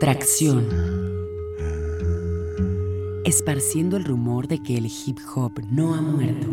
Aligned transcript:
Tracción. 0.00 0.66
Esparciendo 3.26 3.98
el 3.98 4.06
rumor 4.06 4.48
de 4.48 4.62
que 4.62 4.78
el 4.78 4.86
hip 4.86 5.18
hop 5.34 5.60
no 5.70 5.94
ha 5.94 6.00
muerto. 6.00 6.46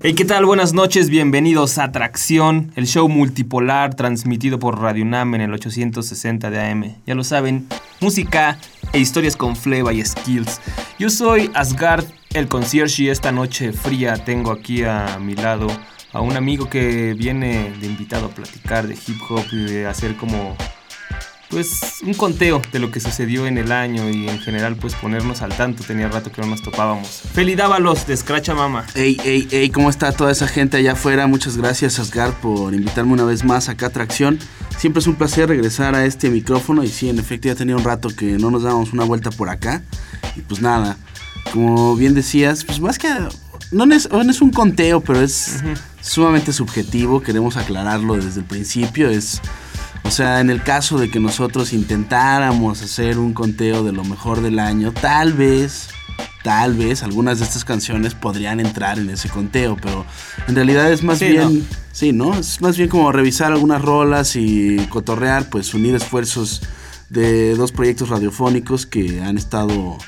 Hey, 0.00 0.14
¿qué 0.14 0.24
tal? 0.24 0.44
Buenas 0.44 0.72
noches, 0.72 1.08
bienvenidos 1.08 1.78
a 1.78 1.92
Tracción, 1.92 2.72
el 2.74 2.88
show 2.88 3.08
multipolar 3.08 3.94
transmitido 3.94 4.58
por 4.58 4.80
Radio 4.80 5.04
UNAM 5.04 5.36
en 5.36 5.42
el 5.42 5.52
860 5.52 6.50
de 6.50 6.60
AM. 6.60 6.96
Ya 7.06 7.14
lo 7.14 7.22
saben, 7.22 7.68
música 8.00 8.58
e 8.92 8.98
historias 8.98 9.36
con 9.36 9.54
fleva 9.54 9.92
y 9.92 10.04
skills. 10.04 10.60
Yo 10.98 11.10
soy 11.10 11.48
Asgard, 11.54 12.06
el 12.34 12.48
concierge, 12.48 13.04
y 13.04 13.08
esta 13.10 13.30
noche 13.30 13.72
fría 13.72 14.16
tengo 14.16 14.50
aquí 14.50 14.82
a 14.82 15.20
mi 15.20 15.36
lado 15.36 15.68
a 16.16 16.22
un 16.22 16.34
amigo 16.34 16.70
que 16.70 17.12
viene 17.12 17.74
de 17.78 17.86
invitado 17.86 18.26
a 18.26 18.30
platicar 18.30 18.86
de 18.86 18.94
hip 18.94 19.20
hop 19.28 19.44
y 19.52 19.64
de 19.64 19.86
hacer 19.86 20.16
como 20.16 20.56
pues 21.50 22.00
un 22.04 22.14
conteo 22.14 22.60
de 22.72 22.78
lo 22.78 22.90
que 22.90 23.00
sucedió 23.00 23.46
en 23.46 23.58
el 23.58 23.70
año 23.70 24.08
y 24.08 24.26
en 24.26 24.38
general 24.40 24.76
pues 24.76 24.94
ponernos 24.94 25.42
al 25.42 25.54
tanto. 25.54 25.84
Tenía 25.84 26.08
rato 26.08 26.32
que 26.32 26.40
no 26.40 26.48
nos 26.48 26.62
topábamos. 26.62 27.22
Felidábalos 27.34 28.06
de 28.06 28.16
Scratcha 28.16 28.54
Mama. 28.54 28.86
Ey, 28.94 29.18
ey, 29.24 29.46
ey, 29.50 29.68
¿cómo 29.68 29.90
está 29.90 30.10
toda 30.10 30.32
esa 30.32 30.48
gente 30.48 30.78
allá 30.78 30.92
afuera? 30.92 31.26
Muchas 31.26 31.58
gracias 31.58 31.98
Asgard 31.98 32.32
por 32.34 32.72
invitarme 32.72 33.12
una 33.12 33.24
vez 33.24 33.44
más 33.44 33.68
acá 33.68 33.86
a 33.86 33.90
Tracción. 33.90 34.38
Siempre 34.78 35.00
es 35.00 35.06
un 35.06 35.16
placer 35.16 35.50
regresar 35.50 35.94
a 35.94 36.06
este 36.06 36.30
micrófono 36.30 36.82
y 36.82 36.88
sí, 36.88 37.10
en 37.10 37.18
efecto 37.18 37.48
ya 37.48 37.54
tenía 37.54 37.76
un 37.76 37.84
rato 37.84 38.08
que 38.08 38.38
no 38.38 38.50
nos 38.50 38.62
dábamos 38.62 38.94
una 38.94 39.04
vuelta 39.04 39.30
por 39.30 39.50
acá. 39.50 39.82
Y 40.34 40.40
pues 40.40 40.62
nada, 40.62 40.96
como 41.52 41.94
bien 41.94 42.14
decías, 42.14 42.64
pues 42.64 42.80
más 42.80 42.98
que... 42.98 43.08
No 43.72 43.84
es, 43.92 44.08
no 44.10 44.20
es 44.30 44.40
un 44.40 44.50
conteo, 44.50 45.00
pero 45.00 45.20
es 45.20 45.62
sumamente 46.00 46.52
subjetivo, 46.52 47.20
queremos 47.22 47.56
aclararlo 47.56 48.14
desde 48.16 48.40
el 48.40 48.46
principio, 48.46 49.08
es... 49.10 49.40
O 50.04 50.10
sea, 50.12 50.38
en 50.40 50.50
el 50.50 50.62
caso 50.62 50.98
de 50.98 51.10
que 51.10 51.18
nosotros 51.18 51.72
intentáramos 51.72 52.80
hacer 52.80 53.18
un 53.18 53.32
conteo 53.32 53.82
de 53.82 53.90
lo 53.90 54.04
mejor 54.04 54.40
del 54.40 54.60
año, 54.60 54.92
tal 54.92 55.32
vez, 55.32 55.88
tal 56.44 56.74
vez 56.74 57.02
algunas 57.02 57.40
de 57.40 57.44
estas 57.44 57.64
canciones 57.64 58.14
podrían 58.14 58.60
entrar 58.60 59.00
en 59.00 59.10
ese 59.10 59.28
conteo, 59.28 59.76
pero 59.82 60.06
en 60.46 60.54
realidad 60.54 60.92
es 60.92 61.02
más 61.02 61.18
Sí, 61.18 61.26
bien, 61.26 61.58
¿no? 61.58 61.64
sí, 61.90 62.12
¿no? 62.12 62.34
Es 62.38 62.60
más 62.60 62.76
bien 62.76 62.88
como 62.88 63.10
revisar 63.10 63.50
algunas 63.50 63.82
rolas 63.82 64.36
y 64.36 64.76
cotorrear, 64.90 65.50
pues 65.50 65.74
unir 65.74 65.96
esfuerzos 65.96 66.62
de 67.08 67.56
dos 67.56 67.72
proyectos 67.72 68.08
radiofónicos 68.08 68.86
que 68.86 69.22
han 69.24 69.36
estado 69.36 69.98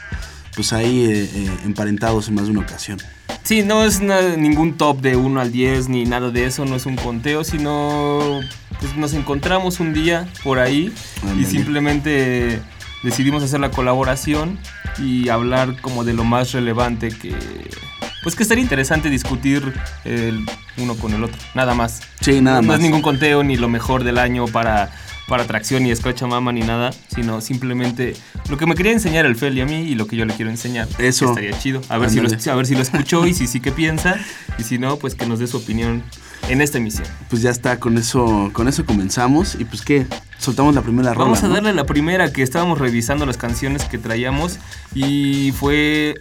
pues 0.55 0.73
ahí 0.73 1.07
eh, 1.07 1.29
eh, 1.35 1.51
emparentados 1.65 2.29
en 2.29 2.35
más 2.37 2.45
de 2.45 2.53
una 2.53 2.61
ocasión. 2.61 2.99
Sí, 3.43 3.63
no 3.63 3.85
es 3.85 4.01
ningún 4.01 4.77
top 4.77 5.01
de 5.01 5.17
1 5.17 5.41
al 5.41 5.53
10 5.53 5.89
ni 5.89 6.05
nada 6.05 6.31
de 6.31 6.45
eso, 6.45 6.65
no 6.65 6.77
es 6.77 6.85
un 6.87 6.97
conteo, 6.97 7.45
sino 7.45 8.41
pues 8.79 8.97
nos 8.97 9.15
encontramos 9.15 9.81
un 9.81 9.95
día 9.95 10.29
por 10.45 10.59
ahí 10.59 10.93
y 11.39 11.45
simplemente 11.45 12.61
decidimos 13.03 13.43
hacer 13.43 13.61
la 13.61 13.71
colaboración 13.71 14.59
y 14.99 15.29
hablar 15.29 15.81
como 15.81 16.05
de 16.05 16.13
lo 16.13 16.25
más 16.25 16.53
relevante 16.53 17.09
que 17.09 17.35
pues 18.23 18.35
que 18.35 18.43
estaría 18.43 18.63
interesante 18.63 19.09
discutir 19.11 19.73
el 20.05 20.45
uno 20.77 20.97
con 20.97 21.13
el 21.15 21.25
otro, 21.25 21.39
nada 21.55 21.75
más. 21.75 22.03
Sí, 22.21 22.41
nada 22.41 22.61
no 22.61 22.69
más. 22.69 22.77
es 22.77 22.83
ningún 22.83 23.01
conteo 23.01 23.43
ni 23.43 23.57
lo 23.57 23.69
mejor 23.69 24.05
del 24.05 24.19
año 24.19 24.47
para 24.47 24.91
para 25.29 25.45
tracción 25.45 25.83
ni 25.85 25.91
escracha 25.91 26.27
mama 26.27 26.53
ni 26.53 26.63
nada, 26.63 26.91
sino 27.15 27.41
simplemente 27.41 28.17
lo 28.49 28.57
que 28.57 28.67
me 28.67 28.75
quería 28.75 28.93
enseñar 28.93 29.27
el 29.27 29.37
Fel 29.37 29.57
y 29.57 29.61
a 29.61 29.67
mí 29.67 29.83
y 29.83 29.95
lo 29.95 30.07
que 30.07 30.17
yo 30.17 30.25
le 30.25 30.35
quiero 30.35 30.51
enseñar. 30.51 30.89
Eso. 30.99 31.29
Estaría 31.29 31.57
chido. 31.59 31.83
A 31.91 31.99
ver, 31.99 32.11
si 32.11 32.21
lo, 32.21 32.29
a 32.29 32.55
ver 32.57 32.67
si 32.67 32.75
lo 32.75 32.81
escuchó 32.81 33.27
y 33.27 33.35
si 33.35 33.47
sí 33.47 33.61
que 33.61 33.71
piensa. 33.71 34.17
Y 34.59 34.65
si 34.65 34.79
no, 34.79 34.97
pues 34.97 35.15
que 35.15 35.27
nos 35.27 35.39
dé 35.39 35.47
su 35.47 35.59
opinión 35.59 36.03
en 36.49 36.63
esta 36.63 36.79
emisión. 36.79 37.07
Pues 37.29 37.43
ya 37.43 37.51
está, 37.51 37.79
con 37.79 37.99
eso, 37.99 38.51
con 38.55 38.69
eso 38.69 38.87
comenzamos 38.87 39.55
y 39.55 39.65
pues 39.67 39.83
qué, 39.83 40.07
soltamos 40.39 40.75
la 40.75 40.81
primera 40.83 41.13
rola. 41.13 41.25
Vamos 41.25 41.45
a 41.45 41.49
¿no? 41.49 41.55
darle 41.55 41.75
la 41.75 41.85
primera 41.85 42.33
que 42.33 42.43
estábamos 42.43 42.79
revisando 42.79 43.27
las 43.27 43.37
canciones 43.37 43.85
que 43.85 43.99
traíamos 43.99 44.59
y 44.95 45.53
fue 45.53 46.15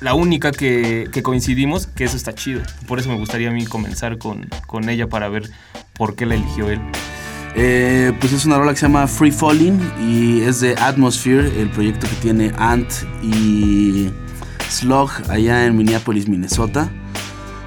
la 0.00 0.14
única 0.14 0.52
que, 0.52 1.08
que 1.12 1.22
coincidimos, 1.22 1.86
que 1.86 2.04
eso 2.04 2.16
está 2.16 2.34
chido. 2.34 2.62
Por 2.86 2.98
eso 2.98 3.10
me 3.10 3.16
gustaría 3.16 3.50
a 3.50 3.52
mí 3.52 3.66
comenzar 3.66 4.16
con, 4.16 4.48
con 4.66 4.88
ella 4.88 5.06
para 5.06 5.28
ver 5.28 5.50
por 5.92 6.16
qué 6.16 6.24
la 6.24 6.34
eligió 6.34 6.70
él. 6.70 6.80
Eh, 7.56 8.12
pues 8.18 8.32
es 8.32 8.44
una 8.44 8.58
rola 8.58 8.72
que 8.72 8.78
se 8.78 8.86
llama 8.86 9.06
Free 9.06 9.30
Falling 9.30 9.80
y 10.00 10.40
es 10.40 10.60
de 10.60 10.74
Atmosphere, 10.76 11.60
el 11.60 11.70
proyecto 11.70 12.08
que 12.08 12.16
tiene 12.16 12.52
Ant 12.58 12.90
y 13.22 14.10
Slug 14.68 15.10
allá 15.28 15.64
en 15.66 15.76
Minneapolis, 15.76 16.28
Minnesota. 16.28 16.90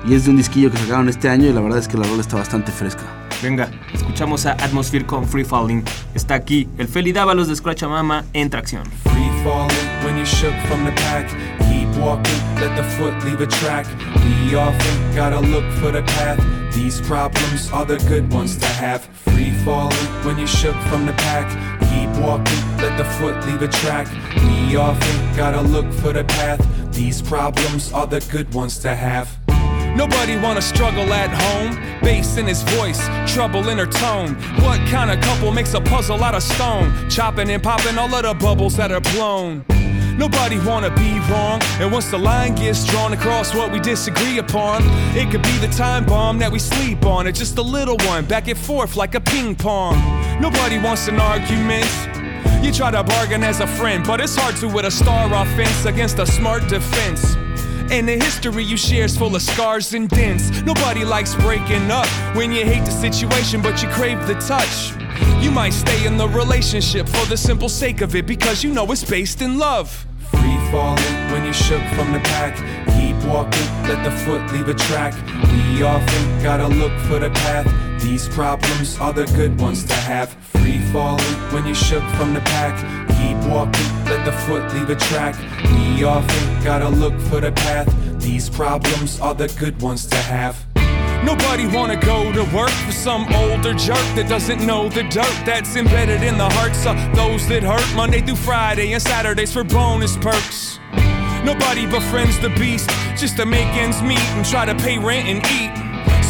Y 0.06 0.14
es 0.14 0.26
de 0.26 0.32
un 0.32 0.38
disquillo 0.38 0.72
que 0.72 0.78
sacaron 0.78 1.10
este 1.10 1.30
año 1.30 1.48
y 1.48 1.54
la 1.54 1.62
verdad 1.62 1.80
es 1.80 1.88
que 1.88 1.98
la 1.98 2.06
rola 2.06 2.22
está 2.22 2.38
bastante 2.38 2.72
fresca. 2.72 3.04
Venga, 3.42 3.70
escuchamos 3.94 4.46
a 4.46 4.54
Atmosphere 4.54 5.06
con 5.06 5.28
Free 5.28 5.46
Falling. 5.46 5.84
Está 6.16 6.36
aquí 6.36 6.68
el 6.78 6.88
Feli 6.88 7.12
Dávalos 7.12 7.48
de 7.48 7.56
Scratch 7.56 7.84
Mama 7.84 8.26
en 8.34 8.50
tracción. 8.50 8.84
Free 9.04 9.30
falling 9.44 10.04
when 10.04 10.16
you're 10.16 10.26
shook 10.26 10.54
from 10.68 10.84
the 10.86 10.92
pack. 10.92 11.67
Walking, 12.00 12.56
let 12.56 12.76
the 12.78 12.84
foot 12.84 13.14
leave 13.24 13.42
a 13.42 13.48
track. 13.48 13.86
We 14.24 14.56
often 14.56 15.16
gotta 15.16 15.40
look 15.40 15.66
for 15.80 15.92
the 15.92 16.04
path. 16.04 16.40
These 16.74 17.02
problems 17.02 17.72
are 17.72 17.86
the 17.86 17.98
good 18.08 18.32
ones 18.32 18.56
to 18.58 18.66
have. 18.66 19.06
Free 19.06 19.52
falling 19.66 20.08
when 20.24 20.38
you're 20.38 20.48
shook 20.48 20.76
from 20.90 21.06
the 21.06 21.14
pack. 21.14 21.48
Keep 21.90 22.24
walking, 22.24 22.78
let 22.78 22.98
the 22.98 23.04
foot 23.04 23.36
leave 23.48 23.62
a 23.64 23.68
track. 23.68 24.08
We 24.44 24.76
often 24.76 25.36
gotta 25.36 25.62
look 25.62 25.92
for 25.94 26.14
the 26.14 26.24
path. 26.24 26.62
These 26.94 27.22
problems 27.22 27.92
are 27.92 28.06
the 28.08 28.20
good 28.32 28.54
ones 28.54 28.78
to 28.80 28.96
have. 28.96 29.36
Nobody 29.96 30.38
wanna 30.38 30.62
struggle 30.62 31.12
at 31.12 31.32
home. 31.32 31.76
Bass 32.02 32.38
in 32.38 32.46
his 32.46 32.62
voice, 32.78 33.02
trouble 33.26 33.70
in 33.70 33.80
her 33.80 33.88
tone. 33.88 34.36
What 34.62 34.80
kind 34.88 35.10
of 35.10 35.20
couple 35.22 35.52
makes 35.52 35.74
a 35.74 35.82
puzzle 35.82 36.24
out 36.24 36.36
of 36.36 36.44
stone? 36.44 37.10
Chopping 37.10 37.50
and 37.50 37.64
popping 37.64 37.98
all 37.98 38.14
of 38.14 38.24
the 38.24 38.36
bubbles 38.36 38.78
that 38.78 38.92
are 38.92 39.02
blown. 39.02 39.66
Nobody 40.18 40.58
wanna 40.60 40.90
be 40.96 41.20
wrong, 41.30 41.62
and 41.80 41.92
once 41.92 42.10
the 42.10 42.18
line 42.18 42.56
gets 42.56 42.84
drawn 42.86 43.14
across 43.14 43.54
what 43.54 43.72
we 43.72 43.80
disagree 43.80 44.40
upon, 44.40 44.82
it 45.16 45.30
could 45.30 45.44
be 45.44 45.58
the 45.60 45.68
time 45.68 46.06
bomb 46.06 46.40
that 46.40 46.52
we 46.52 46.58
sleep 46.58 47.06
on, 47.06 47.28
or 47.28 47.32
just 47.32 47.58
a 47.60 47.62
little 47.62 47.98
one 48.08 48.26
back 48.26 48.48
and 48.48 48.58
forth 48.58 48.96
like 48.96 49.14
a 49.14 49.22
ping 49.22 49.56
pong. 49.56 49.96
Nobody 50.42 50.80
wants 50.80 51.08
an 51.08 51.20
argument. 51.20 51.86
You 52.64 52.72
try 52.72 52.90
to 52.90 53.04
bargain 53.04 53.44
as 53.44 53.60
a 53.60 53.68
friend, 53.68 54.04
but 54.06 54.20
it's 54.20 54.36
hard 54.36 54.56
to 54.58 54.68
with 54.68 54.86
a 54.86 54.92
star 54.92 55.32
offense 55.32 55.86
against 55.86 56.18
a 56.18 56.26
smart 56.26 56.68
defense. 56.68 57.36
And 57.92 58.10
the 58.10 58.16
history 58.16 58.64
you 58.64 58.76
share's 58.76 59.16
full 59.16 59.36
of 59.36 59.42
scars 59.44 59.94
and 59.94 60.10
dents. 60.10 60.50
Nobody 60.64 61.06
likes 61.06 61.36
breaking 61.36 61.92
up 61.92 62.08
when 62.36 62.52
you 62.52 62.66
hate 62.66 62.84
the 62.86 62.92
situation, 62.92 63.62
but 63.62 63.84
you 63.84 63.90
crave 63.90 64.26
the 64.26 64.34
touch. 64.36 64.94
You 65.44 65.52
might 65.52 65.74
stay 65.74 66.08
in 66.08 66.18
the 66.18 66.28
relationship 66.28 67.08
for 67.08 67.26
the 67.28 67.38
simple 67.38 67.70
sake 67.70 68.02
of 68.02 68.16
it 68.16 68.26
because 68.26 68.64
you 68.64 68.74
know 68.74 68.92
it's 68.92 69.04
based 69.04 69.44
in 69.44 69.60
love. 69.60 70.07
Falling 70.72 71.32
when 71.32 71.46
you're 71.46 71.54
shook 71.54 71.82
from 71.96 72.12
the 72.12 72.20
pack. 72.20 72.56
Keep 73.00 73.24
walking, 73.26 73.68
let 73.84 74.04
the 74.04 74.12
foot 74.12 74.42
leave 74.52 74.68
a 74.68 74.74
track. 74.74 75.14
We 75.52 75.82
often 75.82 76.44
gotta 76.44 76.68
look 76.68 76.92
for 77.08 77.20
the 77.20 77.30
path. 77.30 77.68
These 78.02 78.28
problems 78.28 78.98
are 79.00 79.14
the 79.14 79.26
good 79.28 79.60
ones 79.62 79.86
to 79.86 79.94
have. 79.94 80.34
Free 80.52 80.80
falling 80.92 81.36
when 81.54 81.66
you're 81.66 81.76
shook 81.76 82.04
from 82.18 82.34
the 82.34 82.42
pack. 82.42 82.76
Keep 83.18 83.50
walking, 83.50 84.06
let 84.06 84.26
the 84.26 84.34
foot 84.34 84.74
leave 84.74 84.90
a 84.90 84.96
track. 84.96 85.36
We 85.72 86.04
often 86.04 86.64
gotta 86.64 86.90
look 86.90 87.18
for 87.30 87.40
the 87.40 87.54
path. 87.54 87.88
These 88.20 88.50
problems 88.50 89.22
are 89.22 89.34
the 89.34 89.48
good 89.60 89.82
ones 89.82 90.06
to 90.08 90.18
have. 90.18 90.77
Nobody 91.24 91.68
wanna 91.68 91.98
go 91.98 92.32
to 92.32 92.44
work 92.56 92.70
for 92.70 92.92
some 92.92 93.26
older 93.34 93.74
jerk 93.74 93.98
that 94.16 94.28
doesn't 94.30 94.66
know 94.66 94.88
the 94.90 95.04
dirt 95.04 95.36
that's 95.46 95.76
embedded 95.76 96.24
in 96.24 96.38
the 96.38 96.50
hearts 96.50 96.86
of 96.86 96.96
those 97.16 97.48
that 97.48 97.64
hurt 97.64 97.96
Monday 97.96 98.22
through 98.22 98.36
Friday 98.36 98.94
and 98.94 99.02
Saturdays 99.02 99.52
for 99.52 99.64
bonus 99.64 100.16
perks. 100.18 100.80
Nobody 101.44 101.86
befriends 101.86 102.40
the 102.40 102.50
beast 102.52 102.90
just 103.18 103.38
to 103.38 103.46
make 103.46 103.68
ends 103.76 104.02
meet 104.02 104.20
and 104.20 104.46
try 104.46 104.66
to 104.66 104.76
pay 104.76 104.98
rent 104.98 105.28
and 105.28 105.40
eat. 105.48 105.72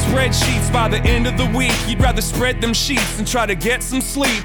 Spreadsheets 0.08 0.72
by 0.72 0.88
the 0.88 1.00
end 1.00 1.28
of 1.28 1.38
the 1.38 1.46
week, 1.58 1.74
you'd 1.88 2.02
rather 2.02 2.22
spread 2.22 2.62
them 2.62 2.74
sheets 2.74 3.18
and 3.18 3.28
try 3.28 3.46
to 3.46 3.56
get 3.56 3.84
some 3.84 4.02
sleep. 4.02 4.44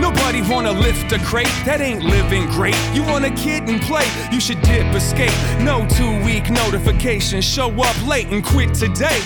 Nobody 0.00 0.42
wanna 0.42 0.72
lift 0.72 1.12
a 1.12 1.18
crate, 1.20 1.46
that 1.64 1.80
ain't 1.80 2.02
living 2.02 2.46
great. 2.46 2.76
You 2.92 3.04
want 3.04 3.24
a 3.24 3.30
kid 3.30 3.68
and 3.68 3.80
play, 3.82 4.06
you 4.32 4.40
should 4.40 4.60
dip 4.62 4.92
escape. 4.94 5.32
No 5.60 5.86
two 5.88 6.24
week 6.24 6.50
notification, 6.50 7.40
show 7.40 7.70
up 7.80 8.06
late 8.06 8.28
and 8.28 8.44
quit 8.44 8.74
today. 8.74 9.20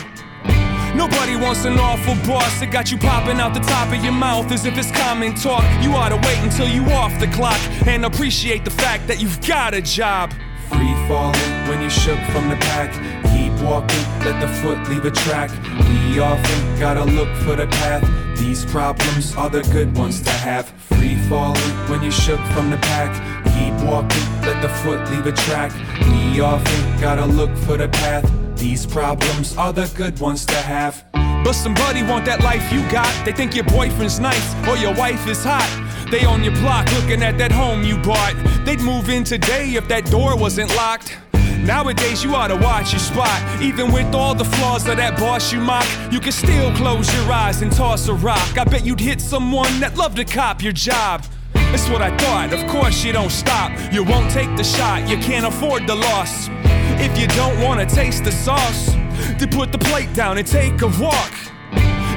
Nobody 0.97 1.37
wants 1.37 1.67
an 1.67 1.79
awful 1.79 2.15
boss 2.27 2.59
that 2.61 2.73
got 2.73 2.91
you 2.91 2.97
popping 2.97 3.39
out 3.39 3.53
the 3.53 3.61
top 3.61 3.95
of 3.95 4.03
your 4.03 4.15
mouth 4.15 4.51
as 4.51 4.65
if 4.65 4.79
it's 4.79 4.91
common 4.91 5.35
talk. 5.35 5.63
You 5.83 5.93
ought 5.93 6.09
to 6.09 6.17
wait 6.17 6.39
until 6.39 6.67
you 6.67 6.85
off 6.87 7.21
the 7.21 7.27
clock 7.29 7.61
and 7.87 8.07
appreciate 8.07 8.65
the 8.65 8.71
fact 8.71 9.07
that 9.09 9.21
you've 9.21 9.47
got 9.47 9.75
a 9.75 9.83
job. 9.83 10.33
Free 10.71 10.95
falling 11.07 11.69
when 11.69 11.83
you're 11.83 11.91
shook 11.91 12.19
from 12.33 12.49
the 12.49 12.57
pack. 12.57 13.36
Walking, 13.63 14.05
let 14.25 14.41
the 14.41 14.49
foot 14.61 14.89
leave 14.89 15.05
a 15.05 15.11
track. 15.11 15.51
We 15.89 16.21
often 16.21 16.79
gotta 16.79 17.05
look 17.05 17.29
for 17.39 17.57
the 17.57 17.67
path. 17.67 18.05
These 18.39 18.65
problems 18.67 19.35
are 19.35 19.51
the 19.51 19.63
good 19.73 19.97
ones 19.97 20.23
to 20.23 20.31
have. 20.31 20.69
Free 20.69 21.17
falling 21.29 21.61
when 21.89 22.03
you're 22.03 22.13
shook 22.13 22.41
from 22.55 22.71
the 22.71 22.77
pack. 22.77 23.13
Keep 23.45 23.89
walking, 23.89 24.23
let 24.43 24.61
the 24.63 24.69
foot 24.69 25.11
leave 25.11 25.27
a 25.27 25.33
track. 25.33 25.73
We 26.09 26.41
often 26.41 27.01
gotta 27.01 27.27
look 27.27 27.57
for 27.59 27.77
the 27.77 27.89
path. 27.89 28.31
These 28.57 28.87
problems 28.87 29.57
are 29.57 29.73
the 29.73 29.91
good 29.97 30.19
ones 30.21 30.45
to 30.47 30.55
have. 30.55 31.05
But 31.13 31.55
somebody 31.55 32.03
want 32.03 32.25
that 32.27 32.43
life 32.43 32.73
you 32.73 32.81
got. 32.91 33.13
They 33.25 33.33
think 33.33 33.55
your 33.55 33.65
boyfriend's 33.65 34.19
nice 34.21 34.55
or 34.67 34.77
your 34.77 34.95
wife 34.95 35.27
is 35.29 35.45
hot. 35.45 35.69
They 36.11 36.25
on 36.25 36.45
your 36.45 36.55
block 36.57 36.91
looking 36.93 37.23
at 37.23 37.39
that 37.39 37.53
home 37.53 37.83
you 37.83 37.97
bought. 37.99 38.35
They'd 38.65 38.81
move 38.81 39.09
in 39.09 39.25
today 39.25 39.75
if 39.75 39.89
that 39.89 40.07
door 40.11 40.37
wasn't 40.37 40.75
locked. 40.77 41.17
Nowadays, 41.67 42.23
you 42.23 42.33
ought 42.37 42.49
to 42.49 42.57
watch 42.57 42.93
your 42.93 43.01
spot. 43.01 43.61
Even 43.61 43.91
with 43.91 44.15
all 44.15 44.37
the 44.37 44.45
flaws 44.45 44.87
of 44.87 44.99
that 44.99 45.19
boss 45.19 45.53
you 45.53 45.59
mock, 45.59 45.85
you 46.13 46.21
can 46.21 46.31
still 46.31 46.73
close 46.77 47.13
your 47.13 47.33
eyes 47.33 47.61
and 47.61 47.73
toss 47.73 48.07
a 48.07 48.15
rock. 48.15 48.57
I 48.57 48.63
bet 48.63 48.87
you'd 48.87 49.01
hit 49.01 49.21
someone 49.21 49.81
that 49.81 49.97
loved 49.97 50.17
to 50.19 50.25
cop 50.25 50.63
your 50.63 50.73
job. 50.73 51.25
That's 51.55 51.89
what 51.89 52.03
I 52.03 52.17
thought. 52.19 52.53
Of 52.53 52.65
course, 52.71 53.03
you 53.03 53.13
don't 53.13 53.33
stop. 53.33 53.73
You 53.93 54.05
won't 54.05 54.31
take 54.31 54.57
the 54.57 54.63
shot. 54.63 55.09
You 55.09 55.17
can't 55.17 55.45
afford 55.45 55.89
the 55.89 55.97
loss. 55.97 56.49
If 57.01 57.19
you 57.19 57.27
don't 57.27 57.61
want 57.61 57.81
to 57.81 57.95
taste 57.95 58.23
the 58.23 58.31
sauce, 58.31 58.93
then 59.39 59.51
put 59.51 59.73
the 59.73 59.79
plate 59.79 60.13
down 60.15 60.39
and 60.39 60.47
take 60.47 60.81
a 60.83 60.87
walk. 61.01 61.33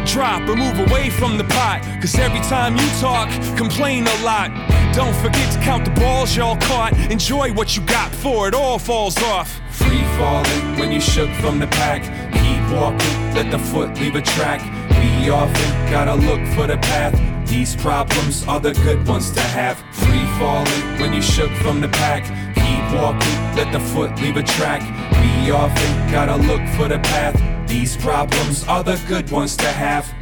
Drop 0.06 0.48
or 0.48 0.56
move 0.56 0.80
away 0.88 1.10
from 1.10 1.40
the 1.40 1.44
pot. 1.46 1.82
Cause 2.00 2.14
every 2.20 2.40
time 2.42 2.78
you 2.78 2.88
talk, 3.00 3.28
complain 3.58 4.06
a 4.06 4.24
lot. 4.24 4.69
Don't 4.94 5.16
forget 5.16 5.52
to 5.54 5.60
count 5.60 5.86
the 5.86 5.92
balls 5.92 6.36
y'all 6.36 6.58
caught. 6.58 6.94
Enjoy 7.12 7.54
what 7.54 7.76
you 7.78 7.84
got 7.84 8.12
before 8.12 8.48
it 8.48 8.54
all 8.54 8.80
falls 8.80 9.18
off. 9.24 9.60
Free 9.70 10.04
falling 10.18 10.80
when 10.80 10.92
you 10.92 11.00
shook 11.00 11.30
from 11.42 11.60
the 11.60 11.68
pack. 11.68 12.02
Keep 12.34 12.76
walking, 12.76 13.34
let 13.34 13.52
the 13.52 13.60
foot 13.60 13.98
leave 14.00 14.16
a 14.16 14.22
track. 14.22 14.62
We 15.00 15.30
often 15.30 15.92
gotta 15.92 16.16
look 16.16 16.46
for 16.56 16.68
the 16.68 16.78
path. 16.78 17.14
These 17.48 17.76
problems 17.76 18.46
are 18.48 18.60
the 18.60 18.74
good 18.74 19.08
ones 19.08 19.32
to 19.32 19.42
have. 19.42 19.78
Free 19.92 20.26
falling 20.38 21.00
when 21.00 21.14
you 21.14 21.22
shook 21.22 21.52
from 21.64 21.82
the 21.82 21.90
pack. 21.90 22.24
Keep 22.56 23.00
walking, 23.00 23.56
let 23.56 23.72
the 23.72 23.80
foot 23.80 24.20
leave 24.22 24.38
a 24.38 24.44
track. 24.44 24.82
We 25.22 25.52
often 25.52 26.12
gotta 26.12 26.36
look 26.36 26.62
for 26.76 26.88
the 26.88 27.00
path. 27.00 27.36
These 27.68 27.96
problems 27.98 28.68
are 28.68 28.84
the 28.84 29.02
good 29.08 29.30
ones 29.32 29.56
to 29.58 29.68
have. 29.68 30.19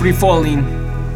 Free 0.00 0.14
Falling 0.14 0.64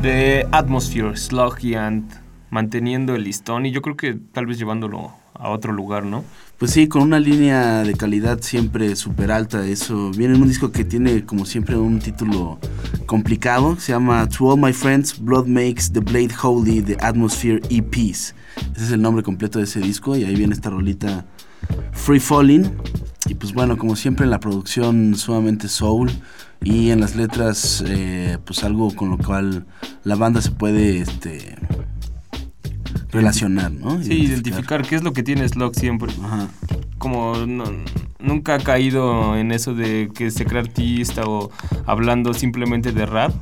de 0.02 0.46
Atmosphere, 0.52 1.16
Slug 1.16 1.56
y 1.62 1.75
Ant, 1.75 2.04
manteniendo 2.50 3.14
el 3.14 3.25
listón 3.25 3.64
y 3.64 3.70
yo 3.70 3.81
creo 3.81 3.96
que 3.96 4.12
tal 4.12 4.44
vez 4.44 4.58
llevándolo 4.58 5.10
a 5.32 5.48
otro 5.48 5.72
lugar, 5.72 6.04
¿no? 6.04 6.22
Pues 6.58 6.72
sí, 6.72 6.86
con 6.86 7.00
una 7.00 7.19
línea 7.19 7.82
de 7.82 7.94
calidad 7.94 8.42
siempre 8.42 8.94
súper 8.94 9.32
alta. 9.32 9.66
Eso 9.66 10.10
viene 10.10 10.34
en 10.34 10.42
un 10.42 10.48
disco 10.48 10.70
que 10.70 10.84
tiene, 10.84 11.25
como 11.25 11.46
siempre, 11.46 11.76
un 11.76 11.98
título 11.98 12.58
complicado. 13.06 13.75
Se 13.78 13.92
llama 13.92 14.28
To 14.28 14.48
All 14.48 14.60
My 14.60 14.75
Friends, 14.75 15.19
Blood 15.19 15.46
Makes 15.46 15.90
the 15.90 16.00
Blade 16.00 16.34
Holy, 16.42 16.82
The 16.82 16.98
Atmosphere 17.00 17.62
EPs. 17.70 18.34
Ese 18.75 18.84
es 18.84 18.90
el 18.90 19.00
nombre 19.00 19.22
completo 19.22 19.60
de 19.60 19.64
ese 19.64 19.80
disco 19.80 20.14
y 20.14 20.25
ahí 20.25 20.37
viene 20.37 20.52
esta 20.52 20.69
rolita 20.69 21.25
Free 21.92 22.20
Falling. 22.20 22.70
Y 23.28 23.34
pues 23.34 23.54
bueno, 23.54 23.78
como 23.78 23.96
siempre 23.96 24.25
en 24.25 24.30
la 24.30 24.40
producción 24.40 25.14
sumamente 25.14 25.69
soul 25.69 26.10
y 26.64 26.90
en 26.90 27.00
las 27.00 27.14
letras, 27.14 27.84
eh, 27.87 28.38
pues 28.44 28.64
algo 28.64 28.94
con 28.94 29.11
lo 29.11 29.19
cual 29.19 29.66
la 30.02 30.16
banda 30.16 30.40
se 30.40 30.50
puede 30.50 30.99
este, 31.00 31.56
relacionar, 33.11 33.70
¿no? 33.72 34.02
Sí, 34.02 34.12
identificar. 34.14 34.82
qué 34.82 34.96
es 34.96 35.02
lo 35.02 35.12
que 35.12 35.22
tiene 35.22 35.49
Slug 35.49 35.75
siempre. 35.75 36.12
Ajá. 36.22 36.49
Como 36.99 37.46
no- 37.46 37.70
nunca 38.19 38.55
ha 38.55 38.58
caído 38.58 39.37
en 39.37 39.52
eso 39.52 39.75
de 39.75 40.11
que 40.14 40.31
se 40.31 40.44
crea 40.46 40.62
artista 40.62 41.22
o 41.26 41.50
hablando 41.87 42.34
simplemente 42.34 42.93
de 42.93 43.06
rap. 43.06 43.32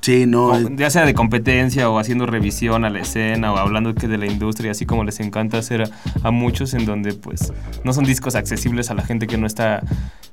Sí, 0.00 0.26
no. 0.26 0.56
Eh, 0.58 0.66
ya 0.76 0.90
sea 0.90 1.04
de 1.04 1.14
competencia 1.14 1.88
o 1.88 1.98
haciendo 1.98 2.26
revisión 2.26 2.84
a 2.84 2.90
la 2.90 3.00
escena 3.00 3.52
o 3.52 3.56
hablando 3.58 3.94
que 3.94 4.08
de 4.08 4.18
la 4.18 4.26
industria, 4.26 4.72
así 4.72 4.84
como 4.86 5.04
les 5.04 5.20
encanta 5.20 5.58
hacer 5.58 5.82
a, 5.82 5.90
a 6.24 6.30
muchos 6.30 6.74
en 6.74 6.86
donde 6.86 7.14
pues 7.14 7.52
no 7.84 7.92
son 7.92 8.04
discos 8.04 8.34
accesibles 8.34 8.90
a 8.90 8.94
la 8.94 9.02
gente 9.04 9.26
que 9.28 9.38
no 9.38 9.46
está, 9.46 9.82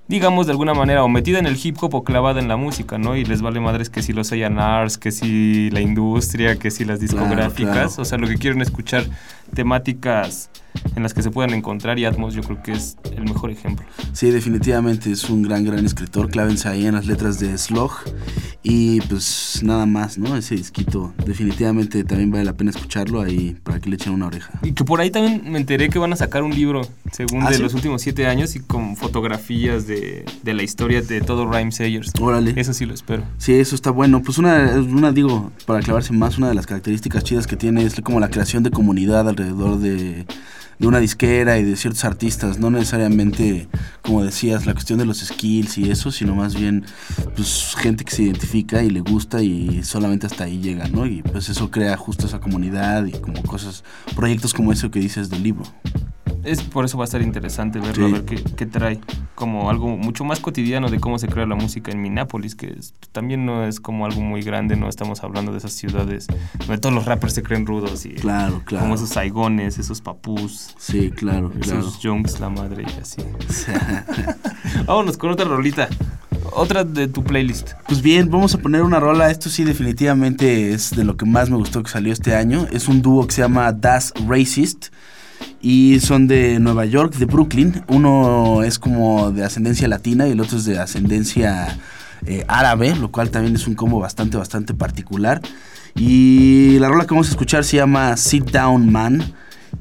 digamos 0.09 0.47
de 0.47 0.51
alguna 0.51 0.73
manera, 0.73 1.03
o 1.03 1.07
metida 1.07 1.37
en 1.37 1.45
el 1.45 1.57
hip 1.63 1.77
hop 1.81 1.93
o 1.93 2.03
clavada 2.03 2.41
en 2.41 2.47
la 2.47 2.57
música, 2.57 2.97
¿no? 2.97 3.15
Y 3.15 3.23
les 3.23 3.43
vale 3.43 3.59
madres 3.59 3.91
que 3.91 4.01
si 4.01 4.11
los 4.11 4.31
A&Rs, 4.31 4.97
que 4.97 5.11
si 5.11 5.69
la 5.69 5.81
industria, 5.81 6.57
que 6.57 6.71
si 6.71 6.83
las 6.83 6.99
discográficas, 6.99 7.93
claro. 7.93 8.01
o 8.01 8.05
sea, 8.05 8.17
lo 8.17 8.27
que 8.27 8.35
quieren 8.35 8.61
escuchar 8.61 9.05
temáticas 9.53 10.49
en 10.95 11.03
las 11.03 11.13
que 11.13 11.21
se 11.21 11.31
puedan 11.31 11.53
encontrar 11.53 11.99
y 11.99 12.05
Atmos 12.05 12.33
yo 12.33 12.41
creo 12.41 12.61
que 12.61 12.71
es 12.71 12.97
el 13.15 13.23
mejor 13.23 13.51
ejemplo. 13.51 13.85
Sí, 14.13 14.31
definitivamente 14.31 15.11
es 15.11 15.29
un 15.29 15.41
gran, 15.41 15.63
gran 15.63 15.85
escritor. 15.85 16.29
Clávense 16.29 16.67
ahí 16.69 16.85
en 16.85 16.95
las 16.95 17.05
letras 17.05 17.39
de 17.39 17.57
Slog. 17.57 17.91
Y 18.61 19.01
pues 19.01 19.61
nada 19.63 19.85
más, 19.85 20.17
¿no? 20.17 20.35
Ese 20.35 20.55
disquito 20.55 21.13
definitivamente 21.25 22.03
también 22.03 22.29
vale 22.29 22.43
la 22.43 22.53
pena 22.53 22.71
escucharlo 22.71 23.21
ahí 23.21 23.57
para 23.63 23.79
que 23.79 23.89
le 23.89 23.95
echen 23.95 24.13
una 24.13 24.27
oreja. 24.27 24.59
Y 24.63 24.73
que 24.73 24.83
por 24.83 24.99
ahí 24.99 25.11
también 25.11 25.43
me 25.49 25.59
enteré 25.59 25.89
que 25.89 25.97
van 25.97 26.11
a 26.11 26.15
sacar 26.15 26.43
un 26.43 26.53
libro, 26.53 26.81
según 27.11 27.43
¿Ah, 27.43 27.49
de 27.49 27.55
sí? 27.55 27.63
los 27.63 27.73
últimos 27.73 28.01
siete 28.01 28.27
años, 28.27 28.55
y 28.55 28.59
con 28.59 28.97
fotografías 28.97 29.87
de, 29.87 29.98
de 30.43 30.53
la 30.53 30.63
historia 30.63 31.01
de 31.01 31.21
todo 31.21 31.49
Rhyme 31.51 31.71
Sayers. 31.71 32.13
Órale. 32.19 32.53
Eso 32.55 32.73
sí 32.73 32.85
lo 32.85 32.93
espero. 32.93 33.23
Sí, 33.37 33.53
eso 33.53 33.75
está 33.75 33.91
bueno. 33.91 34.21
Pues 34.21 34.37
una, 34.37 34.73
una, 34.79 35.11
digo, 35.11 35.51
para 35.65 35.81
clavarse 35.81 36.13
más, 36.13 36.37
una 36.37 36.49
de 36.49 36.55
las 36.55 36.65
características 36.65 37.23
chidas 37.23 37.47
que 37.47 37.55
tiene 37.55 37.83
es 37.83 37.99
como 38.01 38.19
la 38.19 38.29
creación 38.29 38.63
de 38.63 38.71
comunidad 38.71 39.27
alrededor 39.27 39.79
de, 39.79 40.25
de 40.79 40.87
una 40.87 40.99
disquera 40.99 41.57
y 41.59 41.63
de 41.63 41.75
ciertos 41.75 42.05
artistas. 42.05 42.57
No 42.59 42.69
necesariamente, 42.69 43.67
como 44.01 44.23
decías, 44.23 44.65
la 44.65 44.73
cuestión 44.73 44.97
de 44.99 45.05
los 45.05 45.19
skills 45.19 45.77
y 45.77 45.91
eso, 45.91 46.11
sino 46.11 46.35
más 46.35 46.55
bien, 46.55 46.85
pues 47.35 47.75
gente 47.77 48.05
que 48.05 48.11
se 48.11 48.23
identifica 48.23 48.81
y 48.81 48.89
le 48.89 49.01
gusta 49.01 49.43
y 49.43 49.83
solamente 49.83 50.25
hasta 50.25 50.45
ahí 50.45 50.59
llega, 50.59 50.87
¿no? 50.87 51.05
Y 51.05 51.21
pues 51.21 51.49
eso 51.49 51.69
crea 51.69 51.97
justo 51.97 52.27
esa 52.27 52.39
comunidad 52.39 53.05
y 53.05 53.11
como 53.11 53.43
cosas, 53.43 53.83
proyectos 54.15 54.53
como 54.53 54.71
eso 54.71 54.89
que 54.89 54.99
dices 54.99 55.29
del 55.29 55.43
libro. 55.43 55.63
Es 56.43 56.61
por 56.63 56.85
eso 56.85 56.97
va 56.97 57.03
a 57.03 57.05
estar 57.05 57.21
interesante 57.21 57.79
verlo, 57.79 58.07
Sí. 58.07 58.13
a 58.13 58.17
ver 58.17 58.25
qué, 58.25 58.43
qué 58.55 58.65
trae. 58.65 58.99
Como 59.35 59.69
algo 59.69 59.87
mucho 59.97 60.23
más 60.23 60.39
cotidiano 60.39 60.89
de 60.89 60.99
cómo 60.99 61.17
se 61.19 61.27
crea 61.27 61.45
la 61.45 61.55
música 61.55 61.91
en 61.91 62.01
Minneapolis, 62.01 62.55
que 62.55 62.67
es- 62.77 62.93
también 63.11 63.45
no 63.45 63.65
es 63.65 63.79
como 63.79 64.05
algo 64.05 64.21
muy 64.21 64.41
grande, 64.41 64.75
no 64.75 64.89
estamos 64.89 65.23
hablando 65.23 65.51
de 65.51 65.57
esas 65.59 65.73
ciudades 65.73 66.27
donde 66.59 66.77
todos 66.77 66.93
los 66.95 67.05
rappers 67.05 67.33
se 67.33 67.43
creen 67.43 67.65
rudos 67.65 68.05
y 68.05 68.09
Claro, 68.15 68.61
claro. 68.65 68.83
como 68.83 68.95
esos 68.95 69.09
saigones, 69.09 69.77
esos 69.79 70.01
papús, 70.01 70.75
Sí, 70.77 71.11
claro, 71.11 71.51
claro. 71.51 71.79
esos 71.79 71.99
junks, 72.01 72.39
la 72.39 72.49
madre 72.49 72.83
y 72.87 72.99
así. 73.01 73.21
Vámonos 74.85 75.17
con 75.17 75.31
otra 75.31 75.45
rolita. 75.45 75.87
Otra 76.51 76.83
de 76.83 77.07
tu 77.07 77.23
playlist. 77.23 77.71
Pues 77.87 78.01
bien, 78.01 78.29
vamos 78.29 78.55
a 78.55 78.57
poner 78.57 78.81
una 78.81 78.99
rola. 78.99 79.29
Esto 79.29 79.49
sí, 79.49 79.63
definitivamente 79.63 80.73
es 80.73 80.91
de 80.95 81.03
lo 81.03 81.15
que 81.15 81.25
más 81.25 81.49
me 81.49 81.57
gustó 81.57 81.83
que 81.83 81.91
salió 81.91 82.11
este 82.11 82.35
año. 82.35 82.65
Es 82.71 82.87
un 82.87 83.01
dúo 83.01 83.27
que 83.27 83.33
se 83.35 83.41
llama 83.41 83.71
Das 83.71 84.13
Racist. 84.27 84.87
Y 85.61 85.99
son 85.99 86.27
de 86.27 86.59
Nueva 86.59 86.85
York, 86.85 87.15
de 87.15 87.25
Brooklyn. 87.25 87.83
Uno 87.87 88.63
es 88.63 88.79
como 88.79 89.31
de 89.31 89.43
ascendencia 89.43 89.87
latina 89.87 90.27
y 90.27 90.31
el 90.31 90.39
otro 90.39 90.57
es 90.57 90.65
de 90.65 90.79
ascendencia 90.79 91.77
eh, 92.25 92.45
árabe, 92.47 92.95
lo 92.95 93.11
cual 93.11 93.29
también 93.29 93.55
es 93.55 93.67
un 93.67 93.75
combo 93.75 93.99
bastante, 93.99 94.37
bastante 94.37 94.73
particular. 94.73 95.41
Y 95.95 96.77
la 96.79 96.87
rola 96.89 97.05
que 97.05 97.13
vamos 97.13 97.27
a 97.27 97.31
escuchar 97.31 97.63
se 97.63 97.77
llama 97.77 98.15
Sit 98.17 98.51
Down 98.51 98.91
Man. 98.91 99.33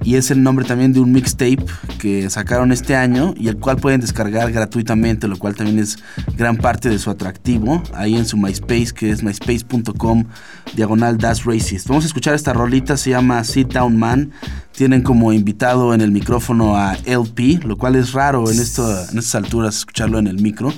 Y 0.05 0.15
es 0.15 0.31
el 0.31 0.43
nombre 0.43 0.65
también 0.65 0.93
de 0.93 1.01
un 1.01 1.13
mixtape 1.13 1.65
que 1.99 2.31
sacaron 2.31 2.73
este 2.73 2.95
año 2.95 3.35
y 3.37 3.49
el 3.49 3.59
cual 3.59 3.77
pueden 3.77 4.01
descargar 4.01 4.53
gratuitamente, 4.53 5.29
lo 5.29 5.37
cual 5.39 5.55
también 5.55 5.79
es 5.79 5.99
gran 6.37 6.57
parte 6.57 6.89
de 6.89 6.99
su 6.99 7.11
atractivo. 7.11 7.83
Ahí 7.95 8.17
en 8.17 8.25
su 8.25 8.37
MySpace, 8.37 8.93
que 8.95 9.11
es 9.11 9.23
myspace.com, 9.23 10.25
diagonal 10.75 11.19
Das 11.19 11.45
Racist. 11.45 11.89
Vamos 11.89 12.05
a 12.05 12.07
escuchar 12.07 12.35
esta 12.35 12.53
rolita, 12.53 12.97
se 12.97 13.11
llama 13.11 13.43
Sit 13.45 13.73
Down 13.73 13.97
Man. 13.97 14.31
Tienen 14.73 15.03
como 15.03 15.33
invitado 15.33 15.93
en 15.93 16.01
el 16.01 16.13
micrófono 16.13 16.77
a 16.77 16.95
LP, 17.05 17.61
lo 17.65 17.77
cual 17.77 17.97
es 17.97 18.13
raro 18.13 18.51
en, 18.51 18.61
esto, 18.61 18.89
en 19.11 19.19
estas 19.19 19.35
alturas 19.35 19.79
escucharlo 19.79 20.19
en 20.19 20.29
el 20.29 20.41
micro. 20.41 20.73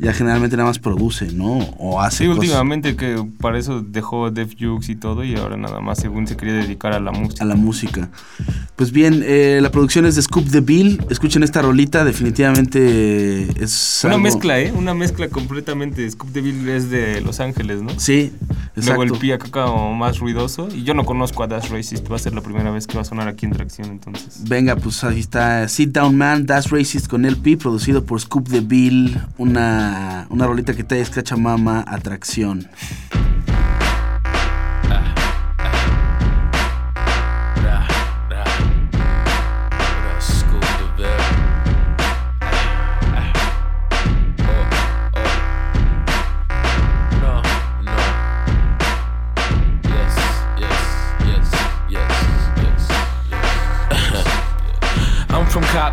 Ya 0.00 0.12
generalmente 0.12 0.56
nada 0.56 0.68
más 0.68 0.78
produce, 0.78 1.32
¿no? 1.32 1.58
O 1.78 2.00
hace 2.00 2.18
Sí, 2.18 2.26
cosas. 2.28 2.38
últimamente 2.44 2.94
que 2.94 3.24
para 3.40 3.58
eso 3.58 3.80
dejó 3.82 4.30
Def 4.30 4.54
Jux 4.58 4.88
y 4.90 4.94
todo 4.94 5.24
y 5.24 5.34
ahora 5.34 5.56
nada 5.56 5.80
más 5.80 5.98
según 5.98 6.28
se 6.28 6.36
quería 6.36 6.54
dedicar 6.54 6.92
a 6.92 7.00
la 7.00 7.10
música. 7.10 7.42
a 7.42 7.46
la 7.46 7.56
música. 7.56 8.08
Pues 8.76 8.92
bien, 8.92 9.24
eh, 9.26 9.58
la 9.60 9.70
producción 9.72 10.06
es 10.06 10.14
de 10.14 10.22
Scoop 10.22 10.48
the 10.52 10.60
Bill. 10.60 11.02
Escuchen 11.10 11.42
esta 11.42 11.62
rolita, 11.62 12.04
definitivamente 12.04 13.62
es. 13.62 14.00
Una 14.04 14.14
algo- 14.14 14.22
mezcla, 14.22 14.60
¿eh? 14.60 14.72
Una 14.72 14.94
mezcla 14.94 15.28
completamente. 15.28 16.08
Scoop 16.10 16.30
Deville 16.30 16.76
es 16.76 16.90
de 16.90 17.20
Los 17.20 17.40
Ángeles, 17.40 17.82
¿no? 17.82 17.90
Sí, 17.98 18.32
Luego 18.76 19.02
exacto. 19.02 19.14
el 19.14 19.20
Pi 19.20 19.32
acá 19.32 19.48
como 19.50 19.94
más 19.94 20.18
ruidoso. 20.20 20.68
Y 20.72 20.84
yo 20.84 20.94
no 20.94 21.04
conozco 21.04 21.42
a 21.42 21.46
Dash 21.48 21.70
Racist. 21.70 22.10
Va 22.10 22.16
a 22.16 22.18
ser 22.20 22.34
la 22.34 22.40
primera 22.40 22.70
vez 22.70 22.86
que 22.86 22.94
va 22.94 23.02
a 23.02 23.04
sonar 23.04 23.26
aquí 23.28 23.46
en 23.46 23.52
Tracción, 23.52 23.88
entonces. 23.88 24.42
Venga, 24.48 24.76
pues 24.76 25.02
ahí 25.04 25.18
está 25.20 25.66
Sit 25.68 25.90
Down 25.90 26.16
Man, 26.16 26.46
Das 26.46 26.70
Racist 26.70 27.08
con 27.08 27.24
LP, 27.24 27.56
producido 27.56 28.04
por 28.04 28.20
Scoop 28.20 28.48
the 28.48 28.60
Bill. 28.60 29.18
Una, 29.38 29.87
una 30.30 30.46
rolita 30.46 30.74
que 30.74 30.84
trae 30.84 31.00
escacha 31.00 31.36
mama, 31.36 31.84
atracción. 31.86 32.68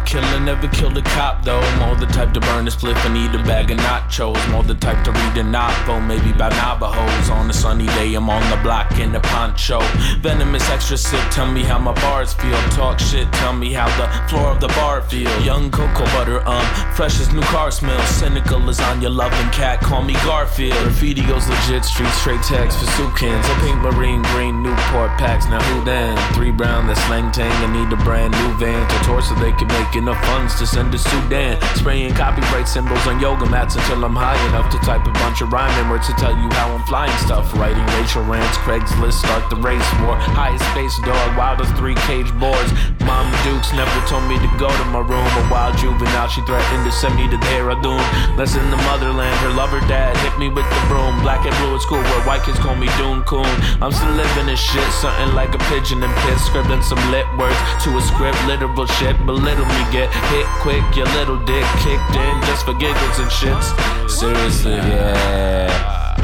Killer, 0.05 0.39
never 0.39 0.67
killed 0.67 0.97
a 0.97 1.01
cop 1.01 1.43
though. 1.43 1.61
More 1.79 1.95
the 1.95 2.05
type 2.05 2.33
to 2.33 2.39
burn 2.39 2.67
a 2.67 2.71
spliff 2.71 2.97
and 3.05 3.17
eat 3.17 3.33
a 3.39 3.43
bag 3.43 3.71
of 3.71 3.77
nachos. 3.79 4.39
More 4.51 4.63
the 4.63 4.75
type 4.75 5.03
to 5.05 5.11
read 5.11 5.37
a 5.37 5.43
novel, 5.43 5.99
maybe 6.01 6.31
by 6.31 6.49
Navajos. 6.49 7.29
On 7.29 7.49
a 7.49 7.53
sunny 7.53 7.87
day, 7.97 8.13
I'm 8.15 8.29
on 8.29 8.43
the 8.49 8.57
block 8.63 8.99
in 8.99 9.13
a 9.15 9.19
poncho. 9.19 9.79
Venomous 10.19 10.69
extra 10.69 10.97
sip, 10.97 11.23
tell 11.31 11.51
me 11.51 11.63
how 11.63 11.79
my 11.79 11.93
bars 11.93 12.33
feel. 12.33 12.57
Talk 12.69 12.99
shit, 12.99 13.31
tell 13.33 13.53
me 13.53 13.73
how 13.73 13.89
the 13.97 14.07
floor 14.29 14.51
of 14.51 14.61
the 14.61 14.67
bar 14.69 15.01
feel. 15.01 15.31
Young 15.41 15.71
cocoa 15.71 16.05
butter, 16.15 16.47
um, 16.47 16.65
fresh 16.95 17.19
as 17.19 17.33
new 17.33 17.41
car 17.53 17.71
smell. 17.71 18.01
Cynical 18.05 18.59
lasagna 18.59 19.13
loving 19.13 19.49
cat, 19.51 19.81
call 19.81 20.03
me 20.03 20.13
Garfield. 20.25 20.77
Graffiti 20.83 21.25
goes 21.25 21.47
legit, 21.49 21.83
street 21.83 22.13
straight 22.13 22.43
text 22.43 22.79
for 22.79 22.85
soup 22.91 23.15
cans. 23.15 23.45
A 23.47 23.55
pink 23.65 23.81
marine 23.81 24.21
green 24.33 24.61
Newport 24.61 25.11
packs, 25.17 25.45
now 25.45 25.61
who 25.61 25.83
then? 25.83 26.17
Three 26.33 26.51
brown, 26.51 26.87
that 26.87 26.97
slang 27.07 27.31
tang, 27.31 27.51
I 27.51 27.67
need 27.71 27.91
a 27.91 27.97
brand 28.03 28.33
new 28.33 28.57
van 28.57 28.87
to 28.89 29.05
tour 29.05 29.21
so 29.21 29.35
they 29.35 29.51
can 29.53 29.67
make 29.67 29.94
enough 29.95 30.19
funds 30.25 30.55
to 30.59 30.67
send 30.67 30.91
to 30.91 30.97
Sudan. 30.97 31.59
Spraying 31.75 32.13
copyright 32.13 32.67
symbols 32.67 33.05
on 33.07 33.19
yoga 33.19 33.45
mats 33.45 33.75
until 33.75 34.03
I'm 34.03 34.15
high 34.15 34.39
enough 34.49 34.71
to 34.71 34.77
type 34.79 35.05
a 35.07 35.11
bunch 35.23 35.41
of 35.41 35.51
rhyming 35.51 35.89
words 35.89 36.07
to 36.07 36.13
tell 36.13 36.35
you 36.35 36.49
how 36.55 36.75
I'm 36.75 36.83
flying 36.85 37.15
stuff. 37.23 37.53
Writing 37.55 37.85
racial 37.99 38.23
rants, 38.23 38.57
Craigslist, 38.63 39.23
start 39.23 39.49
the 39.49 39.55
race 39.57 39.87
war. 40.03 40.15
Highest 40.15 40.65
space 40.71 40.95
dog, 41.07 41.37
wild 41.37 41.61
as 41.61 41.71
three 41.79 41.95
cage 42.07 42.31
boards. 42.39 42.71
Mom 43.07 43.29
Dukes 43.43 43.71
never 43.73 43.95
told 44.07 44.27
me 44.27 44.35
to 44.35 44.49
go 44.57 44.67
to 44.67 44.85
my 44.91 44.99
room. 44.99 45.25
A 45.25 45.43
wild 45.47 45.77
juvenile, 45.77 46.27
she 46.27 46.41
threatened 46.43 46.83
to 46.83 46.91
send 46.91 47.15
me 47.15 47.29
to 47.29 47.37
Dehradun. 47.47 48.01
Less 48.35 48.55
in 48.55 48.67
the 48.71 48.81
motherland. 48.89 49.35
Her 49.45 49.53
lover 49.53 49.79
dad 49.87 50.17
hit 50.25 50.35
me 50.37 50.49
with 50.49 50.67
the 50.67 50.81
broom. 50.91 51.21
Black 51.21 51.45
and 51.45 51.55
blue 51.61 51.75
at 51.75 51.81
school, 51.81 52.01
where 52.01 52.23
white 52.25 52.43
kids 52.43 52.59
call 52.59 52.75
me 52.75 52.89
Doom 52.97 53.23
Coon. 53.23 53.47
I'm 53.79 53.91
still 53.91 54.11
living 54.11 54.47
this 54.47 54.59
shit, 54.59 54.85
something 54.91 55.33
like 55.33 55.53
a 55.55 55.61
pigeon 55.71 56.03
and 56.03 56.13
piss, 56.25 56.43
scribbling 56.45 56.81
some 56.81 56.99
lit 57.11 57.25
words 57.37 57.57
to 57.85 57.95
a 57.95 58.01
script, 58.01 58.37
literal 58.45 58.85
shit. 58.99 59.15
Belittle 59.25 59.65
me, 59.65 59.84
get 59.91 60.13
hit 60.31 60.45
quick, 60.61 60.83
your 60.95 61.07
little 61.17 61.37
dick 61.45 61.65
kicked 61.79 62.15
in 62.15 62.41
just 62.43 62.65
for 62.65 62.73
giggles 62.73 63.19
and 63.19 63.29
shits. 63.29 64.09
Seriously, 64.09 64.73
yeah. 64.73 66.15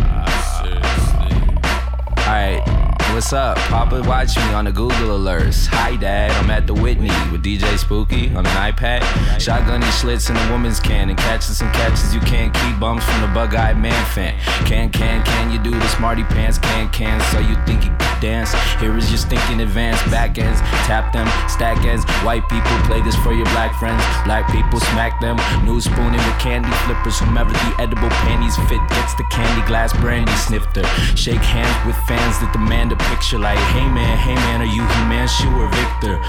Alright. 2.17 2.80
What's 3.13 3.33
up? 3.33 3.57
Papa 3.67 4.01
watch 4.07 4.37
me 4.37 4.53
on 4.53 4.63
the 4.63 4.71
Google 4.71 5.19
alerts. 5.19 5.67
Hi, 5.67 5.97
Dad. 5.97 6.31
I'm 6.31 6.49
at 6.49 6.65
the 6.65 6.73
Whitney 6.73 7.11
with 7.29 7.43
DJ 7.43 7.77
Spooky 7.77 8.29
on 8.29 8.45
an 8.45 8.71
iPad. 8.71 9.01
Shotgunning 9.35 9.91
slits 9.91 10.29
in 10.29 10.37
a 10.37 10.49
woman's 10.49 10.79
can 10.79 11.09
and 11.09 11.19
catching 11.19 11.53
some 11.53 11.69
catches 11.73 12.15
you 12.15 12.21
can't 12.21 12.53
keep 12.53 12.79
bumps 12.79 13.03
from 13.03 13.19
the 13.19 13.27
bug 13.27 13.53
eyed 13.53 13.77
man 13.77 13.99
fan. 14.15 14.33
Can, 14.65 14.89
can, 14.89 15.25
can 15.25 15.51
you 15.51 15.59
do 15.59 15.71
the 15.71 15.87
smarty 15.89 16.23
pants? 16.23 16.57
Can, 16.57 16.89
can, 16.91 17.19
so 17.35 17.39
you 17.39 17.55
think 17.67 17.83
you 17.83 17.91
can 17.99 18.21
dance? 18.21 18.53
Here 18.79 18.95
is 18.95 19.11
your 19.11 19.19
stinking 19.19 19.59
advance. 19.59 20.01
Back 20.09 20.37
ends, 20.37 20.61
tap 20.87 21.11
them, 21.11 21.27
stack 21.49 21.83
ends. 21.83 22.05
White 22.23 22.47
people 22.47 22.77
play 22.87 23.01
this 23.01 23.15
for 23.17 23.33
your 23.33 23.45
black 23.51 23.75
friends. 23.75 24.01
Black 24.23 24.49
people 24.55 24.79
smack 24.79 25.19
them. 25.19 25.35
New 25.65 25.81
spooning 25.81 26.23
with 26.23 26.39
candy 26.39 26.71
flippers. 26.87 27.19
Whomever 27.19 27.51
the 27.51 27.75
edible 27.77 28.09
panties 28.23 28.55
fit 28.71 28.79
gets 28.87 29.15
the 29.15 29.27
candy 29.31 29.67
glass 29.67 29.91
brandy 29.99 30.31
snifter. 30.39 30.87
Shake 31.19 31.43
hands 31.43 31.75
with 31.85 31.99
fans 32.07 32.39
that 32.39 32.53
demand 32.53 32.93
a 32.93 33.00
picture 33.09 33.39
like, 33.39 33.59
hey 33.73 33.87
man, 33.89 34.17
hey 34.17 34.35
man, 34.35 34.61
are 34.61 34.69
you 34.69 34.83
Himanshu 34.83 35.49
or 35.57 35.67
Victor? 35.73 36.21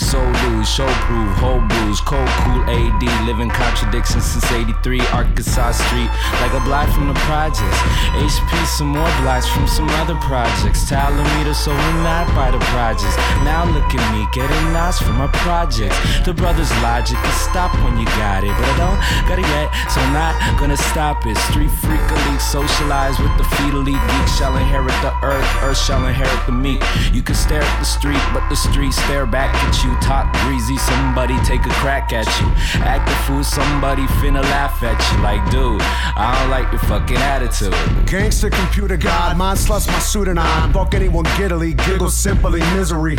So 0.00 0.18
lose, 0.48 0.68
show 0.68 0.86
prove, 1.06 1.32
whole 1.38 1.60
blues, 1.60 2.00
cold 2.00 2.28
cool 2.42 2.62
AD, 2.66 3.02
living 3.26 3.50
contradictions 3.50 4.24
since 4.24 4.46
83, 4.50 5.00
Arkansas 5.10 5.72
Street, 5.72 6.10
like 6.42 6.54
a 6.54 6.62
block 6.62 6.88
from 6.94 7.08
the 7.08 7.18
projects. 7.26 7.78
HP, 8.14 8.50
some 8.66 8.94
more 8.94 9.10
blocks 9.22 9.48
from 9.48 9.66
some 9.66 9.88
other 10.02 10.14
projects. 10.26 10.84
Talameter, 10.86 11.54
so 11.54 11.70
we're 11.70 12.02
not 12.02 12.26
by 12.34 12.50
the 12.50 12.62
projects. 12.70 13.16
Now 13.42 13.64
look 13.66 13.88
at 13.94 14.04
me, 14.14 14.26
getting 14.32 14.72
lost 14.72 15.02
from 15.02 15.16
my 15.16 15.28
projects. 15.44 15.96
The 16.24 16.34
brothers' 16.34 16.70
logic 16.82 17.18
is 17.18 17.36
stop 17.46 17.74
when 17.82 17.98
you 17.98 18.06
got 18.18 18.44
it, 18.44 18.54
but 18.54 18.66
I 18.66 18.76
don't 18.78 18.98
got 19.28 19.38
it 19.38 19.48
yet, 19.58 19.68
so 19.90 20.00
I'm 20.00 20.12
not 20.12 20.34
gonna 20.58 20.76
stop 20.76 21.26
it. 21.26 21.36
Street 21.50 21.70
freak 21.82 22.00
elite, 22.00 22.40
socialize 22.40 23.18
with 23.18 23.34
the 23.38 23.44
feet 23.56 23.74
elite, 23.74 24.00
shall 24.38 24.56
inherit 24.56 24.94
the 25.02 25.12
earth, 25.22 25.50
earth 25.62 25.78
shall 25.78 26.06
inherit 26.06 26.15
the 26.46 26.52
meat. 26.52 26.82
You 27.12 27.22
can 27.22 27.34
stare 27.34 27.62
at 27.62 27.78
the 27.78 27.84
street, 27.84 28.20
but 28.32 28.48
the 28.48 28.56
street 28.56 28.92
stare 28.92 29.26
back 29.26 29.54
at 29.54 29.84
you. 29.84 29.94
Talk 30.00 30.32
breezy, 30.44 30.76
somebody 30.78 31.36
take 31.44 31.64
a 31.66 31.74
crack 31.80 32.12
at 32.12 32.26
you. 32.40 32.46
Act 32.82 33.08
a 33.08 33.14
fool, 33.26 33.44
somebody 33.44 34.02
finna 34.20 34.42
laugh 34.42 34.82
at 34.82 34.96
you. 35.12 35.22
Like, 35.22 35.44
dude, 35.50 35.82
I 36.16 36.38
don't 36.40 36.50
like 36.50 36.70
your 36.72 36.80
fucking 36.82 37.16
attitude. 37.16 37.74
Gangster 38.06 38.50
computer 38.50 38.96
god, 38.96 39.36
mind 39.36 39.58
sluts 39.58 39.86
my 39.88 39.98
suit 39.98 40.28
and 40.28 40.38
I. 40.38 40.72
Fuck 40.72 40.94
anyone 40.94 41.24
giddily, 41.36 41.74
giggle 41.74 42.10
simply, 42.10 42.60
misery. 42.74 43.16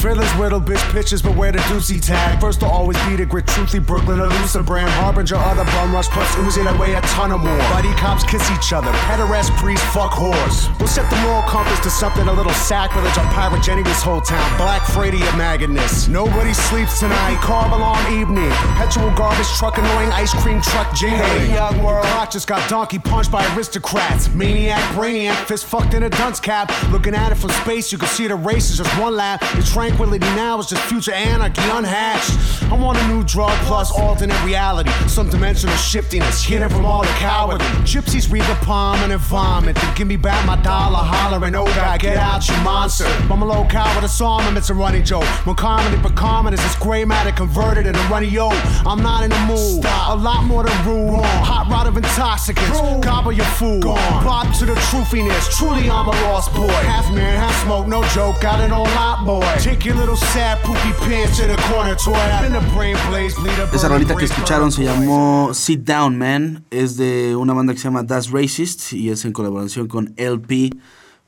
Fiddlers 0.00 0.30
whittle 0.38 0.60
bitch 0.60 0.80
pitches, 0.92 1.20
but 1.20 1.36
where 1.36 1.52
the 1.52 1.58
doozy 1.70 2.00
tag. 2.00 2.40
First 2.40 2.60
to 2.60 2.66
always 2.66 2.96
be 3.04 3.16
the 3.16 3.26
grit, 3.26 3.46
truthly 3.46 3.80
Brooklyn, 3.80 4.18
elusive 4.18 4.64
brand. 4.64 4.90
Harbinger, 4.90 5.36
other 5.36 5.64
bum 5.64 5.92
rush, 5.92 6.08
plus 6.08 6.34
Uzi 6.36 6.64
that 6.64 6.78
weigh 6.78 6.94
a 6.94 7.00
ton 7.02 7.32
of 7.32 7.40
more. 7.40 7.58
Buddy 7.68 7.92
cops 7.94 8.24
kiss 8.24 8.50
each 8.50 8.72
other, 8.72 8.90
pederast 9.04 9.50
priests, 9.58 9.84
fuck 9.92 10.12
whores. 10.12 10.70
We'll 10.78 10.88
set 10.88 11.08
the 11.10 11.16
moral 11.16 11.42
compass 11.42 11.80
to 11.80 11.90
something 11.90 12.29
a 12.30 12.32
little 12.32 12.52
sacrilege. 12.52 13.16
I'm 13.18 13.26
pyrogenic 13.34 13.84
this 13.84 14.02
whole 14.02 14.20
town. 14.20 14.56
Black 14.56 14.86
Freddy 14.86 15.20
of 15.22 15.34
maggoness. 15.34 16.08
Nobody 16.08 16.52
sleeps 16.52 17.00
tonight. 17.00 17.36
Carve 17.40 17.72
alarm 17.72 18.20
evening. 18.20 18.50
Perpetual 18.50 19.10
garbage 19.16 19.48
truck, 19.58 19.78
annoying 19.78 20.10
ice 20.12 20.32
cream 20.42 20.60
truck 20.62 20.94
jingling. 20.94 21.20
Hey, 21.20 21.54
young 21.54 21.82
world. 21.82 22.04
Clock 22.06 22.30
just 22.30 22.46
got 22.46 22.68
donkey 22.68 22.98
punched 22.98 23.32
by 23.32 23.44
aristocrats. 23.54 24.32
Maniac, 24.32 24.80
brainiac, 24.94 25.34
fist 25.46 25.66
fucked 25.66 25.94
in 25.94 26.04
a 26.04 26.10
dunce 26.10 26.38
cap. 26.38 26.70
Looking 26.90 27.14
at 27.14 27.32
it 27.32 27.34
from 27.34 27.50
space, 27.50 27.90
you 27.90 27.98
can 27.98 28.08
see 28.08 28.28
the 28.28 28.36
race 28.36 28.70
is 28.70 28.78
just 28.78 29.00
one 29.00 29.16
lap. 29.16 29.40
The 29.56 29.62
tranquility 29.62 30.26
now 30.36 30.58
is 30.60 30.66
just 30.66 30.82
future 30.82 31.12
anarchy 31.12 31.62
unhatched. 31.64 32.70
I 32.70 32.74
want 32.74 32.98
a 32.98 33.08
new 33.08 33.24
drug 33.24 33.56
plus 33.66 33.90
alternate 33.90 34.40
reality. 34.44 34.90
Some 35.08 35.28
dimensional 35.30 35.74
shiftiness, 35.76 36.44
hidden 36.44 36.68
from 36.68 36.84
all 36.84 37.02
the 37.02 37.08
cowardly. 37.18 37.66
Gypsies 37.82 38.30
read 38.30 38.44
the 38.44 38.54
palm 38.64 38.98
and 39.00 39.20
vomit. 39.20 39.74
Then 39.74 39.94
give 39.96 40.06
me 40.06 40.16
back 40.16 40.46
my 40.46 40.60
dollar, 40.62 40.98
hollering, 40.98 41.56
oh 41.56 41.64
God, 41.64 41.98
get 41.98 42.19
out, 42.20 42.46
you 42.48 42.56
monster. 42.62 43.06
I'm 43.30 43.42
a 43.42 43.46
low 43.46 43.66
cow 43.66 43.94
with 43.96 44.04
a 44.04 44.08
song, 44.08 44.42
and 44.42 44.56
it's 44.56 44.70
a 44.70 44.74
running 44.74 45.04
joke. 45.04 45.24
When 45.46 45.56
comedy 45.56 45.96
but 46.02 46.14
common 46.14 46.54
is 46.54 46.60
this 46.60 46.76
gray 46.76 47.04
matter 47.04 47.32
converted 47.32 47.86
into 47.86 48.00
runny 48.08 48.28
yo. 48.28 48.50
I'm 48.86 49.02
not 49.02 49.24
in 49.24 49.30
the 49.30 49.40
mood. 49.46 49.84
A 49.84 50.16
lot 50.16 50.44
more 50.44 50.64
than 50.64 50.86
rude. 50.86 51.24
Hot 51.24 51.68
rod 51.70 51.86
of 51.86 51.96
intoxicants. 51.96 52.80
Gobble 53.04 53.32
your 53.32 53.50
food. 53.58 53.82
Bob 53.82 54.54
to 54.54 54.66
the 54.66 54.74
truthiness. 54.88 55.50
Truly, 55.56 55.90
I'm 55.90 56.08
a 56.08 56.16
lost 56.28 56.54
boy. 56.54 56.68
Half 56.68 57.12
man, 57.12 57.36
half 57.36 57.64
smoke, 57.64 57.86
no 57.86 58.02
joke. 58.14 58.40
Got 58.40 58.60
it 58.60 58.72
on 58.72 58.86
lot, 58.94 59.24
boy. 59.24 59.54
Take 59.58 59.84
your 59.84 59.96
little 59.96 60.16
sad 60.16 60.58
poopy 60.58 60.92
pants 61.04 61.38
to 61.38 61.46
the 61.46 61.56
corner 61.68 61.94
toy. 61.94 62.14
In 62.44 62.52
the 62.52 62.60
brain 62.74 62.96
blaze, 63.08 63.34
bleed 63.34 63.58
a 63.58 63.68
Esa 63.74 63.88
rolita 63.88 64.14
que 64.14 64.24
escucharon 64.24 64.72
se 64.72 64.84
llamó 64.84 65.52
Sit 65.54 65.84
Down 65.84 66.18
Man, 66.18 66.64
es 66.70 66.96
de 66.96 67.36
una 67.36 67.52
banda 67.52 67.72
que 67.72 67.78
se 67.78 67.84
llama 67.84 68.02
Das 68.02 68.30
Racist 68.30 68.92
y 68.92 69.10
es 69.10 69.24
en 69.24 69.32
colaboración 69.32 69.88
con 69.88 70.14
LP, 70.16 70.70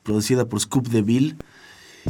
producida 0.03 0.45
por 0.45 0.59
Scoop 0.59 0.87
DeVille. 0.87 1.35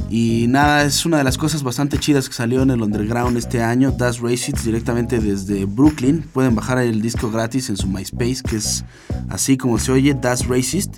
Y 0.09 0.47
nada, 0.49 0.83
es 0.83 1.05
una 1.05 1.17
de 1.17 1.23
las 1.23 1.37
cosas 1.37 1.61
bastante 1.61 1.99
chidas 1.99 2.27
que 2.27 2.33
salió 2.33 2.63
en 2.63 2.71
el 2.71 2.81
underground 2.81 3.37
este 3.37 3.61
año, 3.61 3.91
Das 3.91 4.19
Racist, 4.19 4.63
directamente 4.63 5.19
desde 5.19 5.65
Brooklyn. 5.65 6.23
Pueden 6.33 6.55
bajar 6.55 6.79
el 6.79 7.01
disco 7.01 7.29
gratis 7.29 7.69
en 7.69 7.77
su 7.77 7.87
MySpace, 7.87 8.41
que 8.41 8.55
es 8.55 8.83
así 9.29 9.55
como 9.55 9.77
se 9.77 9.91
oye, 9.91 10.15
Das 10.15 10.47
Racist. 10.47 10.97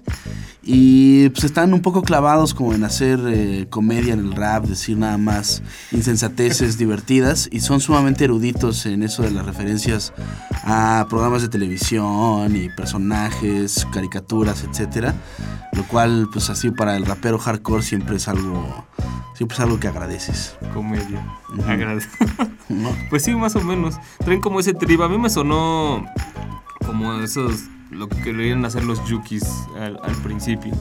Y 0.67 1.29
pues 1.29 1.43
están 1.43 1.73
un 1.73 1.81
poco 1.81 2.01
clavados 2.01 2.55
como 2.55 2.73
en 2.73 2.83
hacer 2.83 3.19
eh, 3.27 3.67
comedia 3.69 4.13
en 4.13 4.19
el 4.19 4.33
rap, 4.33 4.65
decir 4.65 4.97
nada 4.97 5.17
más 5.19 5.61
insensateces 5.91 6.77
divertidas. 6.79 7.47
Y 7.51 7.59
son 7.59 7.79
sumamente 7.79 8.23
eruditos 8.23 8.85
en 8.87 9.03
eso 9.03 9.21
de 9.21 9.31
las 9.31 9.45
referencias 9.45 10.11
a 10.63 11.05
programas 11.07 11.43
de 11.43 11.49
televisión 11.49 12.55
y 12.55 12.69
personajes, 12.69 13.85
caricaturas, 13.93 14.63
etcétera. 14.63 15.13
Lo 15.73 15.83
cual, 15.87 16.29
pues 16.31 16.49
así 16.49 16.71
para 16.71 16.97
el 16.97 17.05
rapero 17.05 17.37
hardcore 17.37 17.83
siempre 17.83 18.15
es 18.15 18.27
algo, 18.27 18.87
siempre 19.35 19.55
es 19.55 19.59
algo 19.61 19.79
que 19.79 19.87
agradeces. 19.87 20.55
Comedia. 20.73 21.23
Agradezco. 21.67 22.25
¿no? 22.69 22.95
Pues 23.09 23.23
sí, 23.23 23.35
más 23.35 23.55
o 23.55 23.61
menos. 23.61 23.95
Traen 24.23 24.41
como 24.41 24.59
ese 24.59 24.73
trip. 24.73 25.01
A 25.01 25.09
mí 25.09 25.17
me 25.17 25.29
sonó 25.29 26.05
como 26.85 27.13
esos. 27.15 27.65
Lo 27.91 28.09
que 28.09 28.21
querían 28.21 28.65
hacer 28.65 28.83
los 28.83 29.03
Yukis 29.07 29.43
al, 29.79 29.99
al 30.01 30.15
principio. 30.23 30.73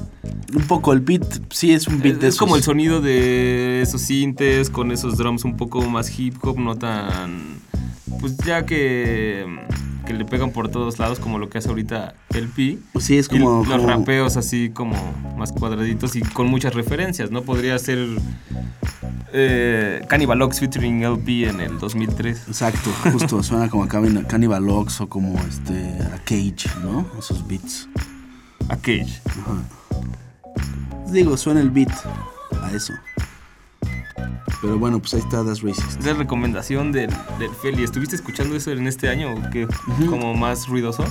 Un 0.54 0.66
poco 0.66 0.92
el 0.92 1.00
beat, 1.00 1.24
sí 1.50 1.72
es 1.72 1.86
un 1.86 2.00
beat 2.00 2.14
Es, 2.14 2.20
de 2.20 2.28
es 2.28 2.36
como 2.36 2.56
el 2.56 2.62
sonido 2.62 3.00
de 3.00 3.82
esos 3.82 4.00
sintes 4.00 4.70
con 4.70 4.90
esos 4.90 5.16
drums 5.16 5.44
un 5.44 5.56
poco 5.56 5.82
más 5.82 6.18
hip 6.18 6.36
hop, 6.42 6.58
no 6.58 6.76
tan. 6.76 7.60
Pues 8.20 8.36
ya 8.38 8.64
que. 8.64 9.46
Que 10.04 10.12
le 10.14 10.24
pegan 10.24 10.50
por 10.50 10.68
todos 10.68 10.98
lados, 10.98 11.18
como 11.20 11.38
lo 11.38 11.48
que 11.48 11.58
hace 11.58 11.68
ahorita 11.68 12.14
el 12.34 12.48
Pi. 12.48 12.80
Pues 12.92 13.04
sí, 13.06 13.16
es 13.18 13.26
Y 13.26 13.38
como, 13.38 13.64
los 13.64 13.68
como- 13.68 13.86
rapeos 13.88 14.36
así 14.36 14.70
como 14.70 14.94
más 15.36 15.52
cuadraditos 15.52 16.14
y 16.16 16.20
con 16.20 16.46
muchas 16.48 16.74
referencias, 16.74 17.30
¿no? 17.30 17.42
Podría 17.42 17.78
ser 17.78 18.06
eh, 19.32 20.02
Cannibal 20.08 20.40
Ox 20.42 20.60
featuring 20.60 21.02
LP 21.02 21.48
en 21.48 21.60
el 21.60 21.78
2003. 21.78 22.48
Exacto, 22.48 22.90
justo, 23.12 23.42
suena 23.42 23.68
como 23.68 23.84
a 23.84 23.88
Cannibal 23.88 24.68
Ox 24.70 25.00
o 25.00 25.08
como 25.08 25.38
este 25.40 25.98
a 26.12 26.18
Cage, 26.24 26.68
¿no? 26.82 27.06
Esos 27.18 27.46
beats. 27.46 27.88
A 28.68 28.76
Cage. 28.76 29.20
Digo, 31.10 31.36
suena 31.36 31.60
el 31.60 31.70
beat 31.70 31.90
a 32.62 32.72
eso. 32.72 32.92
Pero 34.60 34.78
bueno, 34.78 34.98
pues 34.98 35.14
ahí 35.14 35.20
está 35.20 35.42
Das 35.42 35.62
Racist. 35.62 36.00
Es 36.00 36.06
la 36.06 36.14
recomendación 36.14 36.92
del, 36.92 37.10
del 37.38 37.50
Feli. 37.50 37.84
¿Estuviste 37.84 38.16
escuchando 38.16 38.56
eso 38.56 38.70
en 38.70 38.86
este 38.86 39.08
año 39.08 39.34
o 39.34 39.50
qué? 39.50 39.68
Como 40.08 40.34
más 40.34 40.68
ruidoso. 40.68 41.04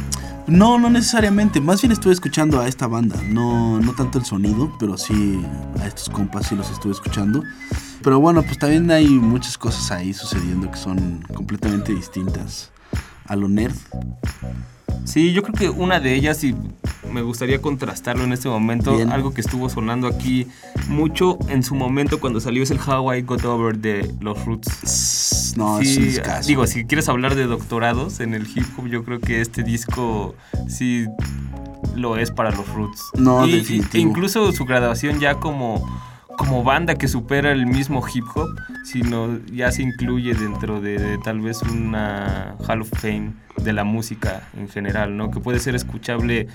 No, 0.48 0.80
no 0.80 0.90
necesariamente. 0.90 1.62
Más 1.62 1.82
bien 1.82 1.92
estuve 1.92 2.14
escuchando 2.14 2.60
a 2.60 2.68
esta 2.68 2.88
banda. 2.88 3.22
No, 3.30 3.80
no 3.80 3.94
tanto 3.94 4.20
el 4.20 4.26
sonido, 4.26 4.72
pero 4.80 4.98
sí 4.98 5.42
a 5.82 5.88
estos 5.88 6.10
compas 6.10 6.48
sí 6.48 6.56
los 6.56 6.70
estuve 6.72 6.94
escuchando. 6.94 7.44
Pero 8.04 8.20
bueno, 8.20 8.44
pues 8.44 8.58
también 8.58 8.90
hay 8.92 9.08
muchas 9.08 9.58
cosas 9.58 9.92
ahí 9.92 10.14
sucediendo 10.14 10.70
que 10.70 10.78
son 10.78 11.24
completamente 11.34 11.94
distintas 11.94 12.73
a 13.26 13.36
lo 13.36 13.48
nerd. 13.48 13.76
Sí, 15.06 15.34
yo 15.34 15.44
creo 15.44 15.54
que 15.56 15.70
una 15.70 16.00
de 16.00 16.16
ellas, 16.16 16.44
y 16.44 16.56
me 17.12 17.22
gustaría 17.22 17.62
contrastarlo 17.62 18.24
en 18.24 18.32
este 18.34 18.48
momento, 18.48 18.96
Bien. 18.96 19.12
algo 19.12 19.34
que 19.34 19.42
estuvo 19.42 19.70
sonando 19.70 20.08
aquí 20.08 20.48
mucho 20.88 21.38
en 21.50 21.62
su 21.62 21.76
momento 21.76 22.20
cuando 22.20 22.40
salió 22.40 22.64
es 22.64 22.72
el 22.72 22.80
How 22.80 23.14
I 23.14 23.22
Got 23.24 23.44
Over 23.46 23.78
de 23.78 24.10
los 24.22 24.44
Roots. 24.46 25.54
No, 25.58 25.80
Sí, 25.82 26.16
es 26.18 26.22
un 26.42 26.48
digo, 26.48 26.66
si 26.68 26.86
quieres 26.86 27.10
hablar 27.10 27.36
de 27.36 27.46
doctorados 27.46 28.22
en 28.22 28.34
el 28.34 28.48
hip 28.48 28.66
hop, 28.78 28.88
yo 28.88 29.04
creo 29.04 29.20
que 29.20 29.42
este 29.42 29.62
disco 29.64 30.36
sí 30.68 31.06
lo 31.96 32.18
es 32.18 32.32
para 32.32 32.52
los 32.52 32.68
Roots. 32.70 33.02
No, 33.16 33.46
Y- 33.46 33.50
y- 33.52 33.58
definitivo. 33.60 33.90
e 33.94 34.00
incluso 34.00 34.52
su 34.52 34.66
graduación 34.66 35.20
ya 35.20 35.36
como, 35.36 35.86
como 36.38 36.64
banda 36.64 36.96
que 36.96 37.08
supera 37.08 37.52
el 37.52 37.66
mismo 37.66 38.04
hip 38.14 38.26
hop, 38.36 38.50
sino 38.84 39.40
ya 39.52 39.72
se 39.72 39.84
incluye 39.84 40.34
dentro 40.34 40.82
de, 40.82 41.18
tal 41.24 41.42
vez 41.42 41.62
una 41.62 42.56
Hall 42.68 42.82
of 42.82 42.90
Fame 43.00 43.34
de 43.62 43.74
la 43.74 43.84
música 43.84 44.50
en 44.58 44.68
general, 44.68 45.16
¿no? 45.18 45.32
Que 45.32 45.40
puede 45.40 45.60
ser 45.60 45.76
escuchable 45.76 46.48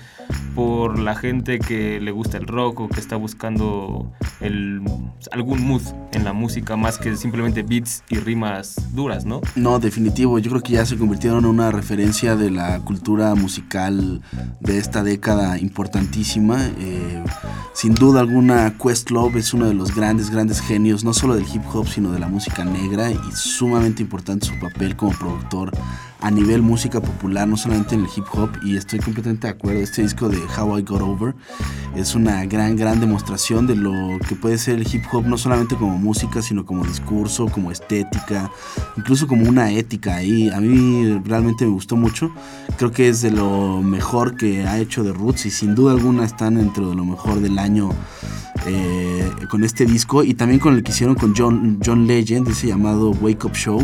por 0.55 0.99
la 0.99 1.15
gente 1.15 1.59
que 1.59 1.99
le 1.99 2.11
gusta 2.11 2.37
el 2.37 2.47
rock 2.47 2.81
o 2.81 2.89
que 2.89 2.99
está 2.99 3.15
buscando 3.15 4.11
el, 4.41 4.81
algún 5.31 5.65
mood 5.65 5.81
en 6.11 6.23
la 6.23 6.33
música 6.33 6.75
más 6.75 6.97
que 6.97 7.15
simplemente 7.15 7.63
beats 7.63 8.03
y 8.09 8.17
rimas 8.17 8.93
duras, 8.93 9.25
¿no? 9.25 9.41
No, 9.55 9.79
definitivo. 9.79 10.39
Yo 10.39 10.49
creo 10.51 10.61
que 10.61 10.73
ya 10.73 10.85
se 10.85 10.97
convirtieron 10.97 11.39
en 11.39 11.45
una 11.45 11.71
referencia 11.71 12.35
de 12.35 12.51
la 12.51 12.79
cultura 12.79 13.35
musical 13.35 14.21
de 14.59 14.77
esta 14.77 15.03
década 15.03 15.57
importantísima. 15.57 16.59
Eh, 16.77 17.23
sin 17.73 17.95
duda 17.95 18.19
alguna, 18.19 18.73
Questlove 18.77 19.39
es 19.39 19.53
uno 19.53 19.67
de 19.67 19.73
los 19.73 19.95
grandes, 19.95 20.29
grandes 20.29 20.61
genios, 20.61 21.03
no 21.03 21.13
solo 21.13 21.35
del 21.35 21.45
hip 21.53 21.63
hop, 21.73 21.87
sino 21.87 22.11
de 22.11 22.19
la 22.19 22.27
música 22.27 22.65
negra 22.65 23.11
y 23.11 23.19
sumamente 23.33 24.01
importante 24.01 24.47
su 24.47 24.59
papel 24.59 24.95
como 24.95 25.11
productor 25.11 25.71
a 26.21 26.31
nivel 26.31 26.61
música 26.61 27.01
popular, 27.01 27.47
no 27.47 27.55
solamente 27.57 27.95
en 27.95 28.01
el 28.01 28.07
hip 28.15 28.25
hop. 28.33 28.49
Y 28.63 28.77
estoy 28.77 28.99
completamente 28.99 29.47
de 29.47 29.53
acuerdo. 29.53 29.79
Este 29.79 30.01
disco 30.01 30.29
de 30.29 30.37
How 30.57 30.79
I 30.79 30.81
Got 30.83 31.01
Over 31.01 31.35
es 31.95 32.15
una 32.15 32.45
gran, 32.45 32.75
gran 32.75 32.99
demostración 32.99 33.67
de 33.67 33.75
lo 33.75 34.19
que 34.27 34.35
puede 34.35 34.57
ser 34.57 34.75
el 34.75 34.87
hip 34.93 35.03
hop, 35.11 35.25
no 35.25 35.37
solamente 35.37 35.75
como 35.75 35.97
música, 35.97 36.41
sino 36.41 36.65
como 36.65 36.85
discurso, 36.85 37.47
como 37.47 37.71
estética, 37.71 38.51
incluso 38.97 39.27
como 39.27 39.47
una 39.47 39.71
ética 39.71 40.15
ahí. 40.15 40.49
A 40.49 40.59
mí 40.59 41.21
realmente 41.25 41.65
me 41.65 41.71
gustó 41.71 41.95
mucho. 41.95 42.31
Creo 42.77 42.91
que 42.91 43.09
es 43.09 43.21
de 43.21 43.31
lo 43.31 43.81
mejor 43.81 44.35
que 44.35 44.67
ha 44.67 44.79
hecho 44.79 45.03
The 45.03 45.13
Roots 45.13 45.45
y 45.45 45.51
sin 45.51 45.75
duda 45.75 45.93
alguna 45.93 46.25
están 46.25 46.55
dentro 46.55 46.89
de 46.89 46.95
lo 46.95 47.05
mejor 47.05 47.39
del 47.39 47.57
año. 47.59 47.89
eh, 48.65 49.29
con 49.49 49.63
este 49.63 49.85
disco 49.85 50.23
y 50.23 50.33
también 50.33 50.59
con 50.59 50.75
el 50.75 50.83
que 50.83 50.91
hicieron 50.91 51.15
con 51.15 51.33
John, 51.35 51.79
John 51.83 52.07
Legend, 52.07 52.47
ese 52.49 52.67
llamado 52.67 53.11
Wake 53.11 53.45
Up 53.45 53.53
Show. 53.53 53.81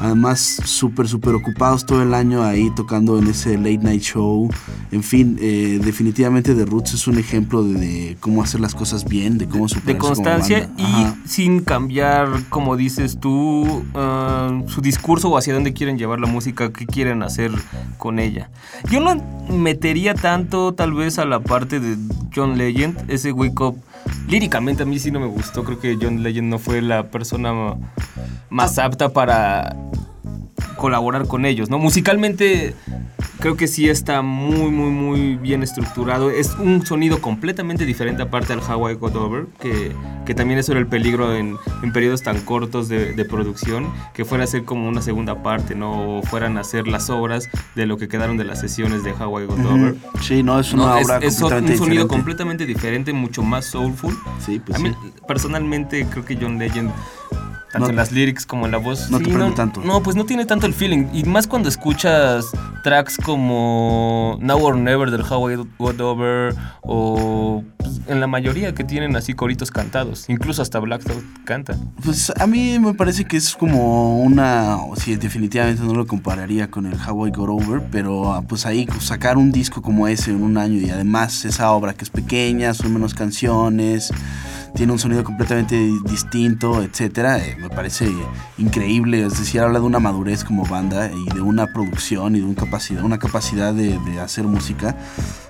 Además, 0.00 0.60
súper, 0.64 1.08
súper 1.08 1.34
ocupados 1.34 1.84
todo 1.84 2.02
el 2.02 2.14
año 2.14 2.42
ahí 2.42 2.70
tocando 2.74 3.18
en 3.18 3.26
ese 3.26 3.56
late 3.56 3.78
night 3.78 4.02
show. 4.02 4.48
En 4.92 5.02
fin, 5.02 5.38
eh, 5.40 5.80
definitivamente 5.82 6.54
The 6.54 6.64
Roots 6.64 6.94
es 6.94 7.06
un 7.06 7.18
ejemplo 7.18 7.62
de, 7.62 7.80
de 7.80 8.16
cómo 8.20 8.42
hacer 8.42 8.60
las 8.60 8.74
cosas 8.74 9.04
bien, 9.04 9.38
de 9.38 9.46
cómo 9.46 9.64
de 9.66 9.74
superarse 9.74 9.98
como 9.98 10.14
constancia 10.14 10.70
banda. 10.76 11.18
y 11.24 11.28
sin 11.28 11.60
cambiar, 11.60 12.28
como 12.48 12.76
dices 12.76 13.18
tú, 13.20 13.84
ah, 13.94 14.62
su 14.66 14.80
discurso 14.80 15.30
o 15.30 15.36
hacia 15.36 15.54
dónde 15.54 15.72
quieren 15.72 15.98
llevar 15.98 16.20
la 16.20 16.26
música, 16.26 16.72
qué 16.72 16.86
quieren 16.86 17.22
hacer 17.22 17.50
con 17.98 18.18
ella. 18.18 18.50
Yo 18.90 19.00
no 19.00 19.22
metería 19.50 20.14
tanto 20.14 20.72
tal 20.74 20.92
vez 20.92 21.18
a 21.18 21.24
la 21.24 21.40
parte 21.40 21.80
de 21.80 21.96
John 22.34 22.56
Legend, 22.58 23.10
ese 23.10 23.32
Wake 23.32 23.60
Up. 23.62 23.76
Líricamente 24.28 24.84
a 24.84 24.86
mí 24.86 24.98
sí 24.98 25.10
no 25.10 25.20
me 25.20 25.26
gustó, 25.26 25.64
creo 25.64 25.80
que 25.80 25.98
John 26.00 26.22
Legend 26.22 26.48
no 26.48 26.58
fue 26.58 26.82
la 26.82 27.10
persona 27.10 27.76
más 28.48 28.78
apta 28.78 29.08
para 29.10 29.76
colaborar 30.80 31.26
con 31.28 31.44
ellos, 31.44 31.68
¿no? 31.70 31.78
Musicalmente 31.78 32.74
creo 33.38 33.56
que 33.56 33.68
sí 33.68 33.88
está 33.88 34.20
muy, 34.22 34.70
muy, 34.70 34.90
muy 34.90 35.36
bien 35.36 35.62
estructurado. 35.62 36.30
Es 36.30 36.54
un 36.58 36.84
sonido 36.84 37.20
completamente 37.20 37.84
diferente 37.86 38.22
aparte 38.22 38.52
al 38.52 38.60
Hawaii 38.60 38.96
Got 38.96 39.14
Over, 39.14 39.46
que, 39.60 39.92
que 40.26 40.34
también 40.34 40.58
eso 40.58 40.72
era 40.72 40.80
el 40.80 40.86
peligro 40.86 41.34
en, 41.36 41.56
en 41.82 41.92
periodos 41.92 42.22
tan 42.22 42.40
cortos 42.40 42.88
de, 42.88 43.12
de 43.12 43.24
producción, 43.24 43.86
que 44.14 44.24
fuera 44.24 44.44
a 44.44 44.46
ser 44.46 44.64
como 44.64 44.88
una 44.88 45.02
segunda 45.02 45.42
parte, 45.42 45.74
¿no? 45.74 46.18
O 46.18 46.22
fueran 46.22 46.58
a 46.58 46.64
ser 46.64 46.88
las 46.88 47.10
obras 47.10 47.48
de 47.74 47.86
lo 47.86 47.96
que 47.98 48.08
quedaron 48.08 48.36
de 48.36 48.44
las 48.44 48.60
sesiones 48.60 49.04
de 49.04 49.12
Hawaii 49.12 49.46
Got 49.46 49.58
Over. 49.66 49.94
Sí, 50.22 50.42
no, 50.42 50.58
es 50.58 50.72
una 50.72 50.86
No, 50.86 50.96
es, 50.98 51.04
obra 51.06 51.18
es 51.18 51.34
un 51.34 51.40
completamente 51.40 51.76
sonido 51.76 52.02
diferente. 52.04 52.08
completamente 52.08 52.66
diferente, 52.66 53.12
mucho 53.12 53.42
más 53.42 53.66
soulful. 53.66 54.16
Sí, 54.44 54.60
pues 54.64 54.78
a 54.78 54.82
mí, 54.82 54.90
sí. 54.90 55.12
personalmente, 55.26 56.06
creo 56.10 56.24
que 56.24 56.36
John 56.40 56.58
Legend, 56.58 56.90
tanto 57.72 57.86
No- 57.86 57.90
en 57.90 57.96
las 57.96 58.12
lyrics 58.12 58.46
como 58.46 58.66
en 58.66 58.72
la 58.72 58.78
voz, 58.78 59.10
no 59.10 59.18
te 59.18 59.28
prende 59.28 59.52
tanto. 59.54 59.80
No, 59.82 60.02
pues 60.02 60.16
no 60.16 60.24
tiene 60.24 60.44
tanto 60.44 60.66
el 60.66 60.74
feeling. 60.74 61.06
Y 61.12 61.24
más 61.24 61.46
cuando 61.46 61.68
escuchas 61.68 62.46
tracks 62.82 63.16
como 63.16 64.38
Now 64.40 64.62
or 64.64 64.76
Never 64.76 65.10
del 65.10 65.22
How 65.22 65.50
I 65.50 65.56
Got 65.78 66.00
Over 66.00 66.54
o 66.82 67.62
pues, 67.76 68.00
en 68.08 68.20
la 68.20 68.26
mayoría 68.26 68.74
que 68.74 68.84
tienen 68.84 69.14
así 69.16 69.34
coritos 69.34 69.70
cantados. 69.70 70.28
Incluso 70.28 70.62
hasta 70.62 70.78
Black 70.80 71.04
Thought 71.04 71.24
canta. 71.44 71.76
Pues 72.04 72.32
a 72.38 72.46
mí 72.46 72.78
me 72.78 72.94
parece 72.94 73.24
que 73.24 73.36
es 73.36 73.54
como 73.54 74.20
una, 74.20 74.76
o 74.76 74.96
sí, 74.96 75.16
definitivamente 75.16 75.82
no 75.82 75.94
lo 75.94 76.06
compararía 76.06 76.70
con 76.70 76.86
el 76.86 76.94
How 76.94 77.28
I 77.28 77.30
Got 77.30 77.48
Over, 77.50 77.82
pero 77.90 78.32
ah, 78.32 78.42
pues 78.42 78.66
ahí 78.66 78.86
sacar 79.00 79.36
un 79.36 79.52
disco 79.52 79.82
como 79.82 80.08
ese 80.08 80.30
en 80.30 80.42
un 80.42 80.58
año 80.58 80.78
y 80.80 80.90
además 80.90 81.44
esa 81.44 81.70
obra 81.72 81.94
que 81.94 82.04
es 82.04 82.10
pequeña, 82.10 82.74
son 82.74 82.92
menos 82.94 83.14
canciones, 83.14 84.12
tiene 84.74 84.92
un 84.92 84.98
sonido 84.98 85.24
completamente 85.24 85.76
distinto, 86.04 86.82
etcétera, 86.82 87.38
eh, 87.38 87.56
me 87.60 87.68
parece 87.68 88.10
increíble, 88.58 89.24
es 89.24 89.38
decir, 89.38 89.60
habla 89.60 89.80
de 89.80 89.86
una 89.86 89.98
madurez 89.98 90.44
como 90.44 90.64
banda 90.64 91.10
y 91.10 91.34
de 91.34 91.40
una 91.40 91.66
producción 91.66 92.36
y 92.36 92.40
de 92.40 92.46
un 92.46 92.54
capacidad, 92.54 93.04
una 93.04 93.18
capacidad 93.18 93.72
de, 93.74 93.98
de 93.98 94.20
hacer 94.20 94.44
música 94.44 94.96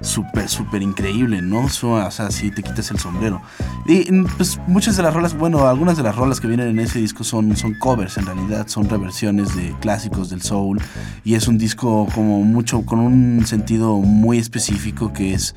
súper, 0.00 0.48
súper 0.48 0.82
increíble, 0.82 1.42
¿no? 1.42 1.64
O 1.64 2.10
sea, 2.10 2.30
sí 2.30 2.50
te 2.50 2.62
quitas 2.62 2.90
el 2.90 2.98
sombrero. 2.98 3.42
Y 3.86 4.10
mm, 4.10 4.26
pues 4.36 4.58
muchas 4.66 4.96
de 4.96 5.02
las 5.02 5.14
rolas, 5.14 5.36
bueno, 5.36 5.66
algunas 5.66 5.96
de 5.96 6.02
las 6.02 6.16
rolas 6.16 6.40
que 6.40 6.46
vienen 6.46 6.68
en 6.68 6.78
ese 6.78 6.98
disco 6.98 7.24
son, 7.24 7.56
son 7.56 7.74
covers 7.74 8.16
en 8.16 8.26
realidad, 8.26 8.68
son 8.68 8.88
reversiones 8.88 9.54
de 9.56 9.74
clásicos 9.80 10.30
del 10.30 10.42
soul 10.42 10.80
y 11.24 11.34
es 11.34 11.48
un 11.48 11.58
disco 11.58 12.06
como 12.14 12.42
mucho, 12.42 12.82
con 12.82 13.00
un 13.00 13.46
sentido 13.46 13.96
muy 13.96 14.38
específico 14.38 15.12
que 15.12 15.34
es 15.34 15.54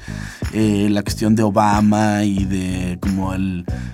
eh, 0.54 0.88
la 0.90 1.02
cuestión 1.02 1.36
de 1.36 1.44
Obama 1.44 2.24
y 2.24 2.46
de 2.46 2.98
como 3.02 3.34
el, 3.34 3.53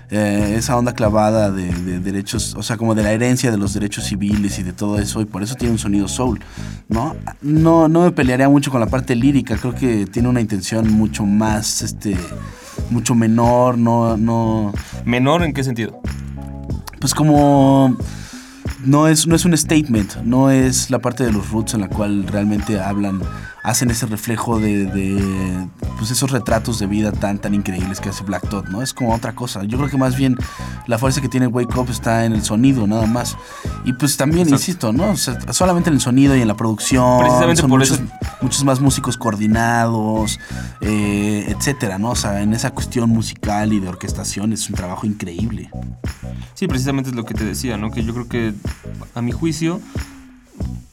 eh, 0.09 0.55
esa 0.57 0.77
onda 0.77 0.93
clavada 0.93 1.51
de, 1.51 1.71
de 1.73 1.99
derechos, 1.99 2.55
o 2.55 2.63
sea, 2.63 2.77
como 2.77 2.95
de 2.95 3.03
la 3.03 3.11
herencia 3.11 3.51
de 3.51 3.57
los 3.57 3.73
derechos 3.73 4.05
civiles 4.05 4.59
y 4.59 4.63
de 4.63 4.73
todo 4.73 4.99
eso 4.99 5.21
y 5.21 5.25
por 5.25 5.43
eso 5.43 5.55
tiene 5.55 5.73
un 5.73 5.79
sonido 5.79 6.07
soul, 6.07 6.39
¿no? 6.87 7.15
No, 7.41 7.87
no 7.87 8.01
me 8.01 8.11
pelearía 8.11 8.49
mucho 8.49 8.71
con 8.71 8.79
la 8.79 8.87
parte 8.87 9.15
lírica, 9.15 9.57
creo 9.57 9.75
que 9.75 10.05
tiene 10.05 10.27
una 10.27 10.41
intención 10.41 10.91
mucho 10.91 11.25
más, 11.25 11.81
este, 11.81 12.17
mucho 12.89 13.15
menor, 13.15 13.77
no, 13.77 14.17
no, 14.17 14.73
¿Menor 15.05 15.43
en 15.43 15.53
qué 15.53 15.63
sentido? 15.63 16.01
pues 16.99 17.13
como 17.13 17.97
no 18.83 19.07
es, 19.07 19.25
no 19.25 19.35
es 19.35 19.45
un 19.45 19.57
statement, 19.57 20.17
no 20.17 20.51
es 20.51 20.89
la 20.89 20.99
parte 20.99 21.23
de 21.23 21.31
los 21.31 21.49
roots 21.49 21.73
en 21.73 21.81
la 21.81 21.89
cual 21.89 22.27
realmente 22.27 22.79
hablan, 22.79 23.21
hacen 23.69 23.91
ese 23.91 24.05
reflejo 24.05 24.59
de, 24.59 24.85
de, 24.85 25.67
pues 25.97 26.11
esos 26.11 26.31
retratos 26.31 26.79
de 26.79 26.87
vida 26.87 27.11
tan 27.11 27.39
tan 27.39 27.53
increíbles 27.53 27.99
que 27.99 28.09
hace 28.09 28.23
Black 28.23 28.49
Dot, 28.49 28.67
¿no? 28.69 28.81
Es 28.81 28.93
como 28.93 29.13
otra 29.13 29.33
cosa. 29.35 29.63
Yo 29.63 29.77
creo 29.77 29.89
que 29.89 29.97
más 29.97 30.15
bien 30.17 30.35
la 30.87 30.97
fuerza 30.97 31.21
que 31.21 31.29
tiene 31.29 31.47
Wake 31.47 31.75
Up 31.77 31.89
está 31.89 32.25
en 32.25 32.33
el 32.33 32.43
sonido, 32.43 32.87
nada 32.87 33.05
más. 33.05 33.37
Y 33.85 33.93
pues 33.93 34.17
también, 34.17 34.47
Exacto. 34.47 34.61
insisto, 34.61 34.93
¿no? 34.93 35.11
O 35.11 35.17
sea, 35.17 35.37
solamente 35.53 35.89
en 35.89 35.95
el 35.95 36.01
sonido 36.01 36.35
y 36.35 36.41
en 36.41 36.47
la 36.47 36.55
producción. 36.57 37.19
Precisamente 37.19 37.61
son 37.61 37.69
por 37.69 37.79
muchos, 37.79 37.99
eso- 37.99 38.07
muchos 38.41 38.63
más 38.63 38.79
músicos 38.81 39.17
coordinados, 39.17 40.39
eh, 40.81 41.45
etcétera, 41.55 41.97
¿no? 41.97 42.11
O 42.11 42.15
sea, 42.15 42.41
en 42.41 42.53
esa 42.53 42.71
cuestión 42.71 43.09
musical 43.09 43.73
y 43.73 43.79
de 43.79 43.87
orquestación 43.87 44.53
es 44.53 44.69
un 44.69 44.75
trabajo 44.75 45.05
increíble. 45.05 45.69
Sí, 46.55 46.67
precisamente 46.67 47.09
es 47.11 47.15
lo 47.15 47.25
que 47.25 47.33
te 47.33 47.45
decía, 47.45 47.77
¿no? 47.77 47.91
Que 47.91 48.03
yo 48.03 48.13
creo 48.13 48.27
que, 48.27 48.53
a 49.15 49.21
mi 49.21 49.31
juicio, 49.31 49.79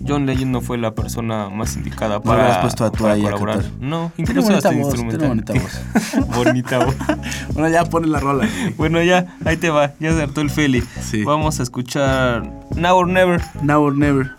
John 0.07 0.27
Legend 0.27 0.53
no 0.53 0.61
fue 0.61 0.79
la 0.79 0.95
persona 0.95 1.49
más 1.49 1.77
indicada 1.77 2.21
para. 2.23 2.57
No 2.57 2.61
puesto 2.63 2.85
a 2.85 2.91
colaborar. 2.93 3.65
No, 3.81 4.13
incluso 4.17 4.55
hasta 4.55 4.71
voz, 4.71 4.95
instrumental. 4.95 5.29
bonita 5.29 5.53
voz. 5.55 6.27
bonita 6.37 6.79
bueno, 7.53 7.69
ya 7.69 7.85
pone 7.85 8.07
la 8.07 8.21
rola. 8.21 8.49
bueno, 8.77 9.03
ya, 9.03 9.37
ahí 9.45 9.57
te 9.57 9.71
va. 9.71 9.93
Ya 9.99 10.13
se 10.13 10.23
hartó 10.23 10.41
el 10.41 10.51
Feli. 10.51 10.83
Sí. 11.01 11.25
Vamos 11.25 11.61
a 11.61 11.63
escuchar 11.63 12.49
Now 12.77 12.97
or 12.97 13.09
Never. 13.09 13.43
Now 13.63 13.83
or 13.83 13.97
Never. 13.97 14.31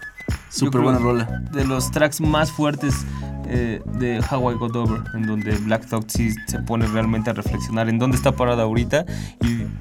Súper 0.50 0.82
buena 0.82 1.00
rola. 1.00 1.26
De 1.52 1.66
los 1.66 1.92
tracks 1.92 2.22
más 2.22 2.52
fuertes 2.52 3.06
eh, 3.50 3.82
de 4.00 4.20
How 4.20 4.52
I 4.52 4.56
Got 4.56 4.76
Over, 4.76 5.02
en 5.14 5.26
donde 5.26 5.56
Black 5.58 5.88
Dog 5.88 6.06
sí 6.08 6.32
se 6.48 6.60
pone 6.60 6.86
realmente 6.88 7.30
a 7.30 7.34
reflexionar 7.34 7.88
en 7.88 7.98
dónde 7.98 8.18
está 8.18 8.34
parada 8.34 8.64
ahorita 8.64 9.06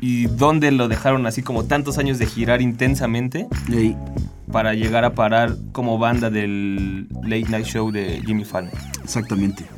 y, 0.00 0.26
dónde 0.26 0.70
lo 0.70 0.88
dejaron 0.88 1.26
así 1.26 1.42
como 1.42 1.64
tantos 1.64 1.98
años 1.98 2.18
de 2.18 2.26
girar 2.26 2.62
intensamente. 2.62 3.48
Y 3.68 3.96
para 4.56 4.72
llegar 4.72 5.04
a 5.04 5.12
parar 5.14 5.54
como 5.72 5.98
banda 5.98 6.30
del 6.30 7.08
Late 7.24 7.44
Night 7.50 7.66
Show 7.66 7.90
de 7.90 8.22
Jimmy 8.24 8.42
Fallon. 8.42 8.70
Exactamente. 9.04 9.75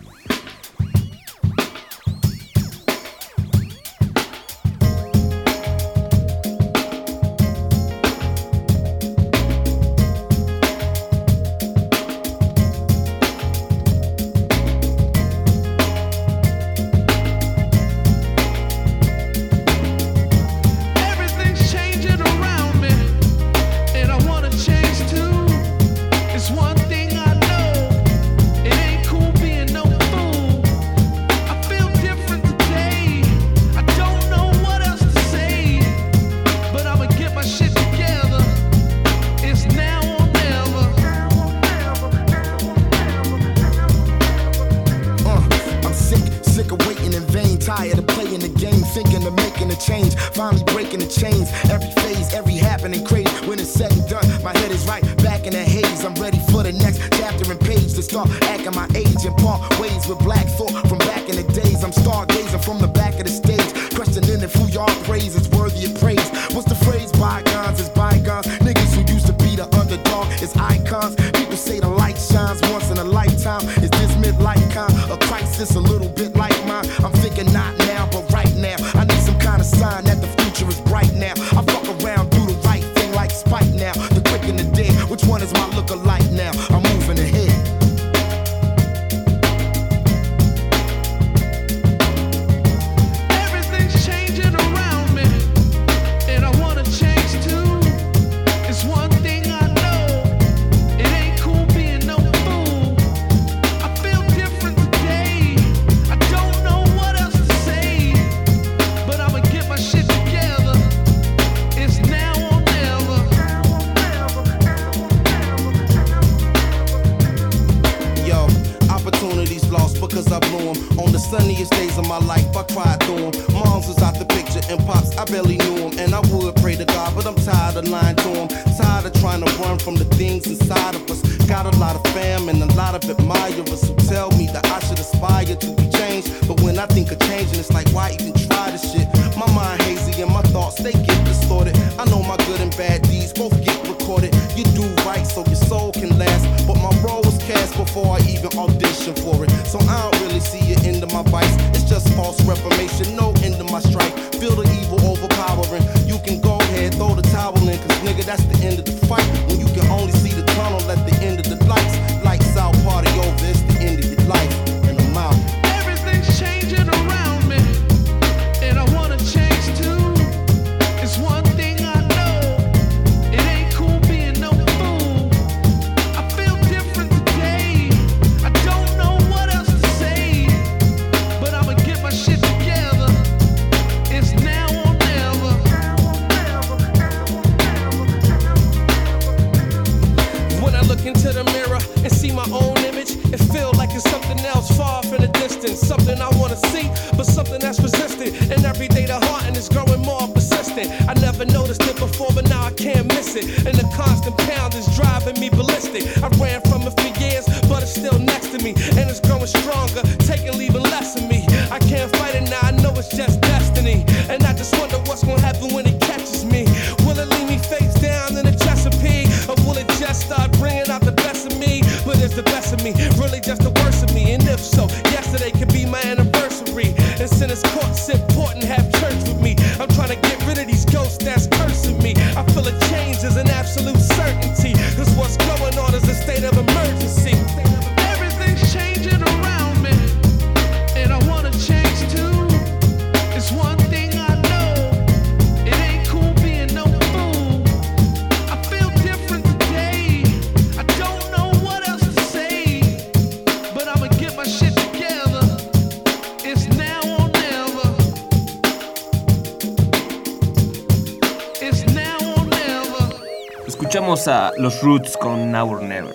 Los 264.69 264.83
Roots 264.83 265.17
con 265.17 265.51
Now 265.51 265.67
or 265.71 265.83
Never. 265.83 266.15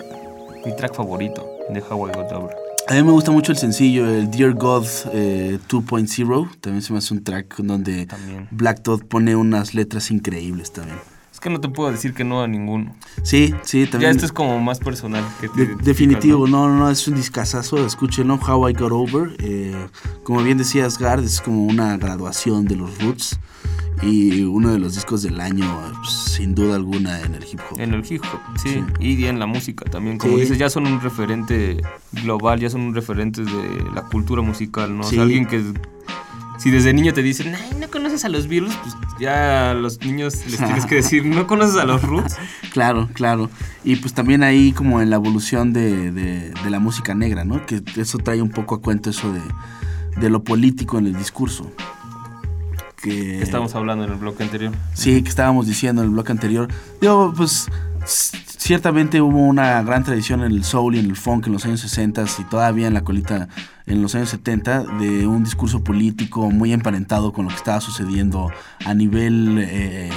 Mi 0.64 0.76
track 0.76 0.94
favorito 0.94 1.44
de 1.70 1.80
How 1.80 2.08
I 2.08 2.12
Got 2.12 2.30
Over. 2.30 2.54
A 2.86 2.94
mí 2.94 3.02
me 3.02 3.10
gusta 3.10 3.32
mucho 3.32 3.50
el 3.50 3.58
sencillo, 3.58 4.08
el 4.08 4.30
Dear 4.30 4.52
God 4.52 4.86
eh, 5.12 5.58
2.0. 5.68 6.50
También 6.60 6.80
se 6.80 6.92
me 6.92 7.00
hace 7.00 7.14
un 7.14 7.24
track 7.24 7.56
donde 7.56 8.06
también. 8.06 8.46
Black 8.52 8.84
Todd 8.84 9.02
pone 9.06 9.34
unas 9.34 9.74
letras 9.74 10.12
increíbles 10.12 10.72
también. 10.72 10.98
Es 11.32 11.40
que 11.40 11.50
no 11.50 11.60
te 11.60 11.68
puedo 11.68 11.90
decir 11.90 12.14
que 12.14 12.22
no 12.22 12.44
a 12.44 12.46
ninguno. 12.46 12.94
Sí, 13.24 13.52
sí, 13.64 13.86
también. 13.86 14.12
Ya 14.12 14.14
esto 14.14 14.24
es 14.24 14.30
como 14.30 14.60
más 14.60 14.78
personal. 14.78 15.24
Que 15.40 15.48
de, 15.48 15.74
definitivo, 15.74 16.46
¿no? 16.46 16.68
no, 16.68 16.78
no, 16.78 16.90
es 16.90 17.08
un 17.08 17.16
discazazo. 17.16 17.84
Escúchenlo, 17.84 18.36
How 18.36 18.68
I 18.68 18.72
Got 18.74 18.92
Over. 18.92 19.34
Eh, 19.40 19.88
como 20.22 20.44
bien 20.44 20.58
decías, 20.58 20.96
Gard, 20.96 21.24
es 21.24 21.40
como 21.40 21.66
una 21.66 21.96
graduación 21.96 22.66
de 22.66 22.76
los 22.76 23.02
Roots 23.02 23.36
y 24.06 24.42
uno 24.42 24.70
de 24.72 24.78
los 24.78 24.94
discos 24.94 25.22
del 25.22 25.40
año, 25.40 25.64
pues, 26.00 26.12
sin 26.12 26.54
duda 26.54 26.76
alguna, 26.76 27.20
en 27.20 27.34
el 27.34 27.44
hip 27.44 27.60
hop. 27.70 27.80
En 27.80 27.94
el 27.94 28.04
hip 28.08 28.22
hop, 28.32 28.40
sí. 28.62 28.70
Sí. 28.74 28.84
Y 29.00 29.24
en 29.26 29.38
la 29.38 29.46
música 29.46 29.84
también. 29.86 30.18
Como 30.18 30.34
Sí. 30.34 30.40
dices, 30.42 30.58
ya 30.58 30.68
son 30.70 30.86
un 30.86 31.00
referente 31.00 31.80
global, 32.12 32.60
ya 32.60 32.70
son 32.70 32.82
un 32.82 32.94
referente 32.94 33.42
de 33.42 33.84
la 33.94 34.02
cultura 34.02 34.42
musical, 34.42 34.96
¿no? 34.96 35.04
O 35.04 35.10
sea, 35.10 35.22
alguien 35.22 35.46
que. 35.46 35.62
Si 36.56 36.70
desde 36.70 36.92
niño 36.94 37.12
te 37.12 37.22
dicen, 37.22 37.52
ay, 37.54 37.76
no 37.80 37.88
conoces 37.90 38.24
a 38.24 38.28
los 38.28 38.46
Beatles, 38.46 38.72
pues 38.82 38.94
ya 39.18 39.72
a 39.72 39.74
los 39.74 40.00
niños 40.00 40.34
les 40.48 40.56
tienes 40.58 40.86
que 40.86 40.94
decir, 40.96 41.26
¿no 41.26 41.48
conoces 41.48 41.76
a 41.76 41.84
los 41.84 42.00
Roots? 42.02 42.36
Claro, 42.72 43.08
claro. 43.12 43.50
Y 43.84 43.96
pues 43.96 44.14
también 44.14 44.42
ahí 44.42 44.72
como 44.72 45.00
en 45.00 45.08
la 45.10 45.16
evolución 45.16 45.72
de, 45.72 46.10
de- 46.12 46.50
de 46.52 46.70
la 46.70 46.78
música 46.80 47.14
negra, 47.14 47.44
¿no? 47.44 47.64
Que 47.66 47.82
eso 47.96 48.18
trae 48.18 48.40
un 48.42 48.50
poco 48.50 48.74
a 48.76 48.80
cuento 48.80 49.10
eso 49.10 49.32
de, 49.32 49.40
de 50.20 50.28
lo 50.30 50.42
político 50.44 50.98
en 50.98 51.06
el 51.06 51.16
discurso. 51.16 51.70
Que 53.04 53.42
estábamos 53.42 53.74
hablando 53.74 54.04
en 54.04 54.12
el 54.12 54.16
bloque 54.16 54.42
anterior. 54.42 54.72
Sí, 54.94 55.22
que 55.22 55.28
estábamos 55.28 55.66
diciendo 55.66 56.00
en 56.00 56.08
el 56.08 56.14
bloque 56.14 56.32
anterior. 56.32 56.68
Digo, 57.02 57.34
pues 57.36 57.68
ciertamente 58.06 59.20
hubo 59.20 59.40
una 59.40 59.82
gran 59.82 60.04
tradición 60.04 60.42
en 60.42 60.52
el 60.52 60.64
soul 60.64 60.94
y 60.94 61.00
en 61.00 61.06
el 61.06 61.16
funk 61.16 61.46
en 61.48 61.52
los 61.52 61.66
años 61.66 61.80
60 61.80 62.24
y 62.38 62.44
todavía 62.44 62.86
en 62.86 62.94
la 62.94 63.02
colita 63.02 63.48
en 63.86 64.00
los 64.00 64.14
años 64.14 64.30
70 64.30 64.84
de 64.98 65.26
un 65.26 65.44
discurso 65.44 65.84
político 65.84 66.50
muy 66.50 66.72
emparentado 66.72 67.34
con 67.34 67.44
lo 67.44 67.50
que 67.50 67.56
estaba 67.56 67.82
sucediendo 67.82 68.50
a 68.86 68.94
nivel 68.94 69.58
eh, 69.58 70.10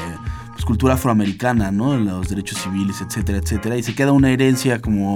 pues, 0.57 0.65
cultura 0.65 0.95
afroamericana, 0.95 1.69
¿no? 1.69 1.95
Los 1.97 2.29
derechos 2.29 2.57
civiles, 2.57 2.99
etcétera, 2.99 3.37
etcétera. 3.37 3.77
Y 3.77 3.83
se 3.83 3.93
queda 3.93 4.11
una 4.11 4.31
herencia 4.31 4.81
como 4.81 5.15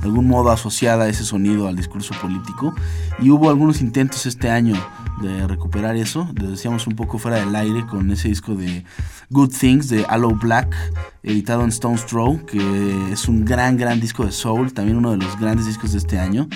de 0.00 0.08
algún 0.08 0.26
modo 0.26 0.50
asociada 0.50 1.04
a 1.04 1.08
ese 1.08 1.24
sonido, 1.24 1.68
al 1.68 1.76
discurso 1.76 2.12
político. 2.20 2.74
Y 3.20 3.30
hubo 3.30 3.50
algunos 3.50 3.82
intentos 3.82 4.26
este 4.26 4.50
año 4.50 4.74
de 5.22 5.46
recuperar 5.46 5.94
eso. 5.94 6.28
Lo 6.34 6.50
decíamos 6.50 6.88
un 6.88 6.96
poco 6.96 7.18
fuera 7.18 7.36
del 7.38 7.54
aire 7.54 7.86
con 7.86 8.10
ese 8.10 8.26
disco 8.26 8.56
de 8.56 8.84
Good 9.30 9.54
Things 9.56 9.88
de 9.90 10.04
Aloe 10.06 10.34
Black, 10.34 10.74
editado 11.22 11.62
en 11.62 11.68
Stone's 11.68 12.04
Throw, 12.06 12.44
que 12.44 13.12
es 13.12 13.28
un 13.28 13.44
gran, 13.44 13.76
gran 13.76 14.00
disco 14.00 14.24
de 14.24 14.32
soul, 14.32 14.72
también 14.72 14.96
uno 14.96 15.12
de 15.12 15.18
los 15.18 15.38
grandes 15.38 15.66
discos 15.66 15.92
de 15.92 15.98
este 15.98 16.18
año, 16.18 16.48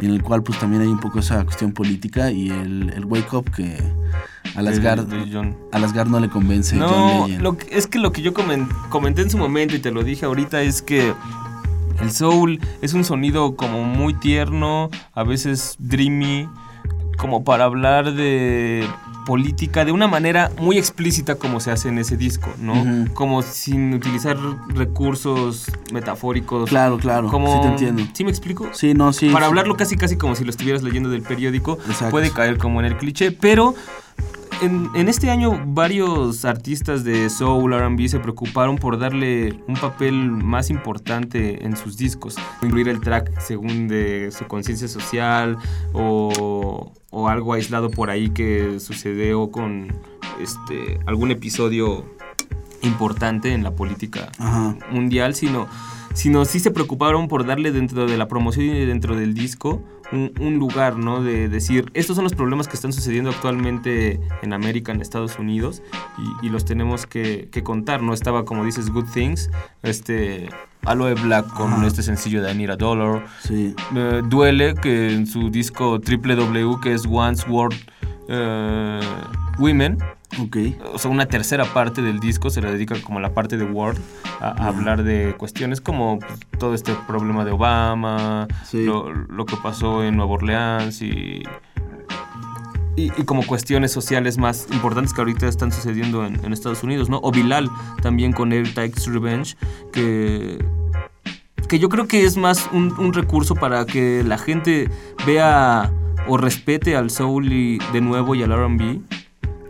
en 0.00 0.10
el 0.12 0.22
cual 0.22 0.42
pues 0.42 0.58
también 0.58 0.82
hay 0.82 0.88
un 0.88 0.98
poco 1.00 1.18
esa 1.20 1.44
cuestión 1.44 1.72
política 1.72 2.30
y 2.30 2.50
el, 2.50 2.90
el 2.94 3.04
Wake 3.04 3.32
Up 3.36 3.50
que 3.50 3.76
a 4.56 4.62
las, 4.62 4.76
De- 4.76 4.82
Gar, 4.82 5.06
de 5.06 5.28
John. 5.32 5.56
a 5.72 5.78
las 5.78 5.92
Gar 5.92 6.08
no 6.08 6.18
le 6.20 6.28
convence. 6.28 6.74
No, 6.76 7.28
lo 7.28 7.56
que- 7.56 7.68
es 7.76 7.86
que 7.86 7.98
lo 7.98 8.12
que 8.12 8.22
yo 8.22 8.32
comen- 8.32 8.68
comenté 8.88 9.22
en 9.22 9.30
su 9.30 9.38
momento 9.38 9.74
y 9.76 9.78
te 9.78 9.90
lo 9.90 10.02
dije 10.02 10.24
ahorita 10.26 10.62
es 10.62 10.82
que 10.82 11.12
el 12.00 12.10
soul 12.10 12.58
es 12.80 12.94
un 12.94 13.04
sonido 13.04 13.56
como 13.56 13.84
muy 13.84 14.14
tierno, 14.14 14.88
a 15.14 15.22
veces 15.22 15.76
dreamy, 15.78 16.48
como 17.18 17.44
para 17.44 17.64
hablar 17.64 18.14
de 18.14 18.86
política 19.24 19.84
de 19.84 19.92
una 19.92 20.06
manera 20.06 20.50
muy 20.58 20.78
explícita 20.78 21.36
como 21.36 21.60
se 21.60 21.70
hace 21.70 21.88
en 21.88 21.98
ese 21.98 22.16
disco, 22.16 22.50
¿no? 22.58 23.06
Como 23.14 23.42
sin 23.42 23.94
utilizar 23.94 24.36
recursos 24.68 25.70
metafóricos. 25.92 26.70
Claro, 26.70 26.98
claro, 26.98 27.28
como, 27.28 27.54
sí 27.54 27.60
te 27.62 27.68
entiendo. 27.68 28.02
¿Sí 28.12 28.24
me 28.24 28.30
explico? 28.30 28.68
Sí, 28.72 28.94
no, 28.94 29.12
sí. 29.12 29.30
Para 29.30 29.46
sí. 29.46 29.48
hablarlo 29.48 29.76
casi 29.76 29.96
casi 29.96 30.16
como 30.16 30.34
si 30.34 30.44
lo 30.44 30.50
estuvieras 30.50 30.82
leyendo 30.82 31.08
del 31.08 31.22
periódico, 31.22 31.78
Exacto. 31.86 32.10
puede 32.10 32.30
caer 32.30 32.58
como 32.58 32.80
en 32.80 32.86
el 32.86 32.96
cliché, 32.96 33.32
pero 33.32 33.74
en, 34.62 34.90
en 34.94 35.08
este 35.08 35.30
año 35.30 35.62
varios 35.66 36.44
artistas 36.44 37.02
de 37.02 37.30
soul 37.30 37.72
R&B 37.72 38.08
se 38.08 38.18
preocuparon 38.20 38.76
por 38.76 38.98
darle 38.98 39.58
un 39.66 39.74
papel 39.74 40.30
más 40.30 40.70
importante 40.70 41.64
en 41.64 41.76
sus 41.76 41.96
discos, 41.96 42.36
incluir 42.62 42.88
el 42.88 43.00
track 43.00 43.40
según 43.40 43.88
de 43.88 44.30
su 44.30 44.46
conciencia 44.46 44.88
social 44.88 45.56
o, 45.92 46.92
o 47.10 47.28
algo 47.28 47.54
aislado 47.54 47.90
por 47.90 48.10
ahí 48.10 48.30
que 48.30 48.80
sucedió 48.80 49.50
con 49.50 49.92
este 50.40 51.00
algún 51.06 51.30
episodio 51.30 52.04
importante 52.82 53.52
en 53.52 53.62
la 53.62 53.74
política 53.74 54.30
Ajá. 54.38 54.76
mundial, 54.90 55.34
sino, 55.34 55.68
sino 56.14 56.44
sí 56.44 56.60
se 56.60 56.70
preocuparon 56.70 57.28
por 57.28 57.46
darle 57.46 57.72
dentro 57.72 58.06
de 58.06 58.16
la 58.16 58.28
promoción 58.28 58.66
y 58.66 58.84
dentro 58.84 59.16
del 59.16 59.34
disco 59.34 59.82
un, 60.12 60.32
un 60.40 60.58
lugar, 60.58 60.96
¿no? 60.96 61.22
De 61.22 61.48
decir, 61.48 61.90
estos 61.94 62.16
son 62.16 62.24
los 62.24 62.34
problemas 62.34 62.66
que 62.68 62.74
están 62.74 62.92
sucediendo 62.92 63.30
actualmente 63.30 64.20
en 64.42 64.52
América, 64.52 64.92
en 64.92 65.00
Estados 65.00 65.38
Unidos, 65.38 65.82
y, 66.42 66.46
y 66.46 66.50
los 66.50 66.64
tenemos 66.64 67.06
que, 67.06 67.48
que 67.52 67.62
contar, 67.62 68.02
¿no? 68.02 68.12
Estaba, 68.14 68.44
como 68.44 68.64
dices, 68.64 68.90
Good 68.90 69.06
Things, 69.12 69.50
este, 69.82 70.48
Aloe 70.84 71.14
Black 71.14 71.46
con 71.54 71.72
Ajá. 71.72 71.86
este 71.86 72.02
sencillo 72.02 72.42
de 72.42 72.50
Anita 72.50 72.76
Dollar, 72.76 73.24
Sí. 73.42 73.74
eh, 73.94 74.22
Duele, 74.28 74.74
que 74.74 75.12
en 75.12 75.26
su 75.26 75.50
disco 75.50 76.00
Triple 76.00 76.34
W, 76.36 76.76
que 76.82 76.94
es 76.94 77.04
Once 77.08 77.48
World 77.48 77.76
eh, 78.30 79.00
Women, 79.58 79.98
Ok. 80.40 80.56
o 80.94 80.98
sea, 80.98 81.10
una 81.10 81.26
tercera 81.26 81.64
parte 81.64 82.00
del 82.02 82.20
disco 82.20 82.48
se 82.50 82.62
le 82.62 82.70
dedica 82.72 82.94
como 83.02 83.18
a 83.18 83.22
la 83.22 83.34
parte 83.34 83.56
de 83.56 83.64
Word, 83.64 83.98
a, 84.40 84.48
a 84.50 84.68
hablar 84.68 85.02
de 85.02 85.34
cuestiones 85.36 85.80
como 85.80 86.20
pues, 86.20 86.38
todo 86.58 86.72
este 86.74 86.94
problema 87.08 87.44
de 87.44 87.50
Obama, 87.50 88.46
Sí. 88.64 88.84
lo, 88.84 89.12
lo 89.12 89.44
que 89.44 89.56
pasó 89.56 90.04
en 90.04 90.16
Nueva 90.16 90.32
Orleans 90.34 91.02
y, 91.02 91.42
y, 92.96 93.06
y 93.16 93.24
como 93.24 93.44
cuestiones 93.44 93.90
sociales 93.92 94.38
más 94.38 94.68
importantes 94.70 95.12
que 95.12 95.20
ahorita 95.20 95.48
están 95.48 95.72
sucediendo 95.72 96.24
en, 96.24 96.42
en 96.44 96.52
Estados 96.52 96.82
Unidos, 96.84 97.08
¿no? 97.08 97.18
O 97.22 97.32
Bilal 97.32 97.68
también 98.02 98.32
con 98.32 98.52
Air 98.52 98.72
Takes 98.72 99.10
Revenge, 99.10 99.56
que, 99.92 100.64
que 101.68 101.78
yo 101.80 101.88
creo 101.88 102.06
que 102.06 102.24
es 102.24 102.36
más 102.36 102.68
un, 102.72 102.92
un 102.98 103.12
recurso 103.12 103.54
para 103.56 103.84
que 103.84 104.22
la 104.24 104.38
gente 104.38 104.88
vea 105.26 105.92
o 106.28 106.36
respete 106.36 106.96
al 106.96 107.10
soul 107.10 107.52
y, 107.52 107.78
de 107.92 108.00
nuevo 108.00 108.34
y 108.34 108.42
al 108.42 108.52
R&B 108.52 109.00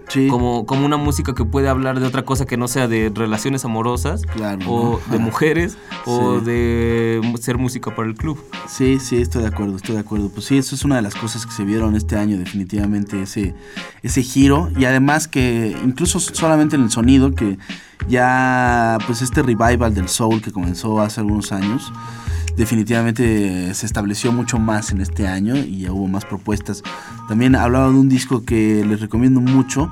Sí. 0.08 0.26
como, 0.26 0.66
como 0.66 0.84
una 0.84 0.96
música 0.96 1.34
que 1.36 1.44
puede 1.44 1.68
hablar 1.68 2.00
de 2.00 2.06
otra 2.06 2.24
cosa 2.24 2.44
que 2.44 2.56
no 2.56 2.66
sea 2.66 2.88
de 2.88 3.12
relaciones 3.14 3.64
amorosas 3.64 4.22
Claro, 4.22 4.58
o 4.68 5.00
de 5.08 5.18
mujeres 5.20 5.78
o 6.04 6.40
Sí. 6.40 6.46
de 6.46 7.34
ser 7.40 7.58
música 7.58 7.94
para 7.94 8.08
el 8.08 8.16
club. 8.16 8.36
Sí, 8.66 8.98
sí, 8.98 9.18
estoy 9.18 9.42
de 9.42 9.48
acuerdo, 9.48 9.76
estoy 9.76 9.94
de 9.94 10.00
acuerdo. 10.00 10.28
Pues 10.28 10.46
sí, 10.46 10.58
eso 10.58 10.74
es 10.74 10.84
una 10.84 10.96
de 10.96 11.02
las 11.02 11.14
cosas 11.14 11.46
que 11.46 11.52
se 11.52 11.62
vieron 11.64 11.94
este 11.94 12.16
año, 12.16 12.36
definitivamente, 12.38 13.22
ese, 13.22 13.54
ese 14.02 14.22
giro. 14.24 14.68
Y 14.76 14.84
además 14.84 15.28
que 15.28 15.76
incluso 15.84 16.18
solamente 16.18 16.74
en 16.74 16.82
el 16.82 16.90
sonido, 16.90 17.32
que 17.32 17.56
ya 18.08 18.98
pues 19.06 19.22
este 19.22 19.42
revival 19.42 19.94
del 19.94 20.08
soul 20.08 20.42
que 20.42 20.52
comenzó 20.52 21.00
hace 21.00 21.20
algunos 21.20 21.52
años, 21.52 21.92
definitivamente 22.56 23.72
se 23.74 23.86
estableció 23.86 24.32
mucho 24.32 24.58
más 24.58 24.90
en 24.90 25.00
este 25.00 25.26
año 25.26 25.56
y 25.56 25.80
ya 25.80 25.92
hubo 25.92 26.08
más 26.08 26.24
propuestas. 26.24 26.82
También 27.28 27.54
hablaba 27.54 27.86
de 27.86 27.98
un 27.98 28.08
disco 28.08 28.44
que 28.44 28.84
les 28.84 29.00
recomiendo 29.00 29.40
mucho, 29.40 29.90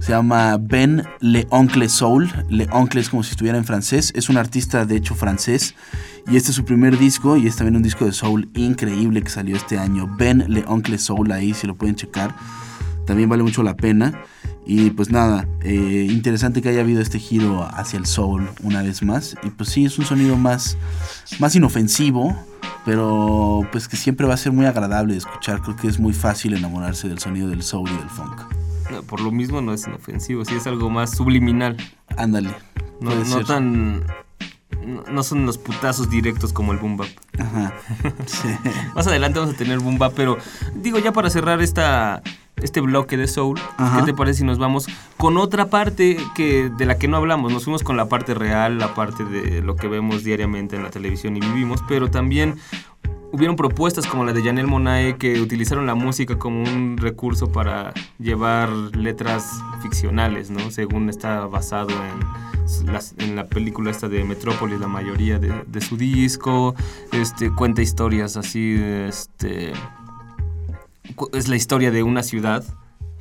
se 0.00 0.12
llama 0.12 0.56
Ben 0.58 1.04
Le 1.20 1.46
Oncle 1.50 1.88
Soul. 1.88 2.30
Le 2.48 2.68
Oncle 2.72 3.00
es 3.00 3.10
como 3.10 3.22
si 3.22 3.32
estuviera 3.32 3.58
en 3.58 3.64
francés, 3.64 4.12
es 4.16 4.28
un 4.28 4.38
artista 4.38 4.86
de 4.86 4.96
hecho 4.96 5.14
francés 5.14 5.74
y 6.30 6.36
este 6.36 6.50
es 6.50 6.56
su 6.56 6.64
primer 6.64 6.98
disco 6.98 7.36
y 7.36 7.46
es 7.46 7.56
también 7.56 7.76
un 7.76 7.82
disco 7.82 8.04
de 8.04 8.12
soul 8.12 8.48
increíble 8.54 9.22
que 9.22 9.30
salió 9.30 9.56
este 9.56 9.78
año. 9.78 10.08
Ben 10.18 10.44
Le 10.48 10.64
Oncle 10.66 10.98
Soul 10.98 11.32
ahí 11.32 11.54
si 11.54 11.66
lo 11.66 11.74
pueden 11.74 11.96
checar. 11.96 12.34
También 13.06 13.28
vale 13.28 13.42
mucho 13.42 13.62
la 13.62 13.76
pena. 13.76 14.22
Y 14.72 14.90
pues 14.90 15.10
nada, 15.10 15.48
eh, 15.62 16.06
interesante 16.08 16.62
que 16.62 16.68
haya 16.68 16.82
habido 16.82 17.02
este 17.02 17.18
giro 17.18 17.68
hacia 17.72 17.98
el 17.98 18.06
soul 18.06 18.48
una 18.62 18.84
vez 18.84 19.02
más. 19.02 19.36
Y 19.42 19.50
pues 19.50 19.68
sí, 19.68 19.84
es 19.84 19.98
un 19.98 20.04
sonido 20.04 20.36
más, 20.36 20.78
más 21.40 21.56
inofensivo, 21.56 22.36
pero 22.84 23.66
pues 23.72 23.88
que 23.88 23.96
siempre 23.96 24.28
va 24.28 24.34
a 24.34 24.36
ser 24.36 24.52
muy 24.52 24.66
agradable 24.66 25.14
de 25.14 25.18
escuchar. 25.18 25.60
Creo 25.60 25.74
que 25.74 25.88
es 25.88 25.98
muy 25.98 26.12
fácil 26.12 26.54
enamorarse 26.54 27.08
del 27.08 27.18
sonido 27.18 27.48
del 27.48 27.64
soul 27.64 27.90
y 27.90 27.96
del 27.96 28.08
funk. 28.08 28.42
No, 28.92 29.02
Por 29.02 29.20
lo 29.22 29.32
mismo 29.32 29.60
no 29.60 29.74
es 29.74 29.88
inofensivo, 29.88 30.44
sí 30.44 30.54
es 30.54 30.68
algo 30.68 30.88
más 30.88 31.16
subliminal. 31.16 31.76
Ándale. 32.16 32.54
No, 33.00 33.12
no 33.12 33.44
tan. 33.44 34.04
No, 34.86 35.02
no 35.10 35.22
son 35.24 35.46
los 35.46 35.58
putazos 35.58 36.08
directos 36.10 36.52
como 36.52 36.70
el 36.70 36.78
boom 36.78 36.96
bap. 36.96 37.08
Ajá. 37.40 37.74
Sí. 38.26 38.46
Más 38.94 39.04
adelante 39.08 39.40
vamos 39.40 39.56
a 39.56 39.58
tener 39.58 39.80
boom 39.80 39.98
bap, 39.98 40.12
pero 40.14 40.38
digo 40.76 41.00
ya 41.00 41.12
para 41.12 41.28
cerrar 41.28 41.60
esta 41.60 42.22
este 42.62 42.80
bloque 42.80 43.16
de 43.16 43.26
soul, 43.26 43.58
Ajá. 43.76 43.98
¿qué 44.00 44.06
te 44.06 44.14
parece 44.14 44.38
si 44.40 44.44
nos 44.44 44.58
vamos 44.58 44.86
con 45.16 45.36
otra 45.36 45.66
parte 45.70 46.16
que 46.34 46.70
de 46.76 46.86
la 46.86 46.98
que 46.98 47.08
no 47.08 47.16
hablamos? 47.16 47.52
Nos 47.52 47.64
fuimos 47.64 47.82
con 47.82 47.96
la 47.96 48.08
parte 48.08 48.34
real, 48.34 48.78
la 48.78 48.94
parte 48.94 49.24
de 49.24 49.62
lo 49.62 49.76
que 49.76 49.88
vemos 49.88 50.24
diariamente 50.24 50.76
en 50.76 50.82
la 50.82 50.90
televisión 50.90 51.36
y 51.36 51.40
vivimos, 51.40 51.82
pero 51.88 52.10
también 52.10 52.56
hubieron 53.32 53.54
propuestas 53.54 54.06
como 54.08 54.24
la 54.24 54.32
de 54.32 54.42
Janelle 54.42 54.66
Monae 54.66 55.16
que 55.16 55.40
utilizaron 55.40 55.86
la 55.86 55.94
música 55.94 56.36
como 56.36 56.62
un 56.64 56.96
recurso 56.96 57.52
para 57.52 57.92
llevar 58.18 58.68
letras 58.96 59.62
ficcionales, 59.82 60.50
¿no? 60.50 60.70
Según 60.72 61.08
está 61.08 61.46
basado 61.46 61.90
en, 61.90 62.92
las- 62.92 63.14
en 63.18 63.36
la 63.36 63.46
película 63.46 63.92
esta 63.92 64.08
de 64.08 64.24
Metrópolis, 64.24 64.80
la 64.80 64.88
mayoría 64.88 65.38
de, 65.38 65.52
de 65.64 65.80
su 65.80 65.96
disco, 65.96 66.74
este, 67.12 67.52
cuenta 67.52 67.82
historias 67.82 68.36
así, 68.36 68.76
este, 68.80 69.74
es 71.32 71.48
la 71.48 71.56
historia 71.56 71.90
de 71.90 72.02
una 72.02 72.22
ciudad 72.22 72.64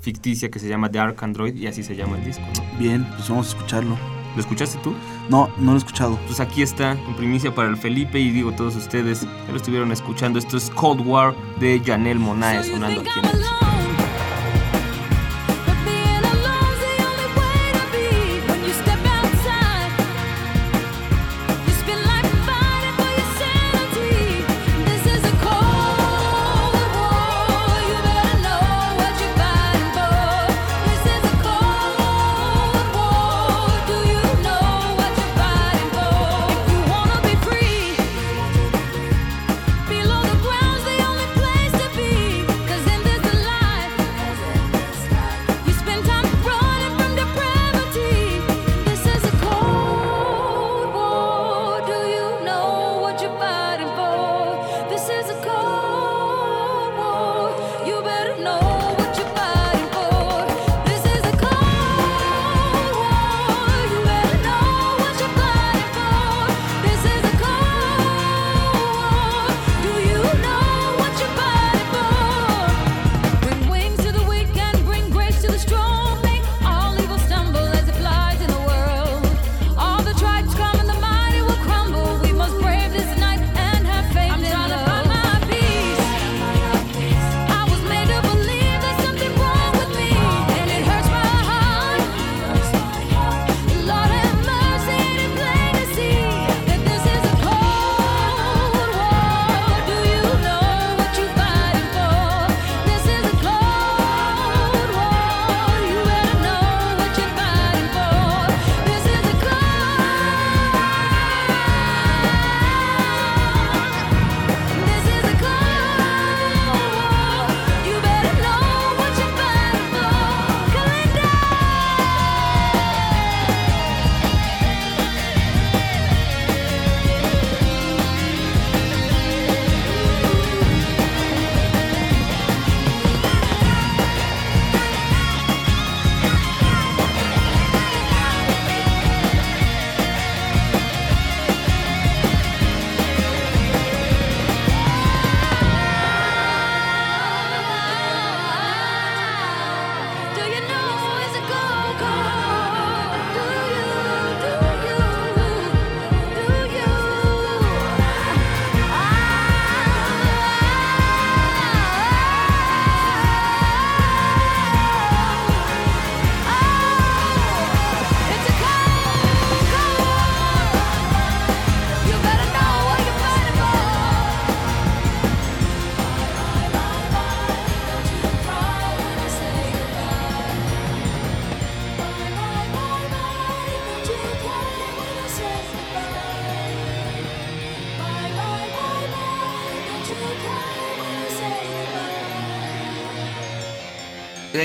ficticia 0.02 0.50
que 0.50 0.60
se 0.60 0.68
llama 0.68 0.90
Dark 0.90 1.18
Android 1.22 1.56
y 1.56 1.68
así 1.68 1.84
se 1.84 1.96
llama 1.96 2.18
el 2.18 2.26
disco, 2.26 2.44
¿no? 2.56 2.80
Bien, 2.80 3.06
pues 3.16 3.30
vamos 3.30 3.48
a 3.48 3.50
escucharlo. 3.50 3.98
¿Lo 4.36 4.42
escuchaste 4.42 4.80
tú? 4.84 4.94
No, 5.30 5.50
no 5.58 5.72
lo 5.72 5.74
he 5.74 5.80
escuchado. 5.80 6.18
Pues 6.28 6.40
aquí 6.40 6.62
está, 6.62 6.92
en 6.92 7.16
primicia 7.16 7.54
para 7.54 7.68
el 7.68 7.78
Felipe 7.78 8.20
y 8.20 8.32
digo 8.32 8.52
todos 8.54 8.76
ustedes, 8.76 9.22
ya 9.22 9.52
lo 9.52 9.58
estuvieron 9.58 9.92
escuchando. 9.92 10.40
Esto 10.40 10.58
es 10.58 10.70
Cold 10.70 11.06
War 11.06 11.34
de 11.60 11.82
Janelle 11.84 12.20
Monae 12.20 12.64
sonando 12.64 13.02
aquí 13.02 13.20
en 13.20 13.26
el 13.26 13.89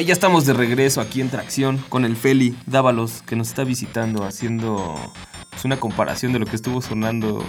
ya 0.05 0.13
estamos 0.13 0.45
de 0.47 0.53
regreso 0.53 1.01
aquí 1.01 1.21
en 1.21 1.31
Tracción 1.31 1.79
con 1.89 2.05
el 2.05 2.17
Feli 2.17 2.57
Dávalos 2.67 3.23
que 3.27 3.37
nos 3.37 3.49
está 3.49 3.65
visitando 3.65 4.25
haciendo 4.25 4.95
pues, 5.51 5.65
una 5.65 5.79
comparación 5.79 6.33
de 6.33 6.39
lo 6.39 6.47
que 6.47 6.57
estuvo 6.57 6.83
sonando, 6.83 7.45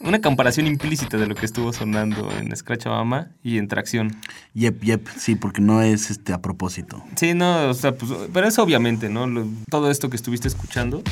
una 0.00 0.20
comparación 0.20 0.66
implícita 0.66 1.16
de 1.16 1.26
lo 1.26 1.34
que 1.34 1.46
estuvo 1.46 1.72
sonando 1.72 2.30
en 2.38 2.54
Scratch 2.56 2.86
Mama 2.86 3.28
y 3.42 3.58
en 3.58 3.68
Tracción. 3.68 4.16
Yep, 4.54 4.82
yep, 4.82 5.08
sí, 5.16 5.34
porque 5.36 5.60
no 5.60 5.82
es 5.82 6.10
este 6.10 6.32
a 6.32 6.40
propósito. 6.42 7.02
Sí, 7.16 7.34
no, 7.34 7.68
o 7.70 7.74
sea, 7.74 7.94
pues, 7.94 8.10
pero 8.32 8.46
es 8.48 8.58
obviamente, 8.58 9.08
¿no? 9.08 9.26
Lo- 9.26 9.46
todo 9.70 9.90
esto 9.90 10.10
que 10.10 10.16
estuviste 10.16 10.48
escuchando 10.48 11.02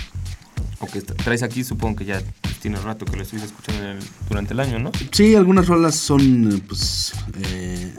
o 0.81 0.87
que 0.87 1.01
tra- 1.01 1.15
traes 1.23 1.43
aquí, 1.43 1.63
supongo 1.65 1.97
que 1.97 2.05
ya 2.07 2.21
pues, 2.41 2.57
tiene 2.59 2.77
rato 2.79 3.05
que 3.05 3.17
lo 3.17 3.23
estuviste 3.23 3.47
escuchando 3.49 3.85
el- 3.89 3.99
durante 4.29 4.53
el 4.55 4.61
año, 4.61 4.79
¿no? 4.79 4.91
Sí, 5.13 5.35
algunas 5.37 5.69
rolas 5.69 5.95
son, 5.95 6.63
pues. 6.67 7.13
eh, 7.45 7.95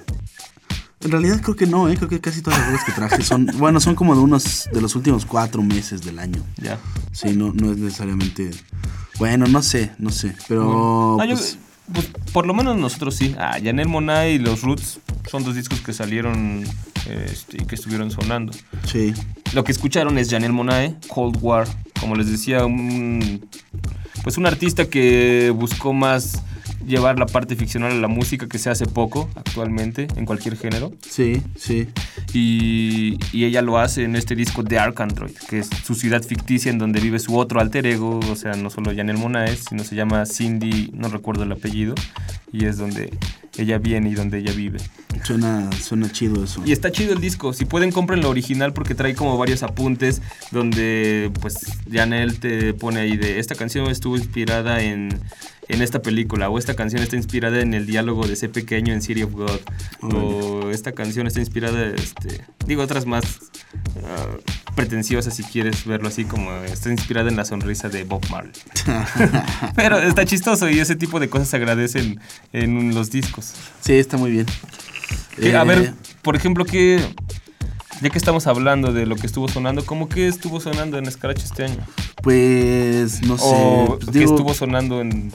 en 1.04 1.12
realidad 1.12 1.42
creo 1.42 1.56
que 1.56 1.66
no, 1.68 1.90
¿eh? 1.90 1.96
Creo 1.98 2.10
que 2.10 2.20
casi 2.22 2.42
todas 2.42 2.60
las 2.60 2.68
rolas 2.68 2.84
que 2.86 2.92
traje 2.92 3.22
son. 3.24 3.48
Bueno, 3.58 3.80
son 3.80 3.96
como 3.96 4.16
de 4.16 4.22
unos. 4.22 4.70
de 4.72 4.82
los 4.82 4.96
últimos 4.96 5.26
cuatro 5.26 5.62
meses 5.64 6.02
del 6.04 6.20
año. 6.20 6.42
Ya. 6.58 6.78
Sí, 7.12 7.30
no, 7.36 7.54
no 7.54 7.72
es 7.72 7.78
necesariamente. 7.78 8.52
Bueno, 9.20 9.46
no 9.48 9.62
sé, 9.62 9.92
no 10.00 10.10
sé. 10.10 10.36
Pero. 10.48 11.18
Yo- 11.26 11.36
pues, 11.36 11.58
pues, 11.94 12.08
por 12.32 12.46
lo 12.48 12.54
menos 12.54 12.78
nosotros 12.78 13.16
sí. 13.16 13.36
Ah, 13.38 13.58
Janelle 13.64 13.90
Monáe 13.90 14.34
y 14.34 14.40
los 14.40 14.62
Roots 14.62 15.00
son 15.30 15.44
dos 15.44 15.56
discos 15.56 15.82
que 15.82 15.94
salieron 15.94 16.64
este, 17.10 17.62
y 17.62 17.66
que 17.66 17.76
estuvieron 17.76 18.10
sonando. 18.12 18.54
sí. 18.86 19.14
Lo 19.54 19.64
que 19.64 19.72
escucharon 19.72 20.18
es 20.18 20.32
Janelle 20.32 20.52
Monáe, 20.54 20.96
Cold 21.10 21.38
War. 21.40 21.68
Como 22.00 22.16
les 22.16 22.28
decía, 22.32 22.66
un, 22.66 23.48
pues 24.24 24.38
un 24.40 24.48
artista 24.48 24.86
que 24.90 25.54
buscó 25.56 25.94
más 25.94 26.42
llevar 26.86 27.20
la 27.20 27.26
parte 27.26 27.56
ficcional 27.56 27.92
a 27.92 27.96
la 27.96 28.08
música 28.08 28.48
que 28.48 28.60
se 28.60 28.70
hace 28.70 28.86
poco 28.86 29.30
actualmente 29.36 30.08
en 30.16 30.26
cualquier 30.26 30.58
género. 30.58 30.92
Sí, 31.02 31.42
sí. 31.56 31.88
Y, 32.34 33.18
y 33.32 33.46
ella 33.46 33.62
lo 33.62 33.78
hace 33.78 34.04
en 34.04 34.16
este 34.16 34.36
disco 34.36 34.64
de 34.64 34.80
Ark 34.80 35.00
Android, 35.02 35.34
que 35.50 35.60
es 35.60 35.70
su 35.84 35.96
ciudad 35.96 36.24
ficticia 36.24 36.72
en 36.72 36.78
donde 36.78 37.00
vive 37.00 37.20
su 37.20 37.38
otro 37.38 37.60
alter 37.60 37.86
ego, 37.88 38.20
o 38.20 38.36
sea, 38.36 38.54
no 38.54 38.70
solo 38.70 38.92
Janelle 38.96 39.20
Monae, 39.20 39.56
sino 39.56 39.84
se 39.84 39.96
llama 39.96 40.26
Cindy, 40.26 40.92
no 40.94 41.10
recuerdo 41.10 41.44
el 41.44 41.52
apellido, 41.52 41.96
y 42.52 42.66
es 42.66 42.78
donde 42.78 43.12
ella 43.58 43.78
viene 43.78 44.10
y 44.10 44.16
donde 44.16 44.40
ella 44.40 44.52
vive. 44.52 44.80
Suena, 45.24 45.70
suena 45.74 46.12
chido 46.12 46.44
eso. 46.44 46.62
Y 46.66 46.72
está 46.72 46.92
chido 46.92 47.14
el 47.14 47.22
disco. 47.22 47.54
Si 47.54 47.66
pueden, 47.66 47.92
compren 47.92 48.22
lo 48.22 48.30
original 48.30 48.74
porque 48.74 48.96
trae 48.96 49.14
como 49.14 49.38
varios 49.38 49.64
apuntes 49.64 50.22
donde 50.52 51.32
pues 51.40 51.60
Janelle 51.92 52.34
te 52.34 52.74
pone 52.74 53.02
ahí 53.02 53.16
de 53.16 53.40
esta 53.40 53.56
canción 53.56 53.90
estuvo 53.90 54.18
inspirada 54.18 54.82
en, 54.82 55.10
en 55.70 55.82
esta 55.82 56.02
película 56.02 56.50
o 56.50 56.58
esta 56.58 56.76
canción 56.76 57.02
está 57.02 57.16
inspirada 57.16 57.62
en 57.62 57.74
el 57.74 57.86
diálogo 57.86 58.28
de 58.28 58.34
ese 58.34 58.50
pequeño 58.50 58.94
en 58.94 59.02
City 59.02 59.24
of 59.24 59.34
God 59.34 59.60
o 60.02 60.70
esta 60.72 60.92
canción 60.92 61.28
está 61.28 61.40
inspirada, 61.40 61.88
este, 61.88 62.42
digo 62.68 62.82
otras 62.84 63.06
más 63.06 63.24
ah, 64.04 64.38
pretenciosas 64.76 65.34
si 65.36 65.44
quieres 65.44 65.86
verlo 65.86 66.10
así 66.10 66.26
como 66.26 66.52
está 66.64 66.92
inspirada 66.92 67.30
en 67.30 67.38
la 67.38 67.46
sonrisa 67.46 67.90
de 67.90 68.04
Bob 68.04 68.28
Marley. 68.30 68.54
Pero 69.76 70.00
está 70.00 70.26
chistoso 70.26 70.70
y 70.70 70.80
ese 70.80 70.96
tipo 70.96 71.20
de 71.20 71.30
cosas 71.30 71.48
se 71.50 71.56
agradecen 71.58 72.20
en 72.52 72.94
los 72.94 73.10
discos. 73.12 73.54
Sí, 73.82 73.94
está 73.94 74.18
muy 74.18 74.32
bien. 74.32 74.46
A 74.50 75.62
Eh, 75.62 75.66
ver, 75.66 75.94
por 76.22 76.36
ejemplo, 76.36 76.66
que 76.66 77.00
ya 78.02 78.10
que 78.10 78.18
estamos 78.18 78.48
hablando 78.48 78.92
de 78.92 79.06
lo 79.06 79.16
que 79.16 79.28
estuvo 79.28 79.48
sonando, 79.48 79.86
¿cómo 79.86 80.10
que 80.10 80.28
estuvo 80.28 80.60
sonando 80.60 80.98
en 80.98 81.10
Scratch 81.10 81.44
este 81.44 81.64
año? 81.66 81.78
Pues 82.22 83.22
no 83.22 83.38
sé. 83.38 83.46
o 83.48 83.98
pues, 84.00 84.12
digo, 84.12 84.32
estuvo 84.32 84.54
sonando 84.54 85.02
en 85.02 85.32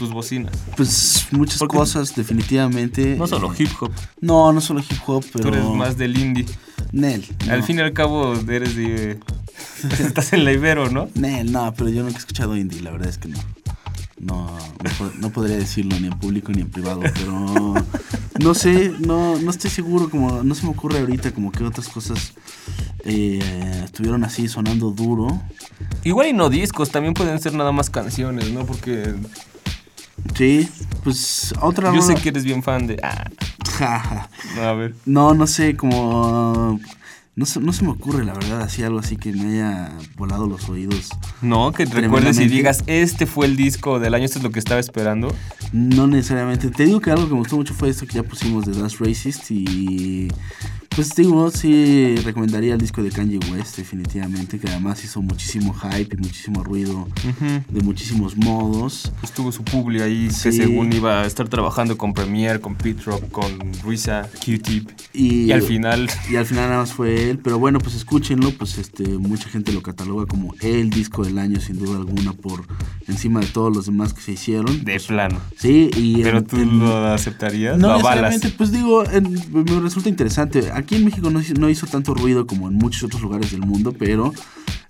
tus 0.00 0.10
bocinas. 0.12 0.52
pues 0.76 1.26
muchas 1.30 1.58
Porque- 1.58 1.76
cosas, 1.76 2.14
definitivamente. 2.16 3.16
No 3.16 3.26
solo 3.26 3.52
hip 3.56 3.68
hop, 3.80 3.92
No, 4.20 4.50
no 4.52 4.60
solo 4.62 4.80
hip 4.80 4.98
hop, 5.06 5.24
pero. 5.32 5.42
tú 5.50 5.54
eres 5.54 5.64
más 5.66 5.96
del 5.98 6.16
indie. 6.18 6.46
Nel. 6.92 7.24
Al 7.50 7.62
fin 7.62 7.76
y 7.78 7.82
al 7.82 7.92
cabo 7.92 8.34
eres 8.48 8.74
de... 8.74 9.20
Estás 10.00 10.32
en 10.32 10.44
la 10.44 10.52
Ibero, 10.52 10.88
¿no? 10.90 11.08
Nel, 11.14 11.52
no, 11.52 11.72
pero 11.74 11.90
yo 11.90 12.02
nunca 12.02 12.16
he 12.16 12.18
escuchado 12.18 12.56
indie, 12.56 12.80
la 12.80 12.90
verdad 12.90 13.08
es 13.10 13.18
que 13.18 13.28
no. 13.28 13.38
No, 14.18 14.50
no 15.18 15.30
podría 15.30 15.56
decirlo 15.56 15.98
ni 16.00 16.06
en 16.08 16.18
público 16.18 16.52
ni 16.52 16.60
en 16.62 16.68
privado, 16.70 17.00
pero 17.00 17.74
no 18.38 18.54
sé, 18.54 18.92
no, 19.00 19.38
no 19.38 19.50
estoy 19.50 19.70
seguro, 19.70 20.10
como 20.10 20.42
no 20.42 20.54
se 20.54 20.64
me 20.64 20.70
ocurre 20.72 20.98
ahorita 20.98 21.32
como 21.32 21.50
que 21.50 21.64
otras 21.64 21.88
cosas 21.88 22.34
eh, 23.04 23.82
estuvieron 23.84 24.22
así 24.24 24.46
sonando 24.48 24.90
duro. 24.90 25.40
Igual 26.04 26.28
y 26.28 26.32
no 26.34 26.50
discos, 26.50 26.90
también 26.90 27.14
pueden 27.14 27.40
ser 27.40 27.54
nada 27.54 27.72
más 27.72 27.88
canciones, 27.88 28.50
¿no? 28.52 28.66
Porque 28.66 29.14
Sí, 30.34 30.68
pues 31.02 31.54
otra 31.60 31.94
yo 31.94 32.02
sé 32.02 32.14
que 32.14 32.30
eres 32.30 32.44
bien 32.44 32.62
fan 32.62 32.86
de... 32.86 32.98
Ah, 33.02 33.30
no, 34.56 34.62
a 34.62 34.74
ver. 34.74 34.94
No, 35.06 35.34
no 35.34 35.46
sé, 35.46 35.76
como... 35.76 36.80
No 37.36 37.46
se, 37.46 37.60
no 37.60 37.72
se 37.72 37.84
me 37.84 37.90
ocurre, 37.90 38.24
la 38.24 38.34
verdad, 38.34 38.60
así 38.60 38.82
algo 38.82 38.98
así 38.98 39.16
que 39.16 39.32
me 39.32 39.54
haya 39.54 39.92
volado 40.16 40.46
los 40.46 40.68
oídos. 40.68 41.08
No, 41.40 41.72
que 41.72 41.86
recuerdes 41.86 42.38
y 42.38 42.48
digas, 42.48 42.82
este 42.86 43.24
fue 43.24 43.46
el 43.46 43.56
disco 43.56 43.98
del 43.98 44.14
año, 44.14 44.26
esto 44.26 44.40
es 44.40 44.42
lo 44.42 44.50
que 44.50 44.58
estaba 44.58 44.80
esperando. 44.80 45.34
No 45.72 46.06
necesariamente. 46.06 46.68
Te 46.68 46.84
digo 46.84 47.00
que 47.00 47.10
algo 47.10 47.28
que 47.28 47.32
me 47.32 47.38
gustó 47.38 47.56
mucho 47.56 47.72
fue 47.72 47.88
esto 47.88 48.06
que 48.06 48.14
ya 48.14 48.22
pusimos 48.24 48.66
de 48.66 48.78
Dance 48.78 48.96
Racist 49.00 49.50
y... 49.50 50.28
Pues 50.96 51.14
digo, 51.14 51.50
sí 51.52 52.16
recomendaría 52.24 52.74
el 52.74 52.80
disco 52.80 53.00
de 53.02 53.10
Kanye 53.10 53.38
West, 53.52 53.76
definitivamente, 53.76 54.58
que 54.58 54.68
además 54.68 55.02
hizo 55.04 55.22
muchísimo 55.22 55.72
hype 55.72 56.16
y 56.16 56.20
muchísimo 56.20 56.64
ruido 56.64 56.92
Ujú. 57.02 57.62
de 57.68 57.80
muchísimos 57.82 58.36
modos. 58.36 59.12
Estuvo 59.22 59.52
su 59.52 59.62
publi 59.62 60.02
ahí, 60.02 60.26
que 60.26 60.50
Sí. 60.50 60.52
según 60.52 60.92
iba 60.92 61.22
a 61.22 61.26
estar 61.26 61.48
trabajando 61.48 61.96
con 61.96 62.12
Premiere, 62.12 62.60
con 62.60 62.74
Pete 62.74 63.02
Rock, 63.04 63.30
con 63.30 63.46
Ruiza, 63.84 64.28
Q-Tip. 64.44 64.90
Y, 65.14 65.44
Y 65.44 65.52
al 65.52 65.62
final, 65.62 66.10
Y 66.30 66.34
al 66.36 66.44
final 66.44 66.64
nada 66.68 66.80
más 66.80 66.92
fue 66.92 67.30
él, 67.30 67.38
pero 67.38 67.58
bueno, 67.60 67.78
pues 67.78 67.94
escúchenlo, 67.94 68.50
pues 68.50 68.76
este 68.76 69.04
mucha 69.06 69.48
gente 69.48 69.72
lo 69.72 69.82
cataloga 69.82 70.26
como 70.26 70.54
el 70.60 70.90
disco 70.90 71.24
del 71.24 71.38
año 71.38 71.60
sin 71.60 71.78
duda 71.78 71.98
alguna 71.98 72.32
por 72.32 72.64
encima 73.06 73.38
de 73.40 73.46
todos 73.46 73.74
los 73.74 73.86
demás 73.86 74.12
que 74.12 74.20
se 74.22 74.32
hicieron. 74.32 74.84
de 74.84 74.92
Pues, 74.94 75.06
plano. 75.06 75.40
sí, 75.56 75.88
y 75.96 76.22
Pero 76.22 76.38
en- 76.38 76.46
tú 76.46 76.56
en- 76.56 76.78
lo 76.80 77.06
aceptarías, 77.06 77.78
no 77.78 77.88
lo 77.88 77.94
avalas. 77.94 78.40
pues 78.58 78.72
digo, 78.72 79.08
en- 79.08 79.32
me 79.52 79.80
resulta 79.80 80.08
interesante. 80.08 80.70
Aquí 80.80 80.96
en 80.96 81.04
México 81.04 81.30
no, 81.30 81.40
hizo- 81.70 81.86
tanto 81.86 82.14
ruido 82.14 82.46
como 82.46 82.68
en 82.68 82.74
muchos 82.74 83.02
otros 83.04 83.20
lugares 83.22 83.50
del 83.50 83.60
mundo, 83.60 83.92
pero 83.92 84.32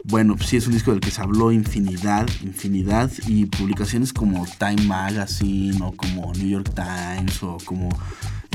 bueno, 0.05 0.37
pues 0.37 0.49
sí 0.49 0.57
es 0.57 0.67
un 0.67 0.73
disco 0.73 0.93
del 0.93 1.01
que 1.01 1.11
se 1.11 1.21
habló 1.21 1.51
infinidad, 1.53 2.29
infinidad 2.43 3.11
y 3.27 3.47
publicaciones 3.47 4.13
como 4.13 4.47
Time 4.59 4.83
Magazine 4.87 5.77
o 5.83 5.93
como 5.93 6.33
New 6.35 6.49
York 6.49 6.71
Times 6.75 7.43
o 7.43 7.59
como 7.65 7.89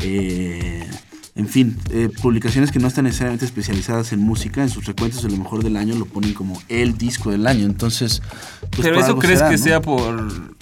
eh, 0.01 0.87
en 1.35 1.47
fin, 1.47 1.77
eh, 1.91 2.09
publicaciones 2.21 2.71
que 2.71 2.79
no 2.79 2.87
están 2.87 3.03
necesariamente 3.05 3.43
especializadas 3.45 4.13
en 4.13 4.19
música, 4.21 4.63
en 4.63 4.69
sus 4.69 4.85
recuentos 4.85 5.21
de 5.23 5.29
lo 5.29 5.37
mejor 5.37 5.63
del 5.63 5.75
año 5.75 5.95
lo 5.95 6.05
ponen 6.05 6.33
como 6.33 6.61
el 6.69 6.97
disco 6.97 7.29
del 7.31 7.45
año. 7.45 7.65
Entonces, 7.65 8.21
pues, 8.71 8.81
Pero 8.87 8.99
eso 8.99 9.17
crees 9.19 9.39
será, 9.39 9.49
que 9.51 9.57
¿no? 9.57 9.63
sea 9.63 9.81
por... 9.81 10.55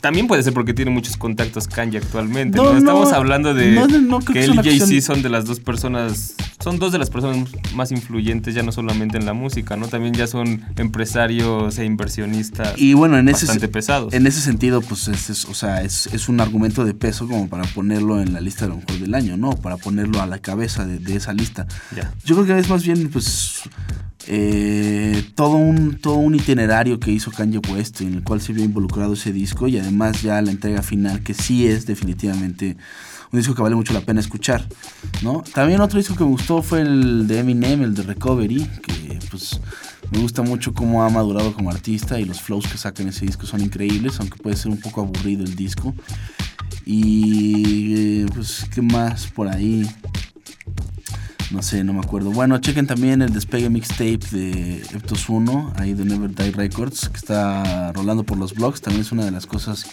También 0.00 0.26
puede 0.26 0.42
ser 0.42 0.54
porque 0.54 0.72
tiene 0.72 0.90
muchos 0.90 1.18
contactos 1.18 1.68
Kanye 1.68 1.98
actualmente. 1.98 2.56
No, 2.56 2.64
No, 2.64 2.72
no, 2.72 2.78
Estamos 2.78 3.12
hablando 3.12 3.52
de 3.52 3.72
no, 3.72 4.20
que 4.20 4.32
que 4.32 4.44
él 4.44 4.54
y 4.54 4.56
Jay-Z 4.56 5.02
son 5.02 5.22
de 5.22 5.28
las 5.28 5.44
dos 5.44 5.60
personas, 5.60 6.34
son 6.64 6.78
dos 6.78 6.92
de 6.92 6.98
las 6.98 7.10
personas 7.10 7.50
más 7.74 7.92
influyentes 7.92 8.54
ya 8.54 8.62
no 8.62 8.72
solamente 8.72 9.18
en 9.18 9.26
la 9.26 9.34
música, 9.34 9.76
¿no? 9.76 9.86
También 9.88 10.14
ya 10.14 10.26
son 10.26 10.62
empresarios 10.78 11.78
e 11.78 11.84
inversionistas 11.84 12.72
Y 12.78 12.94
bueno, 12.94 13.18
en 13.18 13.28
ese, 13.28 13.44
bastante 13.44 13.68
pesados. 13.68 14.14
en 14.14 14.26
ese 14.26 14.40
sentido, 14.40 14.80
pues 14.80 15.08
es, 15.08 15.28
es- 15.28 15.44
o 15.44 15.52
sea, 15.52 15.82
es, 15.82 16.06
es 16.06 16.30
un 16.30 16.40
argumento 16.40 16.84
de 16.86 16.94
peso 16.94 17.28
como 17.28 17.48
para 17.48 17.64
ponerlo 17.64 18.22
en 18.22 18.32
la 18.32 18.40
lista 18.40 18.64
de 18.64 18.70
lo 18.70 18.76
mejor 18.76 18.98
del 18.98 19.14
año, 19.14 19.36
¿no? 19.36 19.50
Para 19.50 19.76
ponerlo 19.76 20.15
a 20.20 20.26
la 20.26 20.38
cabeza 20.38 20.86
de, 20.86 20.98
de 20.98 21.16
esa 21.16 21.32
lista. 21.32 21.66
Yo 22.24 22.34
creo 22.34 22.46
que 22.46 22.58
es 22.58 22.68
más 22.68 22.84
bien, 22.84 23.08
pues, 23.10 23.62
eh, 24.28 25.24
todo, 25.34 25.56
un, 25.56 25.98
todo 25.98 26.16
un 26.16 26.34
itinerario 26.34 26.98
que 26.98 27.12
hizo 27.12 27.30
Kanye 27.30 27.60
West 27.70 28.00
en 28.00 28.14
el 28.14 28.24
cual 28.24 28.40
se 28.40 28.52
vio 28.52 28.64
involucrado 28.64 29.12
ese 29.12 29.32
disco 29.32 29.68
y 29.68 29.78
además 29.78 30.22
ya 30.22 30.42
la 30.42 30.50
entrega 30.50 30.82
final 30.82 31.22
que 31.22 31.32
sí 31.32 31.68
es 31.68 31.86
definitivamente 31.86 32.76
un 33.32 33.38
disco 33.38 33.54
que 33.54 33.62
vale 33.62 33.76
mucho 33.76 33.92
la 33.92 34.00
pena 34.00 34.20
escuchar, 34.20 34.66
¿no? 35.22 35.42
También 35.54 35.80
otro 35.80 35.98
disco 35.98 36.16
que 36.16 36.24
me 36.24 36.30
gustó 36.30 36.62
fue 36.62 36.80
el 36.80 37.26
de 37.26 37.40
Eminem, 37.40 37.82
el 37.82 37.94
de 37.94 38.02
Recovery, 38.02 38.64
que 38.82 39.18
pues 39.30 39.60
me 40.10 40.18
gusta 40.20 40.42
mucho 40.42 40.72
cómo 40.72 41.02
ha 41.04 41.10
madurado 41.10 41.52
como 41.52 41.70
artista 41.70 42.20
y 42.20 42.24
los 42.24 42.40
flows 42.40 42.66
que 42.66 42.78
saca 42.78 43.02
en 43.02 43.08
ese 43.08 43.26
disco 43.26 43.46
son 43.46 43.60
increíbles, 43.60 44.18
aunque 44.20 44.38
puede 44.38 44.56
ser 44.56 44.70
un 44.70 44.80
poco 44.80 45.00
aburrido 45.00 45.44
el 45.44 45.56
disco. 45.56 45.94
Y 46.84 48.22
eh, 48.22 48.26
pues, 48.34 48.66
¿qué 48.72 48.82
más 48.82 49.26
por 49.26 49.48
ahí? 49.48 49.88
No 51.50 51.62
sé, 51.62 51.84
no 51.84 51.92
me 51.92 52.00
acuerdo. 52.00 52.30
Bueno, 52.30 52.58
chequen 52.58 52.86
también 52.86 53.22
el 53.22 53.32
despegue 53.32 53.70
mixtape 53.70 54.18
de 54.30 54.82
Eptos 54.92 55.28
1, 55.28 55.74
ahí 55.76 55.94
de 55.94 56.04
Never 56.04 56.34
Die 56.34 56.50
Records, 56.50 57.08
que 57.08 57.16
está 57.16 57.92
rolando 57.92 58.24
por 58.24 58.36
los 58.36 58.54
blogs. 58.54 58.80
También 58.80 59.02
es 59.02 59.12
una 59.12 59.24
de 59.24 59.30
las 59.30 59.46
cosas 59.46 59.86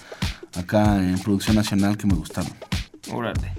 acá 0.55 0.97
en 0.97 1.17
producción 1.19 1.55
nacional 1.55 1.97
que 1.97 2.07
me 2.07 2.15
gustaron. 2.15 2.51
Órale. 3.11 3.53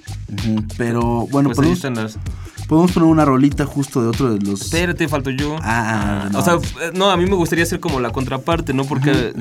Pero 0.77 1.27
bueno, 1.29 1.51
Pues 1.51 1.59
ahí 1.59 1.75
podemos, 1.75 1.79
están 1.79 1.95
las... 1.95 2.19
podemos 2.67 2.93
poner 2.93 3.09
una 3.09 3.25
rolita 3.25 3.67
justo 3.67 4.03
de 4.03 4.09
otro 4.09 4.35
de 4.35 4.45
los... 4.45 4.63
Espérate, 4.63 5.09
falto 5.09 5.31
yo. 5.31 5.57
Ah, 5.63 6.29
no. 6.33 6.39
O 6.39 6.43
sea, 6.43 6.55
eh, 6.55 6.93
no, 6.95 7.11
a 7.11 7.17
mí 7.17 7.27
me 7.27 7.35
gustaría 7.35 7.67
ser 7.67 7.81
como 7.81 8.01
la 8.01 8.11
contraparte, 8.11 8.73
¿no? 8.73 8.85
Porque 8.85 9.33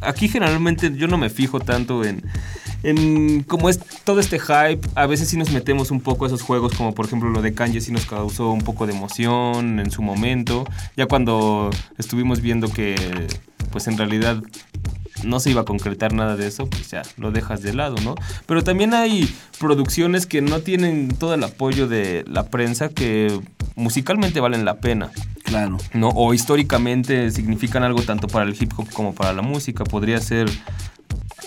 aquí 0.00 0.28
generalmente 0.28 0.92
yo 0.96 1.08
no 1.08 1.18
me 1.18 1.30
fijo 1.30 1.60
tanto 1.60 2.04
en, 2.04 2.22
en 2.82 3.42
cómo 3.42 3.68
es 3.68 3.80
todo 4.04 4.20
este 4.20 4.38
hype. 4.38 4.80
A 4.94 5.06
veces 5.06 5.28
sí 5.28 5.36
nos 5.36 5.50
metemos 5.50 5.90
un 5.90 6.00
poco 6.00 6.24
a 6.24 6.28
esos 6.28 6.42
juegos, 6.42 6.74
como 6.74 6.94
por 6.94 7.06
ejemplo 7.06 7.30
lo 7.30 7.42
de 7.42 7.54
Kanye 7.54 7.80
sí 7.80 7.92
nos 7.92 8.06
causó 8.06 8.50
un 8.50 8.62
poco 8.62 8.86
de 8.86 8.94
emoción 8.94 9.78
en 9.78 9.90
su 9.90 10.02
momento. 10.02 10.64
Ya 10.96 11.06
cuando 11.06 11.70
estuvimos 11.98 12.40
viendo 12.40 12.68
que, 12.68 12.94
pues 13.70 13.86
en 13.86 13.98
realidad 13.98 14.42
no 15.24 15.40
se 15.40 15.50
iba 15.50 15.62
a 15.62 15.64
concretar 15.64 16.12
nada 16.12 16.36
de 16.36 16.46
eso, 16.46 16.66
pues 16.66 16.90
ya 16.90 17.02
lo 17.16 17.30
dejas 17.30 17.62
de 17.62 17.74
lado, 17.74 17.96
¿no? 18.04 18.14
Pero 18.46 18.64
también 18.64 18.94
hay 18.94 19.32
producciones 19.58 20.26
que 20.26 20.42
no 20.42 20.60
tienen 20.60 21.08
todo 21.08 21.34
el 21.34 21.44
apoyo 21.44 21.86
de 21.88 22.24
la 22.26 22.44
prensa 22.44 22.88
que 22.88 23.40
musicalmente 23.76 24.40
valen 24.40 24.64
la 24.64 24.78
pena. 24.78 25.10
Claro. 25.44 25.78
¿no? 25.92 26.08
O 26.08 26.32
históricamente 26.34 27.30
significan 27.30 27.82
algo 27.82 28.02
tanto 28.02 28.26
para 28.26 28.44
el 28.44 28.56
hip 28.58 28.72
hop 28.76 28.90
como 28.92 29.14
para 29.14 29.32
la 29.32 29.42
música. 29.42 29.84
Podría 29.84 30.20
ser 30.20 30.48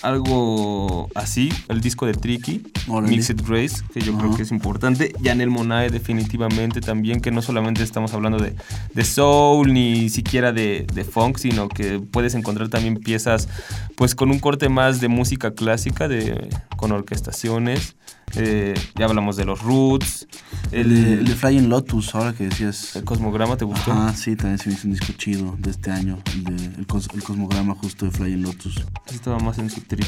algo 0.04 1.10
así, 1.16 1.50
el 1.68 1.82
disco 1.82 2.06
de 2.06 2.14
Tricky, 2.14 2.62
Órale. 2.88 3.12
Mixed 3.12 3.42
Race, 3.48 3.84
que 3.94 4.02
yo 4.02 4.18
creo 4.18 4.36
que 4.36 4.44
es 4.44 4.52
importante. 4.52 5.14
Janel 5.24 5.50
Monae 5.50 5.90
definitivamente 5.90 6.82
también, 6.82 7.22
que 7.22 7.32
no 7.32 7.42
solamente 7.42 7.84
estamos 7.84 8.14
hablando 8.14 8.38
de, 8.38 8.56
de 8.94 9.04
soul 9.04 9.74
ni 9.74 10.10
siquiera 10.10 10.52
de, 10.52 10.86
de 10.94 11.04
funk, 11.04 11.38
sino 11.38 11.68
que 11.68 12.00
puedes 12.00 12.36
encontrar 12.36 12.70
también 12.70 12.98
piezas 12.98 13.48
pues 13.96 14.16
con 14.16 14.32
un 14.32 14.40
corte 14.40 14.70
más 14.70 15.02
de 15.02 15.08
música 15.08 15.54
clásica, 15.54 16.08
de, 16.08 16.50
con 16.78 16.92
orquestaciones. 16.92 17.96
Eh, 18.38 18.74
ya 18.96 19.06
hablamos 19.06 19.38
de 19.38 19.46
los 19.46 19.62
roots. 19.62 20.28
El, 20.72 20.90
de, 20.90 21.14
el 21.22 21.28
Flying 21.36 21.70
Lotus, 21.70 22.14
ahora 22.16 22.34
que 22.34 22.46
decías... 22.46 22.96
el 22.96 23.04
cosmograma, 23.06 23.56
¿te 23.56 23.66
gustó? 23.66 23.94
Ah, 23.94 24.14
sí, 24.16 24.36
también 24.36 24.58
se 24.58 24.68
me 24.70 24.76
hizo 24.76 24.88
un 24.88 24.94
disco 24.94 25.14
chido 25.14 25.56
de 25.60 25.72
este 25.72 25.92
año, 25.92 26.20
el, 26.34 26.44
de, 26.44 26.66
el, 26.80 26.88
cos- 26.88 27.14
el 27.14 27.24
cosmograma 27.24 27.76
justo 27.76 28.06
de 28.06 28.12
Flying 28.12 28.42
Lotus. 28.42 28.84
Estaba 29.14 29.40
más 29.40 29.58
en 29.60 29.70
su 29.70 29.82
trip. 29.82 30.06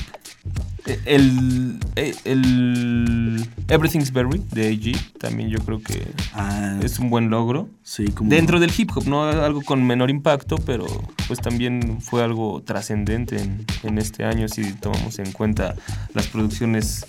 Eh, 0.86 1.00
El, 1.06 1.80
eh, 1.96 2.16
el 2.26 3.48
Everything's 3.68 4.12
Berry 4.12 4.42
de 4.52 4.68
AG 4.70 5.18
también 5.20 5.50
yo 5.50 5.60
creo 5.60 5.82
que 5.82 6.08
Ah, 6.34 6.80
es 6.82 7.00
un 7.00 7.10
buen 7.10 7.30
logro. 7.30 7.70
sí, 7.84 8.06
como... 8.08 8.30
Dentro 8.30 8.60
del 8.60 8.72
hip 8.78 8.92
hop, 8.96 9.06
¿no? 9.08 9.24
Algo 9.24 9.62
con 9.62 9.86
menor 9.86 10.10
impacto, 10.10 10.58
pero 10.58 10.86
pues 11.28 11.40
también 11.40 12.00
fue 12.02 12.24
algo 12.24 12.62
trascendente 12.64 13.42
en, 13.42 13.66
en 13.84 13.98
este 13.98 14.24
año 14.26 14.48
si 14.48 14.74
tomamos 14.74 15.20
en 15.20 15.32
cuenta 15.32 15.76
las 16.14 16.28
producciones 16.28 17.06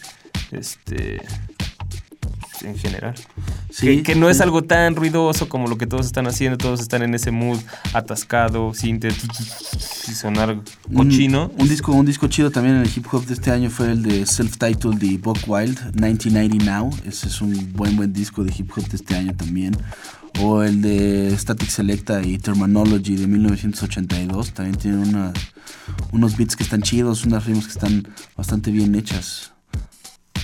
este 0.53 1.21
en 2.63 2.77
general. 2.77 3.15
Sí, 3.71 3.87
que, 3.87 4.03
que 4.03 4.15
no 4.15 4.29
es 4.29 4.41
algo 4.41 4.63
tan 4.63 4.97
ruidoso 4.97 5.49
como 5.49 5.69
lo 5.69 5.79
que 5.79 5.87
todos 5.87 6.07
están 6.07 6.27
haciendo, 6.27 6.59
todos 6.59 6.81
están 6.81 7.03
en 7.03 7.15
ese 7.15 7.31
mood 7.31 7.59
atascado, 7.93 8.75
sin 8.75 9.01
sonar 10.15 10.61
cochino. 10.95 11.51
Un, 11.55 11.63
un 11.63 11.69
disco, 11.69 11.93
un 11.93 12.07
disco 12.07 12.27
chido 12.29 12.51
también 12.51 12.77
en 12.77 12.83
el 12.83 12.91
hip 12.95 13.07
hop 13.13 13.25
de 13.27 13.35
este 13.35 13.51
año 13.51 13.71
fue 13.71 13.93
el 13.93 14.03
de 14.03 14.27
Self-Titled 14.27 14.99
de 14.99 15.19
Buck 15.19 15.39
Wild, 15.47 15.95
1990 15.95 16.65
Now. 16.65 16.91
Ese 17.05 17.29
es 17.29 17.41
un 17.41 17.73
buen, 17.75 17.97
buen 17.97 18.13
disco 18.13 18.45
de 18.45 18.53
hip 18.57 18.71
hop 18.77 18.87
de 18.89 18.97
este 18.97 19.15
año 19.15 19.35
también. 19.37 19.77
O 20.41 20.63
el 20.63 20.83
de 20.83 21.35
Static 21.37 21.69
Selecta 21.69 22.23
y 22.23 22.39
Terminology 22.39 23.17
de 23.17 23.27
1982. 23.27 24.53
También 24.53 24.77
tiene 24.77 25.33
unos 26.13 26.37
beats 26.37 26.55
que 26.55 26.63
están 26.63 26.83
chidos, 26.83 27.25
unas 27.25 27.45
rimas 27.45 27.67
que 27.67 27.73
están 27.73 28.07
bastante 28.37 28.71
bien 28.71 28.95
hechas. 28.95 29.53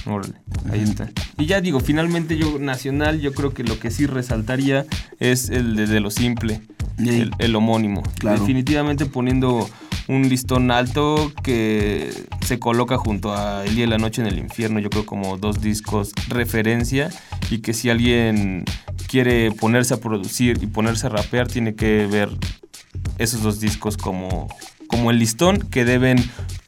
Órale, 0.07 0.35
ahí 0.71 0.81
está. 0.81 1.11
Y 1.39 1.47
ya 1.47 1.61
digo, 1.61 1.81
finalmente 1.81 2.37
yo, 2.37 2.59
nacional, 2.59 3.21
yo 3.21 3.33
creo 3.33 3.55
que 3.55 3.65
lo 3.65 3.79
que 3.79 3.91
sí 3.91 4.07
resaltaría 4.07 4.85
es 5.19 5.49
el 5.49 5.77
de, 5.77 5.87
de 5.87 6.01
lo 6.01 6.11
simple. 6.11 6.61
El 6.97 7.57
homónimo. 7.57 8.03
Claro. 8.19 8.39
Definitivamente 8.39 9.07
poniendo 9.07 9.69
un 10.09 10.29
listón 10.29 10.71
alto 10.71 11.33
que 11.43 12.11
se 12.45 12.59
coloca 12.59 12.99
junto 12.99 13.35
a 13.35 13.65
El 13.65 13.75
día 13.75 13.85
y 13.85 13.89
la 13.89 13.99
noche 13.99 14.21
en 14.23 14.29
el 14.29 14.39
infierno, 14.39 14.79
yo 14.79 14.91
creo 14.91 15.07
como 15.07 15.39
dos 15.39 15.61
discos 15.61 16.13
referencia 16.29 17.11
y 17.51 17.59
que 17.59 17.73
si 17.73 17.91
alguien 17.91 18.65
quiere 19.09 19.51
ponerse 19.53 19.95
a 19.95 19.97
producir 19.99 20.59
y 20.63 20.67
ponerse 20.67 21.07
a 21.07 21.11
rapear 21.11 21.49
tiene 21.49 21.75
que 21.75 22.07
ver 22.07 22.29
esos 23.19 23.43
dos 23.43 23.61
discos 23.61 23.97
como, 23.97 24.49
como 24.89 25.11
el 25.11 25.19
listón 25.19 25.59
que 25.59 25.85
deben 25.85 26.19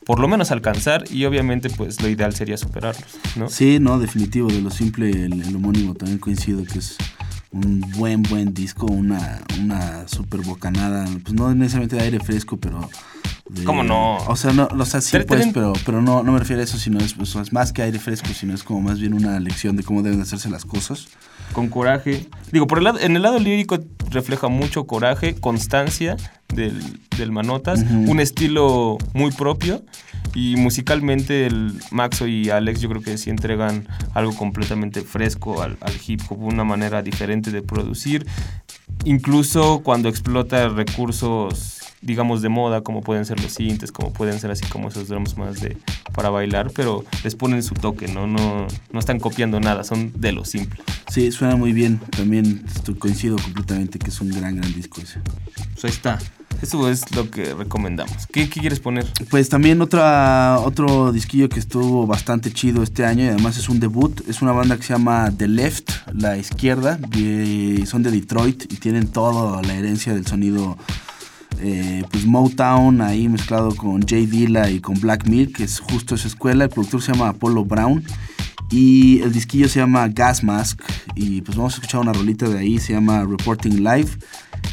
por 0.07 0.21
lo 0.21 0.29
menos 0.29 0.53
alcanzar 0.53 1.05
y 1.11 1.25
obviamente 1.25 1.69
pues 1.69 2.01
lo 2.01 2.09
ideal 2.09 2.33
sería 2.33 2.57
superarlos. 2.57 3.05
Sí, 3.49 3.79
no, 3.81 3.99
definitivo, 3.99 4.49
de 4.49 4.63
lo 4.63 4.71
simple, 4.71 5.11
el 5.11 5.55
homónimo 5.55 5.95
también 5.95 6.19
coincido 6.19 6.65
que 6.65 6.79
es 6.79 6.97
un 7.53 7.81
buen, 7.97 8.23
buen 8.23 8.53
disco, 8.55 8.87
una, 8.87 9.41
una 9.61 10.07
super 10.09 10.41
bocanada, 10.41 11.07
pues 11.23 11.35
no 11.35 11.55
necesariamente 11.55 11.97
de 11.97 12.03
aire 12.03 12.21
fresco, 12.21 12.57
pero... 12.59 12.89
de- 13.49 13.65
¿Cómo 13.65 13.83
no? 13.83 14.17
O 14.27 14.37
sea, 14.37 14.53
no, 14.53 14.69
o 14.71 14.85
sea, 14.85 15.01
sí, 15.01 15.11
Pero 15.13 15.27
pues, 15.27 15.47
pero, 15.55 15.73
pero 15.87 16.03
no, 16.03 16.23
no 16.23 16.33
me 16.33 16.39
refiero 16.41 16.61
a 16.61 16.65
eso, 16.65 16.77
sino 16.79 16.99
es, 16.99 17.15
pues, 17.15 17.35
es 17.37 17.53
más 17.53 17.73
que 17.73 17.83
aire 17.83 17.99
fresco, 17.99 18.29
sino 18.39 18.53
es 18.55 18.63
como 18.63 18.81
más 18.81 18.99
bien 19.01 19.15
una 19.15 19.39
lección 19.41 19.77
de 19.77 19.83
cómo 19.85 20.03
deben 20.03 20.21
hacerse 20.21 20.51
las 20.51 20.65
cosas. 20.65 21.07
con 21.53 21.69
coraje. 21.69 22.27
Digo, 22.53 22.67
por 22.67 22.79
el 22.79 22.85
lado, 22.85 22.99
en 23.01 23.15
el 23.17 23.23
lado 23.23 23.39
lírico 23.39 23.79
refleja 24.11 24.49
mucho 24.49 24.85
coraje, 24.87 25.35
constancia 25.37 26.17
del, 26.55 26.81
del 27.17 27.33
Manotas, 27.33 27.81
un 27.91 28.21
estilo 28.21 28.99
muy 29.15 29.31
propio 29.33 29.85
y 30.37 30.55
musicalmente 30.57 31.47
el 31.47 31.73
Maxo 31.91 32.27
y 32.27 32.51
Alex 32.51 32.83
yo 32.83 32.91
creo 32.91 33.01
que 33.01 33.17
sí 33.17 33.31
entregan 33.31 33.89
algo 34.13 34.35
completamente 34.35 35.01
fresco 35.01 35.63
al, 35.63 35.79
al 35.81 35.95
hip 36.07 36.21
hop, 36.29 36.43
una 36.43 36.63
manera 36.63 37.03
diferente 37.03 37.51
de 37.51 37.63
producir, 37.63 38.27
incluso 39.05 39.81
cuando 39.83 40.11
explota 40.11 40.69
recursos 40.69 41.81
digamos 42.03 42.43
de 42.43 42.51
moda 42.51 42.83
como 42.83 43.01
pueden 43.01 43.25
ser 43.25 43.41
los 43.41 43.53
sintes, 43.53 43.91
como 43.91 44.13
pueden 44.13 44.39
ser 44.39 44.51
así 44.51 44.67
como 44.67 44.89
esos 44.89 45.09
drums 45.09 45.39
más 45.39 45.59
de 45.59 45.79
para 46.15 46.29
bailar, 46.29 46.71
pero 46.71 47.05
les 47.25 47.35
ponen 47.35 47.63
su 47.63 47.73
toque, 47.73 48.07
¿no? 48.07 48.27
No, 48.27 48.67
no 48.93 48.99
están 48.99 49.19
copiando 49.19 49.59
nada, 49.59 49.85
son 49.85 50.13
de 50.21 50.33
lo 50.33 50.45
simple. 50.45 50.83
Sí, 51.11 51.33
suena 51.33 51.57
muy 51.57 51.73
bien, 51.73 51.99
también 52.15 52.63
coincido 52.99 53.37
completamente 53.37 53.99
que 53.99 54.11
es 54.11 54.21
un 54.21 54.29
gran, 54.29 54.57
gran 54.57 54.73
disco 54.75 55.01
ese. 55.01 55.21
Pues 55.73 55.85
ahí 55.85 55.91
está. 55.91 56.19
Eso 56.63 56.89
es 56.91 57.15
lo 57.15 57.31
que 57.31 57.55
recomendamos. 57.55 58.27
¿Qué, 58.33 58.49
quieres 58.49 58.81
poner? 58.81 59.07
Pues 59.31 59.49
también 59.49 59.81
otra, 59.83 60.59
otro 60.61 61.13
disquillo 61.13 61.49
que 61.49 61.61
estuvo 61.61 62.07
bastante 62.07 62.53
chido 62.53 62.83
este 62.83 63.05
año 63.05 63.25
y 63.25 63.29
además 63.29 63.57
es 63.59 63.69
un 63.69 63.81
debut. 63.81 64.23
Es 64.29 64.43
una 64.43 64.53
banda 64.53 64.77
que 64.77 64.83
se 64.83 64.93
llama 64.93 65.33
The 65.37 65.49
Left, 65.49 65.91
La 66.13 66.37
Izquierda. 66.37 66.99
y 67.15 67.85
son 67.87 68.03
de 68.03 68.11
Detroit 68.11 68.73
y 68.73 68.77
tienen 68.77 69.09
toda 69.09 69.63
la 69.63 69.75
herencia 69.75 70.15
del 70.15 70.27
sonido 70.27 70.77
eh, 71.61 72.05
pues 72.11 72.27
Motown 72.27 73.01
ahí 73.01 73.29
mezclado 73.29 73.75
con 73.75 74.03
Jay 74.07 74.27
Dilla 74.27 74.69
y 74.69 74.81
con 74.81 75.01
Black 75.01 75.27
Milk, 75.27 75.57
que 75.57 75.65
es 75.65 75.81
justo 75.81 76.15
esa 76.15 76.29
escuela. 76.29 76.65
El 76.65 76.71
productor 76.71 77.03
se 77.03 77.13
llama 77.13 77.31
Apollo 77.31 77.65
Brown. 77.65 78.05
Y 78.71 79.21
el 79.21 79.33
disquillo 79.33 79.69
se 79.69 79.79
llama 79.79 80.09
Gas 80.09 80.43
Mask. 80.43 80.81
Y 81.15 81.41
pues 81.43 81.57
vamos 81.57 81.75
a 81.75 81.77
escuchar 81.77 82.01
una 82.01 82.13
rolita 82.13 82.49
de 82.49 82.59
ahí, 82.59 82.79
se 82.79 82.93
llama 82.93 83.25
Reporting 83.25 83.83
Live. 83.83 84.11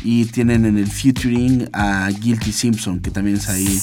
Y 0.04 0.26
tienen 0.26 0.66
en 0.66 0.78
el 0.78 0.88
featuring 0.88 1.70
a 1.72 2.10
Guilty 2.10 2.52
Simpson, 2.52 3.00
que 3.00 3.10
también 3.10 3.38
es 3.38 3.50
ahí 3.50 3.80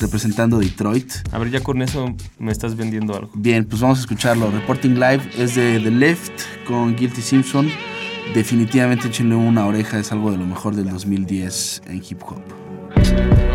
representando 0.00 0.58
Detroit. 0.58 1.12
A 1.32 1.38
ver, 1.38 1.50
ya 1.50 1.60
con 1.60 1.82
eso 1.82 2.14
me 2.38 2.52
estás 2.52 2.76
vendiendo 2.76 3.16
algo. 3.16 3.30
Bien, 3.34 3.64
pues 3.64 3.82
vamos 3.82 3.98
a 3.98 4.00
escucharlo. 4.02 4.50
Reporting 4.50 4.94
Live 4.94 5.30
es 5.36 5.54
de 5.54 5.80
The 5.80 5.90
Left 5.90 6.42
con 6.66 6.94
Guilty 6.94 7.22
Simpson. 7.22 7.68
Definitivamente 8.34 9.08
échenle 9.08 9.34
una 9.34 9.66
oreja, 9.66 9.98
es 9.98 10.10
algo 10.12 10.30
de 10.30 10.38
lo 10.38 10.46
mejor 10.46 10.74
del 10.74 10.88
2010 10.88 11.82
en 11.86 12.02
hip 12.08 12.22
hop. 12.26 13.53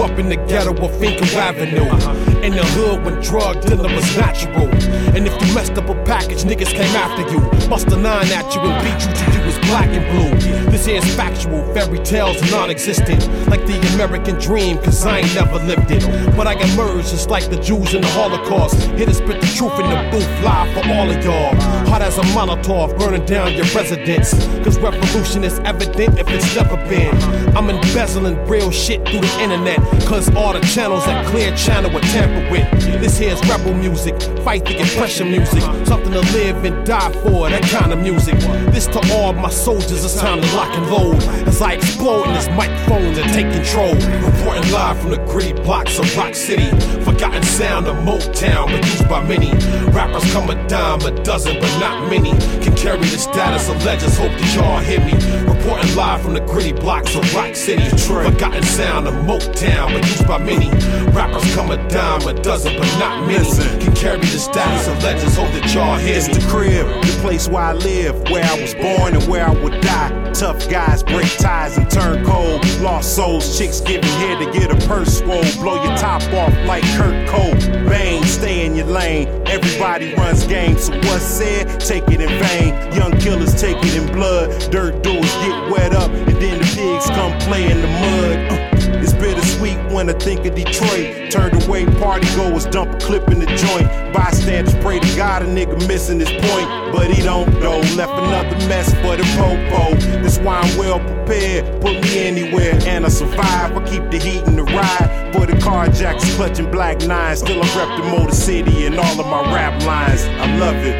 Up 0.00 0.18
in 0.18 0.28
the 0.28 0.36
ghetto 0.36 0.72
of 0.82 0.98
Finkel 0.98 1.26
Avenue. 1.38 2.39
In 2.42 2.52
the 2.52 2.64
hood 2.64 3.04
when 3.04 3.20
drug 3.20 3.60
dealing 3.60 3.94
was 3.94 4.16
natural. 4.16 4.66
And 5.14 5.26
if 5.26 5.32
you 5.42 5.54
messed 5.54 5.72
up 5.72 5.90
a 5.90 5.94
package, 6.04 6.42
niggas 6.44 6.72
came 6.72 6.96
after 6.96 7.22
you. 7.30 7.40
Bust 7.68 7.88
a 7.88 7.96
nine 7.96 8.26
at 8.32 8.54
you 8.54 8.62
and 8.62 8.82
beat 8.82 9.06
you 9.06 9.12
till 9.14 9.38
you 9.38 9.46
was 9.46 9.58
black 9.68 9.88
and 9.88 10.06
blue. 10.10 10.70
This 10.70 10.86
here's 10.86 11.04
factual, 11.14 11.62
fairy 11.74 11.98
tales 11.98 12.40
non 12.50 12.70
existent. 12.70 13.20
Like 13.48 13.66
the 13.66 13.78
American 13.94 14.36
dream, 14.38 14.78
cause 14.78 15.04
I 15.04 15.18
ain't 15.18 15.34
never 15.34 15.58
lived 15.66 15.90
it. 15.90 16.02
But 16.34 16.46
I 16.46 16.54
emerged 16.54 17.10
just 17.10 17.28
like 17.28 17.50
the 17.50 17.60
Jews 17.60 17.92
in 17.92 18.00
the 18.00 18.08
Holocaust. 18.08 18.80
Here 18.96 19.06
to 19.06 19.14
spit 19.14 19.40
the 19.40 19.46
truth 19.48 19.78
in 19.78 19.90
the 19.90 20.08
booth 20.10 20.42
live 20.42 20.72
for 20.72 20.88
all 20.94 21.10
of 21.10 21.22
y'all. 21.22 21.54
Hot 21.90 22.00
as 22.00 22.16
a 22.16 22.22
Molotov, 22.32 22.98
burning 22.98 23.26
down 23.26 23.52
your 23.52 23.66
residence. 23.74 24.32
Cause 24.64 24.78
revolution 24.78 25.44
is 25.44 25.58
evident 25.60 26.18
if 26.18 26.28
it's 26.30 26.56
never 26.56 26.76
been. 26.88 27.14
I'm 27.54 27.68
embezzling 27.68 28.36
real 28.46 28.70
shit 28.70 29.06
through 29.08 29.20
the 29.20 29.40
internet. 29.40 29.78
Cause 30.06 30.34
all 30.34 30.52
the 30.52 30.60
channels 30.60 31.04
that 31.04 31.26
clear 31.26 31.54
channel 31.56 31.92
were 31.92 32.00
tampered 32.30 32.50
with. 32.50 33.00
This 33.00 33.18
here's 33.18 33.40
rebel 33.48 33.74
music, 33.74 34.20
fight 34.42 34.64
the 34.64 34.80
oppression 34.82 35.30
music. 35.30 35.62
Something 35.86 36.12
to 36.12 36.20
live 36.32 36.64
and 36.64 36.86
die 36.86 37.12
for, 37.22 37.48
that 37.48 37.62
kind 37.62 37.92
of 37.92 38.00
music. 38.00 38.34
This 38.72 38.86
to 38.88 39.00
all 39.14 39.32
my 39.32 39.50
soldiers, 39.50 40.04
it's 40.04 40.20
time 40.20 40.40
to 40.40 40.56
lock 40.56 40.76
and 40.76 40.90
load. 40.90 41.22
As 41.48 41.60
I 41.62 41.74
explode 41.74 42.26
in 42.26 42.34
this 42.34 42.48
microphone 42.48 43.14
and 43.18 43.32
take 43.32 43.52
control. 43.52 43.94
Reporting 43.94 44.70
live 44.72 44.98
from 45.00 45.10
the 45.10 45.18
gritty 45.26 45.52
blocks 45.62 45.98
of 45.98 46.16
Rock 46.16 46.34
City. 46.34 46.68
Forgotten 47.04 47.42
sound 47.42 47.86
of 47.86 47.96
Motown, 47.96 48.66
but 48.66 48.84
used 48.84 49.08
by 49.08 49.22
many. 49.26 49.52
Rappers 49.92 50.30
come 50.32 50.50
a 50.50 50.68
dime, 50.68 51.00
a 51.02 51.10
dozen, 51.22 51.54
but 51.60 51.78
not 51.78 52.10
many. 52.10 52.30
Can 52.62 52.74
carry 52.76 53.00
the 53.00 53.18
status 53.18 53.68
of 53.68 53.82
legends, 53.84 54.18
hope 54.18 54.30
that 54.30 54.54
y'all 54.54 54.78
hear 54.80 55.00
me. 55.00 55.12
Reporting 55.46 55.94
live 55.96 56.20
from 56.22 56.34
the 56.34 56.40
gritty 56.40 56.72
blocks 56.72 57.14
of 57.14 57.34
Rock 57.34 57.54
City. 57.54 57.88
Forgotten 57.96 58.62
sound 58.62 59.06
of 59.06 59.14
Motown, 59.14 59.92
but 59.92 60.06
used 60.06 60.26
by 60.26 60.38
many. 60.38 60.70
Rappers 61.12 61.54
come 61.54 61.70
a 61.70 61.76
dime, 61.88 62.19
a 62.26 62.34
dozen, 62.42 62.76
but 62.78 62.86
not 62.98 63.26
many. 63.26 63.40
Can 63.84 63.94
carry 63.94 64.20
the 64.20 64.38
status 64.38 64.86
of 64.88 65.02
legends, 65.02 65.36
hope 65.36 65.50
that 65.52 65.72
y'all 65.74 65.96
hear 65.98 66.16
It's 66.16 66.28
me. 66.28 66.34
the 66.34 66.46
crib, 66.48 66.86
the 67.04 67.18
place 67.20 67.48
where 67.48 67.62
I 67.62 67.72
live, 67.74 68.14
where 68.30 68.44
I 68.44 68.60
was 68.60 68.74
born 68.74 69.14
and 69.14 69.24
where 69.28 69.46
I 69.46 69.50
would 69.62 69.80
die. 69.80 70.16
Tough 70.32 70.68
guys 70.70 71.02
break 71.02 71.30
ties 71.38 71.76
and 71.76 71.90
turn 71.90 72.24
cold. 72.24 72.64
Lost 72.80 73.16
souls, 73.16 73.58
chicks 73.58 73.80
giving 73.80 74.08
head 74.22 74.38
to 74.44 74.50
get 74.58 74.70
a 74.70 74.86
purse 74.86 75.18
swole. 75.18 75.42
Blow 75.60 75.82
your 75.82 75.96
top 75.96 76.22
off 76.32 76.54
like 76.66 76.84
Kurt 76.96 77.28
Cole. 77.28 77.54
Bang, 77.88 78.22
stay 78.24 78.64
in 78.64 78.74
your 78.76 78.86
lane. 78.86 79.26
Everybody 79.46 80.14
runs 80.14 80.46
game, 80.46 80.78
so 80.78 80.92
what's 81.08 81.24
said, 81.24 81.80
take 81.80 82.04
it 82.08 82.20
in 82.20 82.28
vain. 82.42 82.74
Young 82.94 83.12
killers 83.18 83.60
take 83.60 83.76
it 83.80 83.94
in 83.96 84.12
blood. 84.12 84.50
Dirt 84.70 85.02
doers 85.02 85.34
get 85.44 85.70
wet 85.70 85.92
up, 85.94 86.10
and 86.10 86.36
then 86.40 86.58
the 86.58 86.64
pigs 86.76 87.06
come 87.10 87.36
play 87.40 87.70
in 87.70 87.80
the 87.80 87.88
mud. 87.88 88.52
Uh, 88.52 88.66
It's 89.02 89.12
bittersweet 89.14 89.78
when 90.00 90.08
I 90.08 90.18
think 90.18 90.46
of 90.46 90.54
Detroit. 90.54 91.30
Turned 91.30 91.62
away 91.62 91.84
party 91.84 92.26
goers, 92.34 92.64
dump 92.64 92.94
a 92.94 92.98
clip 92.98 93.28
in 93.28 93.38
the 93.38 93.44
joint. 93.44 93.86
Bystanders 94.14 94.74
pray 94.76 94.98
to 94.98 95.16
God 95.16 95.42
a 95.42 95.44
nigga 95.44 95.76
missing 95.86 96.18
his 96.18 96.30
point, 96.30 96.68
but 96.90 97.10
he 97.10 97.22
don't 97.22 97.52
know. 97.60 97.80
Left 97.96 98.12
another 98.12 98.56
mess 98.66 98.94
for 98.94 99.16
the 99.18 99.24
popo. 99.36 99.94
That's 100.22 100.38
why 100.38 100.60
I'm 100.60 100.78
well 100.78 101.00
prepared. 101.00 101.82
Put 101.82 102.00
me 102.00 102.18
anywhere 102.20 102.78
and 102.86 103.04
I 103.04 103.10
survive. 103.10 103.76
I 103.76 103.84
keep 103.90 104.10
the 104.10 104.16
heat 104.16 104.42
in 104.44 104.56
the 104.56 104.64
ride. 104.64 105.34
For 105.34 105.44
the 105.44 105.52
carjackers 105.52 106.34
clutching 106.36 106.70
black 106.70 107.02
nines. 107.02 107.40
Still 107.40 107.62
I 107.62 107.66
rep 107.76 107.98
the 107.98 108.08
Motor 108.10 108.34
City 108.34 108.86
and 108.86 108.98
all 108.98 109.20
of 109.20 109.26
my 109.26 109.54
rap 109.54 109.82
lines. 109.82 110.24
I 110.24 110.56
love 110.56 110.76
it. 110.76 110.96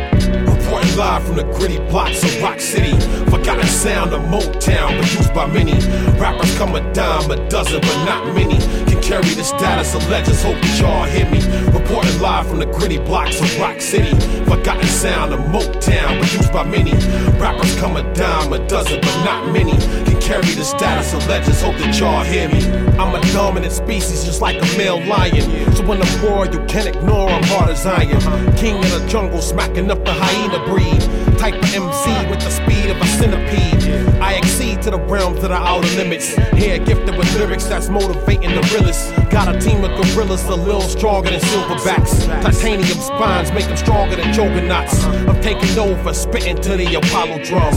Reporting 0.46 0.96
live 0.98 1.24
from 1.24 1.36
the 1.36 1.44
gritty 1.44 1.78
blocks 1.88 2.22
of 2.22 2.42
Rock 2.42 2.60
City. 2.60 2.92
Forgotten 3.30 3.66
sound 3.66 4.12
of 4.12 4.20
Motown, 4.22 5.00
but 5.00 5.12
used 5.14 5.32
by 5.32 5.46
many. 5.46 5.72
Rappers 6.20 6.54
come 6.58 6.74
a 6.74 6.92
dime, 6.92 7.30
a 7.30 7.48
dozen, 7.48 7.80
but 7.80 8.04
not 8.04 8.34
many. 8.34 8.89
Carry 9.10 9.34
the 9.34 9.42
status 9.42 9.92
of 9.96 10.08
legends, 10.08 10.40
hope 10.40 10.54
y'all 10.78 11.02
hear 11.02 11.28
me. 11.28 11.40
Reporting 11.76 12.20
live 12.20 12.46
from 12.46 12.60
the 12.60 12.66
gritty 12.66 12.98
blocks 12.98 13.40
of 13.40 13.58
Rock 13.58 13.80
City. 13.80 14.14
Forgotten 14.44 14.86
sound 14.86 15.34
of 15.34 15.40
Motown, 15.50 16.20
but 16.20 16.32
used 16.32 16.52
by 16.52 16.62
many. 16.62 16.92
Rappers 17.40 17.74
come 17.80 17.96
a 17.96 18.04
dime, 18.14 18.52
a 18.52 18.64
dozen, 18.68 19.00
but 19.00 19.24
not 19.24 19.52
many. 19.52 19.72
Can 20.04 20.20
carry 20.20 20.54
the 20.54 20.62
status 20.62 21.12
of 21.12 21.26
legends, 21.26 21.60
hope 21.60 21.74
that 21.78 21.98
y'all 21.98 22.22
hear 22.22 22.48
me. 22.50 22.64
I'm 23.00 23.12
a 23.12 23.20
dominant 23.32 23.72
species, 23.72 24.22
just 24.22 24.40
like 24.40 24.62
a 24.62 24.78
male 24.78 25.04
lion. 25.04 25.42
So 25.74 25.84
when 25.84 26.00
I'm 26.00 26.22
war, 26.22 26.46
you 26.46 26.64
can't 26.66 26.86
ignore, 26.86 27.30
I'm 27.30 27.42
hard 27.42 27.70
as 27.70 27.84
iron. 27.84 28.20
King 28.54 28.76
of 28.76 28.90
the 28.92 29.04
jungle, 29.08 29.42
smacking 29.42 29.90
up 29.90 30.04
the 30.04 30.12
hyena 30.12 30.64
breed. 30.66 31.00
Type 31.36 31.54
of 31.54 31.74
MC 31.74 32.30
with 32.30 32.38
the 32.40 32.50
speed 32.50 32.90
of 32.90 33.00
a 33.00 33.06
centipede. 33.06 34.20
I 34.20 34.34
exceed 34.34 34.82
to 34.82 34.90
the 34.90 35.00
realms 35.00 35.40
that 35.40 35.50
are 35.50 35.66
outer 35.66 35.88
limits. 35.96 36.36
Here, 36.54 36.78
gifted 36.78 37.16
with 37.16 37.34
lyrics 37.38 37.64
that's 37.64 37.88
motivating 37.88 38.50
the 38.50 38.60
realest. 38.74 38.99
Got 39.30 39.54
a 39.54 39.58
team 39.60 39.84
of 39.84 39.90
gorillas 39.96 40.44
a 40.44 40.56
little 40.56 40.80
stronger 40.80 41.30
than 41.30 41.40
silverbacks. 41.40 42.26
Titanium 42.42 42.98
spines 42.98 43.52
make 43.52 43.66
them 43.66 43.76
stronger 43.76 44.16
than 44.16 44.32
juggernauts. 44.32 45.04
I'm 45.04 45.40
taking 45.40 45.78
over, 45.78 46.12
spitting 46.12 46.60
to 46.62 46.76
the 46.76 46.94
Apollo 46.94 47.44
drum. 47.44 47.72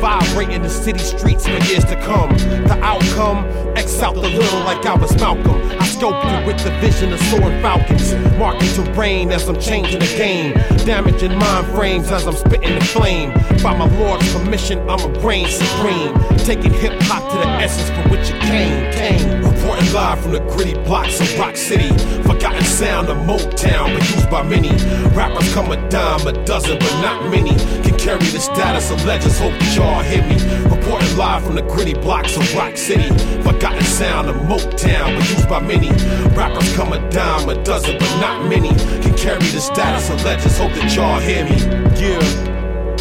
Vibrating 0.00 0.62
the 0.62 0.68
city 0.68 0.98
streets 0.98 1.46
for 1.46 1.58
years 1.70 1.84
to 1.86 1.96
come. 2.02 2.30
The 2.68 2.78
outcome, 2.82 3.46
X 3.76 4.00
out 4.00 4.14
the 4.14 4.20
little 4.20 4.60
like 4.60 4.84
I 4.84 4.94
was 4.94 5.14
Malcolm. 5.16 5.60
I 5.80 5.86
scope 5.98 6.24
you 6.30 6.46
with 6.46 6.62
the 6.62 6.70
vision 6.78 7.12
of 7.12 7.18
soaring 7.22 7.60
falcons. 7.60 8.14
Marking 8.38 8.68
terrain 8.72 9.32
as 9.32 9.48
I'm 9.48 9.58
changing 9.58 9.98
the 9.98 10.06
game. 10.16 10.54
Damaging 10.86 11.36
mind 11.36 11.66
frames 11.74 12.08
as 12.12 12.24
I'm 12.24 12.36
spitting 12.36 12.78
the 12.78 12.84
flame. 12.84 13.32
By 13.64 13.76
my 13.76 13.88
Lord's 13.98 14.32
permission, 14.32 14.78
I'm 14.88 15.00
a 15.00 15.20
brain 15.20 15.48
supreme. 15.48 16.14
Taking 16.38 16.72
hip 16.72 16.92
hop 17.02 17.28
to 17.32 17.38
the 17.38 17.48
essence 17.64 17.90
from 17.90 18.12
which 18.12 18.30
it 18.30 18.40
came. 18.42 18.92
Came. 18.92 19.42
Reporting 19.42 19.92
live 19.92 20.20
from 20.20 20.32
the 20.32 20.40
gritty 20.52 20.74
blocks 20.84 21.20
of 21.20 21.36
Rock 21.36 21.56
City. 21.56 21.88
Forgotten 22.22 22.64
sound 22.64 23.08
of 23.08 23.16
Motown, 23.18 23.98
but 23.98 24.08
used 24.10 24.30
by 24.30 24.42
many. 24.44 24.70
Rappers 25.16 25.52
come 25.52 25.72
a 25.72 25.90
dime, 25.90 26.24
a 26.28 26.44
dozen, 26.44 26.78
but 26.78 27.00
not 27.02 27.28
many. 27.28 27.56
Can 27.82 27.98
carry 27.98 28.18
the 28.18 28.38
status 28.38 28.92
of 28.92 29.04
legends, 29.04 29.38
hope 29.40 29.52
y'all 29.74 30.02
hear 30.02 30.22
me. 30.22 30.36
Reporting 30.70 31.16
live 31.16 31.44
from 31.44 31.56
the 31.56 31.62
gritty 31.62 31.94
blocks 31.94 32.36
of 32.36 32.54
Rock 32.54 32.76
City. 32.76 33.08
Forgotten 33.42 33.82
sound 33.82 34.28
of 34.28 34.36
Motown, 34.36 35.18
but 35.18 35.28
used 35.28 35.48
by 35.48 35.60
many. 35.60 35.87
Rappers 36.36 36.74
come 36.74 36.92
a 36.92 37.10
dime, 37.10 37.48
a 37.48 37.62
dozen, 37.64 37.98
but 37.98 38.20
not 38.20 38.48
many. 38.48 38.70
Can 39.02 39.16
carry 39.16 39.46
the 39.50 39.60
status 39.60 40.10
of 40.10 40.22
legends, 40.24 40.58
hope 40.58 40.72
that 40.74 40.94
y'all 40.94 41.20
hear 41.20 41.44
me. 41.44 41.56
Yeah, 41.98 42.20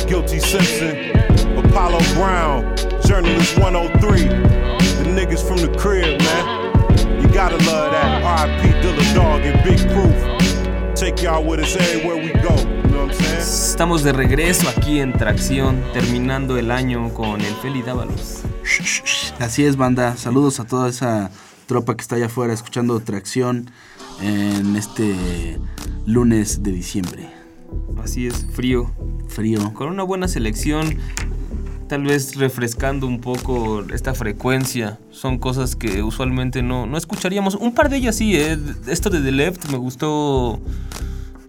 Guilty 0.08 0.40
Simpson, 0.40 1.16
Apollo 1.58 2.00
Brown, 2.16 2.76
Journalist 3.06 3.58
103. 3.60 4.24
The 4.24 5.04
niggas 5.14 5.48
from 5.48 5.58
the 5.58 5.76
crib, 5.78 6.20
man. 6.22 7.22
You 7.22 7.28
gotta 7.34 7.58
love 7.66 7.92
that. 7.92 8.24
R.I.P. 8.24 8.70
Dilla 8.82 9.14
Dog 9.14 9.42
and 9.42 9.64
Big 9.64 9.80
Proof. 9.92 10.96
Take 10.96 11.22
y'all 11.22 11.44
with 11.44 11.60
us 11.60 11.76
everywhere 11.76 12.18
we 12.18 12.32
go. 12.42 12.56
You 12.58 12.92
know 12.92 13.06
what 13.06 13.12
I'm 13.12 13.14
saying? 13.14 13.40
Estamos 13.40 14.04
de 14.04 14.14
regreso 14.14 14.68
aquí 14.70 15.00
en 15.00 15.14
Tracción, 15.14 15.84
terminando 15.94 16.58
el 16.58 16.72
año 16.72 17.14
con 17.14 17.42
el 17.42 17.54
Feli 17.62 17.84
Dávalos. 17.84 18.44
Así 19.40 19.64
es, 19.66 19.78
banda. 19.78 20.18
Saludos 20.18 20.60
a 20.60 20.66
toda 20.66 20.90
esa 20.90 21.30
tropa 21.68 21.96
que 21.96 22.02
está 22.02 22.16
allá 22.16 22.26
afuera 22.26 22.54
escuchando 22.54 23.00
Tracción 23.02 23.70
en 24.22 24.76
este 24.76 25.60
lunes 26.06 26.64
de 26.64 26.72
diciembre. 26.72 27.30
Así 28.04 28.26
es, 28.26 28.48
frío. 28.54 28.92
Frío. 29.28 29.74
Con 29.74 29.90
una 29.90 30.04
buena 30.04 30.28
selección, 30.28 30.98
tal 31.88 32.04
vez 32.04 32.36
refrescando 32.36 33.06
un 33.06 33.20
poco 33.20 33.84
esta 33.94 34.14
frecuencia. 34.14 34.98
Son 35.12 35.38
cosas 35.38 35.76
que 35.76 36.02
usualmente 36.02 36.64
no, 36.64 36.88
no 36.88 36.98
escucharíamos. 36.98 37.56
Un 37.56 37.74
par 37.74 37.90
de 37.90 37.98
ellas 37.98 38.16
sí, 38.16 38.36
¿eh? 38.36 38.58
Esto 38.88 39.10
de 39.10 39.22
The 39.22 39.32
Left 39.32 39.70
me 39.70 39.78
gustó. 39.78 40.60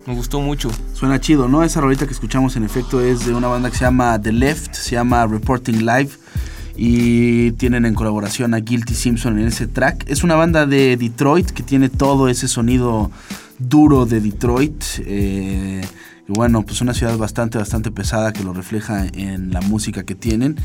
Me 0.07 0.14
gustó 0.14 0.41
mucho. 0.41 0.71
Suena 0.95 1.21
chido, 1.21 1.49
¿no? 1.49 1.62
Esa 1.62 1.81
rolita 1.81 2.07
que 2.07 2.14
escuchamos 2.14 2.57
en 2.57 2.64
efecto 2.64 3.01
es 3.01 3.27
de 3.27 3.35
una 3.35 3.47
banda 3.47 3.71
que 3.71 3.77
se 3.77 3.85
llama 3.85 4.21
The 4.21 4.33
Left, 4.33 4.75
se 4.75 4.93
llama 4.93 5.27
Reporting 5.27 5.85
Live 5.85 6.11
y 6.81 7.51
tienen 7.53 7.85
en 7.85 7.95
colaboración 7.95 8.55
a 8.55 8.61
Guilty 8.61 8.95
Simpson 8.95 9.39
en 9.41 9.49
ese 9.49 9.66
track. 9.66 10.09
Es 10.09 10.22
una 10.22 10.37
banda 10.37 10.64
de 10.64 10.97
Detroit 10.97 11.51
que 11.51 11.64
tiene 11.64 11.89
todo 11.89 12.29
ese 12.29 12.47
sonido 12.47 13.11
duro 13.59 14.07
de 14.07 14.20
Detroit. 14.20 14.85
eh, 15.01 15.85
y 16.29 16.33
bueno, 16.33 16.62
pues 16.62 16.83
una 16.83 16.93
ciudad 16.93 17.16
bastante, 17.16 17.57
bastante 17.57 17.91
pesada 17.91 18.35
que 18.35 18.45
lo 18.45 18.53
refleja 18.53 19.07
en 19.14 19.51
la 19.51 19.62
música 19.62 20.05
que 20.05 20.14
tienen. 20.14 20.57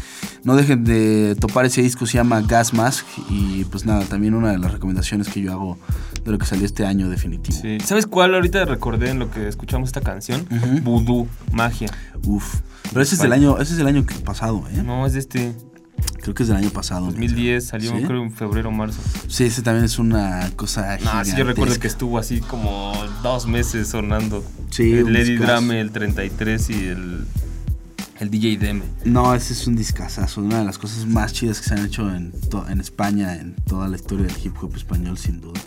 No 0.43 0.57
dejen 0.57 0.83
de 0.83 1.37
topar 1.39 1.65
ese 1.65 1.81
disco, 1.81 2.05
se 2.05 2.15
llama 2.15 2.41
Gas 2.41 2.73
Mask. 2.73 3.05
Y 3.29 3.63
pues 3.65 3.85
nada, 3.85 4.03
también 4.03 4.33
una 4.33 4.51
de 4.51 4.57
las 4.57 4.73
recomendaciones 4.73 5.29
que 5.29 5.39
yo 5.41 5.53
hago 5.53 5.77
de 6.25 6.31
lo 6.31 6.37
que 6.37 6.45
salió 6.45 6.65
este 6.65 6.85
año 6.85 7.09
definitivo. 7.09 7.57
Sí. 7.59 7.77
¿Sabes 7.79 8.07
cuál 8.07 8.35
ahorita 8.35 8.65
recordé 8.65 9.09
en 9.09 9.19
lo 9.19 9.31
que 9.31 9.47
escuchamos 9.47 9.87
esta 9.87 10.01
canción? 10.01 10.45
Ujú. 10.51 10.81
Voodoo, 10.81 11.27
magia. 11.53 11.89
Uf. 12.25 12.55
Pero 12.89 13.01
ese 13.01 13.15
es 13.15 13.21
del 13.21 13.31
año, 13.31 13.57
ese 13.57 13.71
es 13.71 13.77
del 13.77 13.87
año 13.87 14.05
pasado, 14.25 14.65
¿eh? 14.69 14.83
No, 14.83 15.05
es 15.05 15.13
de 15.13 15.19
este 15.19 15.53
Creo 16.21 16.33
que 16.33 16.43
es 16.43 16.49
del 16.49 16.57
año 16.57 16.69
pasado. 16.69 17.05
2010, 17.07 17.65
salió 17.65 17.91
¿Sí? 17.97 18.03
creo 18.03 18.23
en 18.23 18.31
febrero 18.31 18.69
o 18.69 18.71
marzo. 18.71 18.99
Sí, 19.27 19.43
ese 19.45 19.61
también 19.61 19.85
es 19.85 19.99
una 19.99 20.49
cosa 20.55 20.97
No, 21.03 21.25
sí, 21.25 21.33
yo 21.37 21.43
recuerdo 21.43 21.77
que 21.79 21.87
estuvo 21.87 22.17
así 22.17 22.39
como 22.39 22.93
dos 23.21 23.45
meses 23.45 23.89
sonando. 23.89 24.43
Sí, 24.69 24.93
el 24.93 25.11
Lady. 25.11 25.35
Drame, 25.37 25.81
el 25.81 25.91
33 25.91 26.69
y 26.69 26.73
el, 26.87 27.25
el 28.21 28.29
DJ 28.29 28.57
Deme. 28.57 28.83
No, 29.03 29.35
ese 29.35 29.51
es 29.53 29.67
un 29.67 29.75
discazazo, 29.75 30.41
una 30.41 30.59
de 30.59 30.65
las 30.65 30.77
cosas 30.77 31.05
más 31.05 31.33
chidas 31.33 31.59
que 31.59 31.67
se 31.67 31.73
han 31.75 31.85
hecho 31.85 32.09
en, 32.15 32.31
to- 32.49 32.67
en 32.69 32.79
España, 32.79 33.35
en 33.35 33.55
toda 33.67 33.87
la 33.89 33.97
historia 33.97 34.25
del 34.27 34.35
hip 34.43 34.55
hop 34.61 34.75
español, 34.77 35.17
sin 35.17 35.41
duda. 35.41 35.59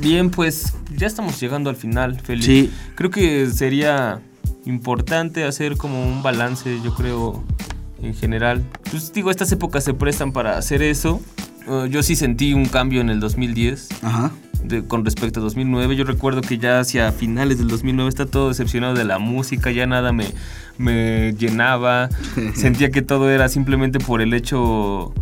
Bien, 0.00 0.30
pues 0.30 0.72
ya 0.96 1.06
estamos 1.06 1.38
llegando 1.38 1.70
al 1.70 1.76
final, 1.76 2.18
Felipe. 2.20 2.46
Sí. 2.46 2.70
Creo 2.94 3.10
que 3.10 3.48
sería 3.50 4.20
importante 4.64 5.44
hacer 5.44 5.76
como 5.76 6.04
un 6.06 6.22
balance, 6.22 6.80
yo 6.82 6.94
creo, 6.94 7.44
en 8.04 8.14
general. 8.14 8.62
Pues 8.90 9.12
digo, 9.12 9.30
estas 9.30 9.50
épocas 9.52 9.84
se 9.84 9.94
prestan 9.94 10.32
para 10.32 10.56
hacer 10.58 10.82
eso. 10.82 11.20
Uh, 11.66 11.86
yo 11.86 12.02
sí 12.02 12.14
sentí 12.16 12.52
un 12.52 12.66
cambio 12.66 13.00
en 13.00 13.08
el 13.10 13.20
2010. 13.20 13.88
Ajá. 14.02 14.30
de- 14.62 14.82
con 14.84 15.04
respecto 15.04 15.40
a 15.40 15.42
2009. 15.42 15.94
Yo 15.96 16.04
recuerdo 16.04 16.40
que 16.40 16.56
ya 16.58 16.80
hacia 16.80 17.12
finales 17.12 17.58
del 17.58 17.68
2009 17.68 18.08
está 18.08 18.24
todo 18.26 18.48
decepcionado 18.48 18.94
de 18.94 19.04
la 19.04 19.18
música, 19.18 19.70
ya 19.70 19.86
nada 19.86 20.10
me, 20.12 20.26
me 20.78 21.34
llenaba. 21.38 22.08
Sentía 22.54 22.90
que 22.90 23.02
todo 23.02 23.28
era 23.30 23.48
simplemente 23.50 23.98
por 23.98 24.22
el 24.22 24.32
hecho, 24.32 25.12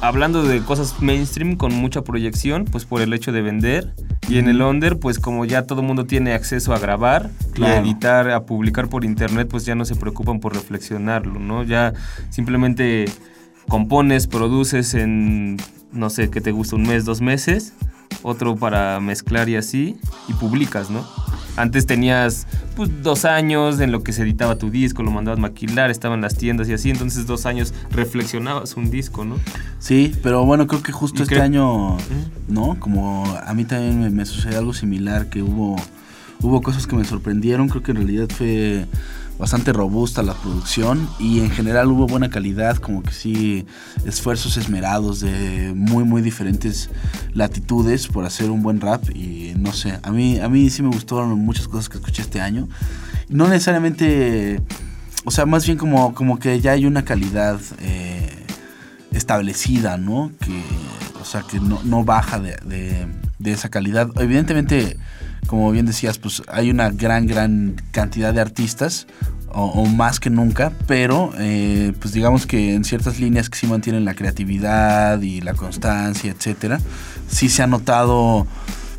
hablando 0.00 0.42
de 0.42 0.60
cosas 0.62 1.00
mainstream 1.00 1.56
con 1.56 1.72
mucha 1.74 2.02
proyección, 2.02 2.64
pues 2.64 2.84
por 2.84 3.00
el 3.00 3.12
hecho 3.12 3.32
de 3.32 3.42
vender. 3.42 3.94
Y 4.28 4.38
en 4.38 4.48
el 4.48 4.60
under, 4.60 4.98
pues 4.98 5.18
como 5.18 5.44
ya 5.44 5.62
todo 5.62 5.80
el 5.80 5.86
mundo 5.86 6.04
tiene 6.04 6.32
acceso 6.32 6.74
a 6.74 6.78
grabar 6.78 7.30
y 7.54 7.62
a 7.62 7.78
editar, 7.78 8.30
a 8.30 8.44
publicar 8.44 8.88
por 8.88 9.04
internet, 9.04 9.48
pues 9.48 9.64
ya 9.64 9.74
no 9.74 9.84
se 9.84 9.94
preocupan 9.94 10.40
por 10.40 10.54
reflexionarlo, 10.54 11.38
¿no? 11.38 11.62
Ya 11.62 11.92
simplemente 12.30 13.04
compones, 13.68 14.26
produces 14.26 14.94
en, 14.94 15.58
no 15.92 16.10
sé, 16.10 16.28
¿qué 16.30 16.40
te 16.40 16.50
gusta? 16.50 16.76
Un 16.76 16.82
mes, 16.82 17.04
dos 17.04 17.20
meses, 17.20 17.72
otro 18.22 18.56
para 18.56 18.98
mezclar 19.00 19.48
y 19.48 19.56
así, 19.56 19.96
y 20.28 20.32
publicas, 20.34 20.90
¿no? 20.90 21.04
Antes 21.56 21.86
tenías 21.86 22.46
pues, 22.76 22.90
dos 23.02 23.24
años 23.24 23.80
en 23.80 23.90
lo 23.90 24.02
que 24.02 24.12
se 24.12 24.22
editaba 24.22 24.56
tu 24.58 24.68
disco, 24.70 25.02
lo 25.02 25.10
mandabas 25.10 25.38
maquilar, 25.40 25.90
estaba 25.90 26.14
en 26.14 26.20
las 26.20 26.36
tiendas 26.36 26.68
y 26.68 26.74
así, 26.74 26.90
entonces 26.90 27.26
dos 27.26 27.46
años 27.46 27.72
reflexionabas 27.90 28.76
un 28.76 28.90
disco, 28.90 29.24
¿no? 29.24 29.36
Sí, 29.78 30.12
pero 30.22 30.44
bueno, 30.44 30.66
creo 30.66 30.82
que 30.82 30.92
justo 30.92 31.22
este 31.22 31.36
creo- 31.36 31.44
año, 31.44 31.96
¿no? 32.48 32.76
Como 32.78 33.24
a 33.46 33.54
mí 33.54 33.64
también 33.64 34.00
me, 34.00 34.10
me 34.10 34.26
sucedió 34.26 34.58
algo 34.58 34.74
similar, 34.74 35.30
que 35.30 35.42
hubo, 35.42 35.76
hubo 36.42 36.60
cosas 36.60 36.86
que 36.86 36.94
me 36.94 37.04
sorprendieron, 37.06 37.68
creo 37.70 37.82
que 37.82 37.92
en 37.92 37.96
realidad 37.98 38.28
fue 38.28 38.84
bastante 39.38 39.72
robusta 39.72 40.22
la 40.22 40.34
producción 40.34 41.08
y 41.18 41.40
en 41.40 41.50
general 41.50 41.88
hubo 41.88 42.06
buena 42.06 42.30
calidad, 42.30 42.76
como 42.78 43.02
que 43.02 43.12
sí, 43.12 43.66
esfuerzos 44.06 44.56
esmerados 44.56 45.20
de 45.20 45.72
muy, 45.74 46.04
muy 46.04 46.22
diferentes 46.22 46.88
latitudes 47.34 48.06
por 48.08 48.24
hacer 48.24 48.50
un 48.50 48.62
buen 48.62 48.80
rap 48.80 49.04
y 49.14 49.52
no 49.58 49.72
sé, 49.72 49.98
a 50.02 50.10
mí, 50.10 50.38
a 50.40 50.48
mí 50.48 50.70
sí 50.70 50.82
me 50.82 50.88
gustaron 50.88 51.38
muchas 51.38 51.68
cosas 51.68 51.88
que 51.88 51.98
escuché 51.98 52.22
este 52.22 52.40
año. 52.40 52.66
No 53.28 53.46
necesariamente, 53.48 54.60
o 55.24 55.30
sea, 55.30 55.44
más 55.46 55.66
bien 55.66 55.76
como, 55.78 56.14
como 56.14 56.38
que 56.38 56.60
ya 56.60 56.72
hay 56.72 56.86
una 56.86 57.04
calidad 57.04 57.60
eh, 57.80 58.46
establecida, 59.12 59.96
¿no? 59.98 60.30
Que, 60.40 60.62
o 61.20 61.24
sea, 61.24 61.42
que 61.42 61.60
no, 61.60 61.80
no 61.84 62.04
baja 62.04 62.38
de, 62.38 62.56
de- 62.64 63.06
de 63.38 63.52
esa 63.52 63.68
calidad. 63.68 64.08
Evidentemente, 64.18 64.96
como 65.46 65.70
bien 65.70 65.86
decías, 65.86 66.18
pues 66.18 66.42
hay 66.48 66.70
una 66.70 66.90
gran, 66.90 67.26
gran 67.26 67.76
cantidad 67.92 68.34
de 68.34 68.40
artistas, 68.40 69.06
o, 69.48 69.64
o 69.64 69.86
más 69.86 70.20
que 70.20 70.28
nunca, 70.28 70.72
pero 70.86 71.30
eh, 71.38 71.92
pues 72.00 72.12
digamos 72.12 72.46
que 72.46 72.74
en 72.74 72.84
ciertas 72.84 73.18
líneas 73.20 73.48
que 73.48 73.56
sí 73.58 73.66
mantienen 73.66 74.04
la 74.04 74.14
creatividad 74.14 75.20
y 75.22 75.40
la 75.40 75.54
constancia, 75.54 76.30
etcétera, 76.32 76.78
sí 77.28 77.48
se 77.48 77.62
ha 77.62 77.66
notado 77.66 78.46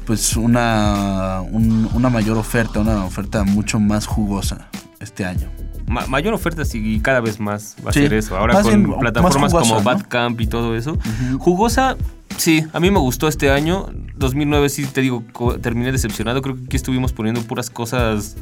pues 0.05 0.35
una, 0.37 1.41
un- 1.51 1.89
una 1.93 2.09
mayor 2.09 2.37
oferta, 2.37 2.79
una 2.79 3.03
oferta 3.05 3.43
mucho 3.43 3.79
más 3.79 4.05
jugosa 4.07 4.69
este 4.99 5.25
año. 5.25 5.49
Ma- 5.85 6.07
mayor 6.07 6.33
oferta 6.33 6.65
sí, 6.65 6.81
y 6.95 6.99
cada 7.01 7.19
vez 7.19 7.39
más 7.39 7.75
va 7.85 7.89
a 7.91 7.93
Sí, 7.93 7.99
ser 7.99 8.13
eso. 8.13 8.35
Ahora 8.37 8.53
más 8.55 8.63
con 8.63 8.99
plataformas 8.99 9.51
jugosa, 9.51 9.59
como 9.69 9.75
¿no? 9.79 9.83
Badcamp 9.83 10.41
y 10.41 10.47
todo 10.47 10.75
eso. 10.75 10.97
Jugosa, 11.39 11.97
sí, 12.35 12.63
a 12.73 12.79
mí 12.79 12.91
me 12.91 12.99
gustó 12.99 13.27
este 13.27 13.49
año. 13.51 13.87
2009 14.15 14.69
sí, 14.69 14.85
te 14.85 15.01
digo, 15.01 15.23
terminé 15.61 15.91
decepcionado. 15.91 16.41
Creo 16.41 16.55
que 16.55 16.63
aquí 16.65 16.75
estuvimos 16.75 17.13
poniendo 17.13 17.41
puras 17.43 17.69
cosas 17.69 18.35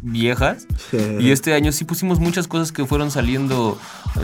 viejas. 0.00 0.66
Y 1.20 1.30
este 1.32 1.52
año 1.54 1.70
sí 1.72 1.84
pusimos 1.84 2.18
muchas 2.20 2.46
cosas 2.48 2.72
que 2.72 2.86
fueron 2.86 3.10
saliendo 3.10 3.78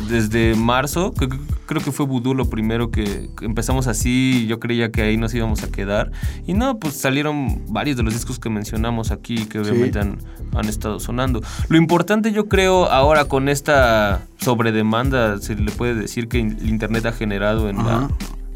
desde 0.08 0.54
marzo. 0.54 1.12
que- 1.12 1.28
creo 1.66 1.82
que 1.82 1.92
fue 1.92 2.06
Voodoo 2.06 2.34
lo 2.34 2.48
primero 2.48 2.90
que, 2.90 3.28
que 3.38 3.44
empezamos 3.44 3.86
así. 3.86 4.42
y 4.44 4.46
Yo 4.46 4.60
creía 4.60 4.90
que 4.92 5.02
ahí 5.02 5.16
nos 5.18 5.34
íbamos 5.34 5.62
a 5.62 5.68
quedar. 5.70 6.10
Y 6.46 6.54
no, 6.54 6.78
pues 6.78 6.94
salieron 6.94 7.64
varios 7.68 7.96
de 7.98 8.02
los 8.02 8.14
discos 8.14 8.38
que 8.38 8.48
mencionamos 8.50 9.10
aquí 9.10 9.44
que 9.46 9.58
obviamente 9.58 9.98
han, 9.98 10.18
han 10.54 10.68
estado 10.68 11.00
sonando. 11.00 11.42
Lo 11.68 11.76
importante 11.76 12.32
yo 12.32 12.48
creo 12.48 12.86
ahora 12.90 13.26
con 13.26 13.48
esta 13.50 14.22
sobredemanda, 14.38 15.38
se 15.40 15.54
le 15.54 15.70
puede 15.70 15.94
decir 15.94 16.28
que 16.28 16.40
el 16.40 16.66
Internet 16.68 17.04
ha 17.06 17.12
generado 17.12 17.68
en 17.68 17.76
la. 17.78 18.08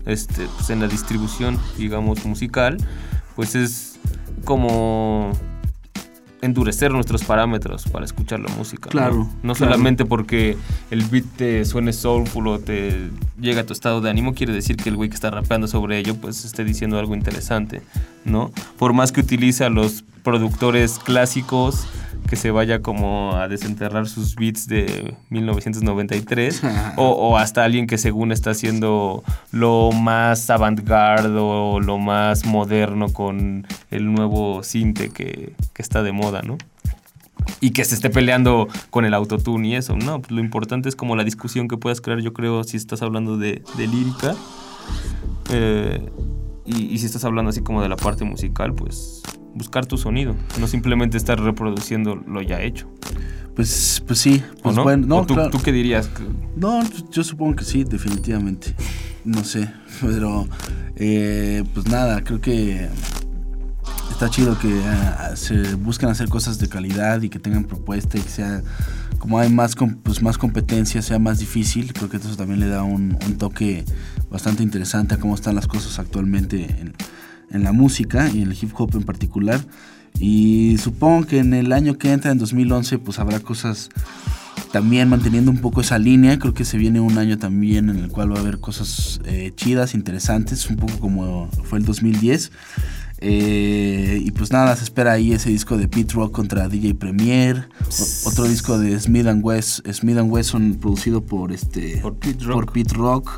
Este, 0.09 0.47
pues, 0.57 0.71
en 0.71 0.81
la 0.81 0.89
distribución, 0.89 1.59
digamos, 1.77 2.25
musical, 2.25 2.77
pues 3.37 3.55
es 3.55 3.99
como 4.45 5.33
endurecer 6.41 6.93
nuestros 6.93 7.25
parámetros 7.25 7.85
para 7.89 8.05
escuchar 8.05 8.41
la 8.41 8.49
música. 8.57 8.87
¿no? 8.87 8.91
Claro, 8.91 9.17
No, 9.43 9.55
claro. 9.55 9.73
solamente 9.73 10.05
porque 10.05 10.57
el 10.91 11.05
beat 11.05 11.25
te 11.37 11.65
suene 11.65 11.93
soulful 11.93 12.47
o 12.49 12.59
te 12.59 13.11
llega 13.41 13.63
a 13.63 13.67
tu 13.67 13.73
estado 13.73 14.01
de 14.01 14.09
ánimo, 14.11 14.35
quiere 14.35 14.53
decir 14.53 14.77
que 14.77 14.89
el 14.89 14.97
güey 14.97 15.09
que 15.09 15.17
está 15.17 15.31
rapeando 15.31 15.67
sobre 15.67 15.99
ello, 15.99 16.15
pues 16.17 16.45
esté 16.45 16.65
diciendo 16.65 16.99
algo 16.99 17.15
interesante, 17.15 17.83
¿no? 18.25 18.53
Por 18.79 18.93
más 18.93 19.13
que 19.13 19.21
utilice 19.21 19.65
a 19.65 19.69
los 19.69 20.05
productores 20.23 20.99
clásicos, 20.99 21.87
que 22.29 22.37
se 22.37 22.51
vaya 22.51 22.83
como 22.83 23.35
a 23.37 23.49
desenterrar 23.49 24.07
sus 24.07 24.35
beats 24.37 24.67
de 24.69 25.15
1993 25.31 26.63
o, 26.97 27.09
o 27.09 27.37
hasta 27.39 27.65
alguien 27.65 27.87
que 27.87 27.99
según 27.99 28.33
está 28.33 28.51
haciendo 28.51 29.25
lo 29.51 29.91
más 29.93 30.51
avant-garde 30.51 31.39
o 31.39 31.81
lo 31.81 31.99
más 31.99 32.45
moderno 32.45 33.13
con 33.13 33.67
el 33.91 34.13
nuevo 34.13 34.63
cinte 34.63 35.09
que, 35.11 35.55
que 35.73 35.83
está 35.83 36.03
de 36.03 36.13
moda, 36.13 36.43
¿no? 36.43 36.59
Y 37.61 37.71
que 37.71 37.85
se 37.85 37.95
esté 37.95 38.11
peleando 38.11 38.69
con 38.91 39.05
el 39.07 39.15
autotune 39.15 39.69
y 39.69 39.75
eso, 39.77 39.97
¿no? 39.97 40.21
Pues 40.21 40.31
lo 40.33 40.41
importante 40.41 40.89
es 40.89 40.97
como 40.97 41.17
la 41.17 41.25
discusión 41.25 41.67
que 41.67 41.79
puedas 41.79 42.01
crear, 42.01 42.21
yo 42.21 42.33
creo, 42.35 42.63
si 42.63 42.77
estás 42.77 43.01
hablando 43.01 43.39
de, 43.39 43.63
de 43.77 43.87
lírica. 43.87 44.35
eh, 45.51 46.11
y, 46.67 46.85
y 46.93 46.99
si 46.99 47.07
estás 47.07 47.25
hablando 47.25 47.49
así 47.49 47.63
como 47.63 47.81
de 47.81 47.89
la 47.89 47.97
parte 47.97 48.25
musical, 48.25 48.75
pues 48.75 49.23
buscar 49.55 49.87
tu 49.87 49.97
sonido, 49.97 50.35
no 50.61 50.67
simplemente 50.67 51.17
estar 51.17 51.41
reproduciendo 51.41 52.15
lo 52.15 52.43
ya 52.43 52.63
hecho. 52.63 52.89
Pues, 53.55 54.03
pues 54.07 54.21
sí, 54.21 54.43
¿O 54.61 54.63
pues 54.63 54.77
no? 54.77 54.85
bueno, 54.85 55.07
no, 55.07 55.17
¿O 55.17 55.27
tú, 55.27 55.35
claro. 55.35 55.51
tú 55.51 55.59
qué 55.61 55.73
dirías? 55.73 56.09
No, 56.55 56.81
yo 57.11 57.25
supongo 57.25 57.57
que 57.57 57.65
sí, 57.65 57.83
definitivamente. 57.83 58.75
No 59.25 59.43
sé, 59.43 59.69
pero 60.01 60.47
eh, 60.95 61.65
pues 61.75 61.87
nada, 61.89 62.23
creo 62.23 62.41
que 62.41 62.89
está 64.13 64.31
chido 64.31 64.59
que 64.59 64.81
ah, 64.85 65.33
se 65.35 65.75
buscan 65.75 66.11
hacer 66.11 66.29
cosas 66.29 66.59
de 66.59 66.69
calidad 66.69 67.23
y 67.23 67.29
que 67.29 67.39
tengan 67.39 67.65
propuesta 67.65 68.17
y 68.19 68.21
que 68.21 68.29
sea, 68.29 68.63
como 69.19 69.39
hay 69.39 69.51
más, 69.51 69.75
pues, 70.05 70.23
más 70.23 70.39
competencia, 70.39 71.03
sea 71.03 71.19
más 71.19 71.41
difícil. 71.41 71.93
Creo 71.93 72.09
que 72.09 72.19
eso 72.19 72.37
también 72.37 72.61
le 72.61 72.67
da 72.69 72.83
un, 72.83 73.19
un 73.27 73.39
toque 73.39 73.85
bastante 74.31 74.63
interesante 74.63 75.15
a 75.15 75.19
cómo 75.19 75.35
están 75.35 75.55
las 75.55 75.67
cosas 75.67 75.99
actualmente 75.99 76.65
en, 76.81 76.95
en 77.51 77.65
la 77.65 77.73
música 77.73 78.29
y 78.33 78.43
en 78.43 78.51
el 78.53 78.59
hip 78.61 78.71
hop 78.75 78.91
en 78.95 79.03
particular. 79.03 79.61
Y 80.21 80.77
supongo 80.79 81.27
que 81.27 81.39
en 81.39 81.55
el 81.55 81.73
año 81.73 81.97
que 81.99 82.13
entra, 82.13 82.31
en 82.33 82.39
2011, 82.39 82.99
pues 82.99 83.19
habrá 83.19 83.41
cosas 83.41 83.89
también 84.73 85.09
manteniendo 85.09 85.51
un 85.51 85.59
poco 85.59 85.81
esa 85.81 85.99
línea. 85.99 86.39
Creo 86.39 86.55
que 86.55 86.65
se 86.65 86.77
viene 86.79 86.99
un 87.01 87.19
año 87.19 87.39
también 87.39 87.89
en 87.91 87.99
el 87.99 88.09
cual 88.09 88.33
va 88.33 88.37
a 88.39 88.41
haber 88.41 88.59
cosas 88.59 89.21
eh, 89.27 89.53
chidas, 89.55 89.95
interesantes, 89.95 90.69
un 90.69 90.77
poco 90.77 90.99
como 90.99 91.49
fue 91.65 91.79
el 91.79 91.85
2010. 91.85 92.51
Eh, 93.21 94.23
y 94.25 94.31
pues 94.31 94.53
nada, 94.53 94.77
se 94.77 94.85
espera 94.85 95.13
ahí 95.13 95.33
ese 95.33 95.51
disco 95.51 95.77
de 95.77 95.89
Pete 95.89 96.15
Rock 96.15 96.33
contra 96.33 96.69
DJ 96.69 96.95
Premier. 96.95 97.69
O- 98.25 98.29
otro 98.29 98.45
disco 98.45 98.79
de 98.79 98.99
Smith 99.01 99.27
and 99.27 99.45
West, 99.45 99.81
Smith 99.93 100.17
and 100.19 100.31
Wesson 100.33 100.77
producido 100.81 101.25
por 101.25 101.53
este 101.53 101.99
Por 101.99 102.17
Pete 102.17 102.45
Rock. 102.45 102.55
por 102.65 102.73
Pete 102.73 102.95
Rock. 102.95 103.31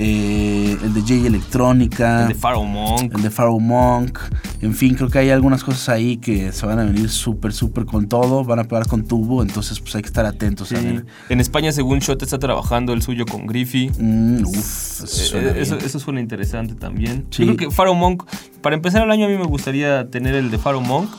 Eh, 0.00 0.76
el 0.80 0.94
de 0.94 1.00
J 1.00 1.14
Electrónica. 1.26 2.22
El 2.22 2.28
de 2.28 2.34
Pharaoh 2.36 2.64
Monk. 2.64 3.12
El 3.16 3.22
de 3.22 3.30
Pharaoh 3.30 3.58
Monk. 3.58 4.18
En 4.62 4.72
fin, 4.74 4.94
creo 4.94 5.08
que 5.10 5.18
hay 5.18 5.30
algunas 5.30 5.64
cosas 5.64 5.88
ahí 5.88 6.18
que 6.18 6.52
se 6.52 6.66
van 6.66 6.78
a 6.78 6.84
venir 6.84 7.10
súper, 7.10 7.52
súper 7.52 7.84
con 7.84 8.06
todo. 8.08 8.44
Van 8.44 8.60
a 8.60 8.64
pegar 8.64 8.86
con 8.86 9.04
tubo. 9.04 9.42
Entonces, 9.42 9.80
pues 9.80 9.96
hay 9.96 10.02
que 10.02 10.06
estar 10.08 10.24
atentos 10.24 10.70
a 10.70 10.76
ver. 10.80 11.04
En 11.28 11.40
España, 11.40 11.72
según 11.72 11.98
Shot, 11.98 12.22
está 12.22 12.38
trabajando 12.38 12.92
el 12.92 13.02
suyo 13.02 13.24
con 13.26 13.46
Griffey. 13.46 13.90
Mm, 13.98 14.44
uf, 14.46 14.56
eso 15.02 15.06
suena 15.08 15.50
Eh, 15.50 15.62
eso, 15.62 15.74
bien. 15.76 15.86
eso 15.86 15.98
suena 15.98 16.20
interesante 16.20 16.74
también. 16.76 17.26
Sí. 17.30 17.44
Yo 17.44 17.56
creo 17.56 17.68
que 17.70 17.74
Pharaoh 17.74 17.94
Monk, 17.96 18.22
para 18.62 18.76
empezar 18.76 19.02
el 19.02 19.10
año 19.10 19.26
a 19.26 19.28
mí 19.28 19.36
me 19.36 19.46
gustaría 19.46 20.08
tener 20.10 20.36
el 20.36 20.52
de 20.52 20.58
Pharaoh 20.58 20.80
Monk, 20.80 21.10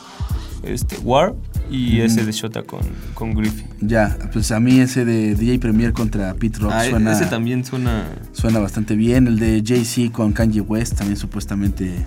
este, 0.64 0.98
War, 1.00 1.36
y 1.70 1.98
Mm. 2.00 2.02
ese 2.02 2.26
de 2.26 2.32
Shota 2.32 2.64
con, 2.64 2.82
con 3.14 3.34
Griffey. 3.34 3.66
Ya, 3.82 4.18
pues 4.34 4.52
a 4.52 4.60
mí 4.60 4.80
ese 4.80 5.06
de 5.06 5.36
DJ 5.36 5.60
Premier 5.60 5.94
contra 5.94 6.34
Pete 6.34 6.60
Rock 6.60 6.72
Ah, 6.74 6.86
suena, 6.90 7.12
ese 7.14 7.26
también 7.26 7.64
suena... 7.66 8.06
suena 8.34 8.60
bastante 8.60 8.96
bien. 8.96 9.28
El 9.28 9.40
de 9.40 9.64
Jay-Z 9.66 10.12
con 10.12 10.34
Kanye 10.34 10.62
West 10.62 10.98
también 10.98 11.18
supuestamente 11.18 12.06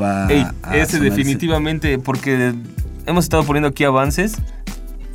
va 0.00 0.26
Ey, 0.30 0.44
a 0.62 0.76
ese 0.76 0.98
definitivamente, 1.00 1.98
porque 1.98 2.54
hemos 3.06 3.24
estado 3.24 3.44
poniendo 3.44 3.68
aquí 3.68 3.84
avances. 3.84 4.34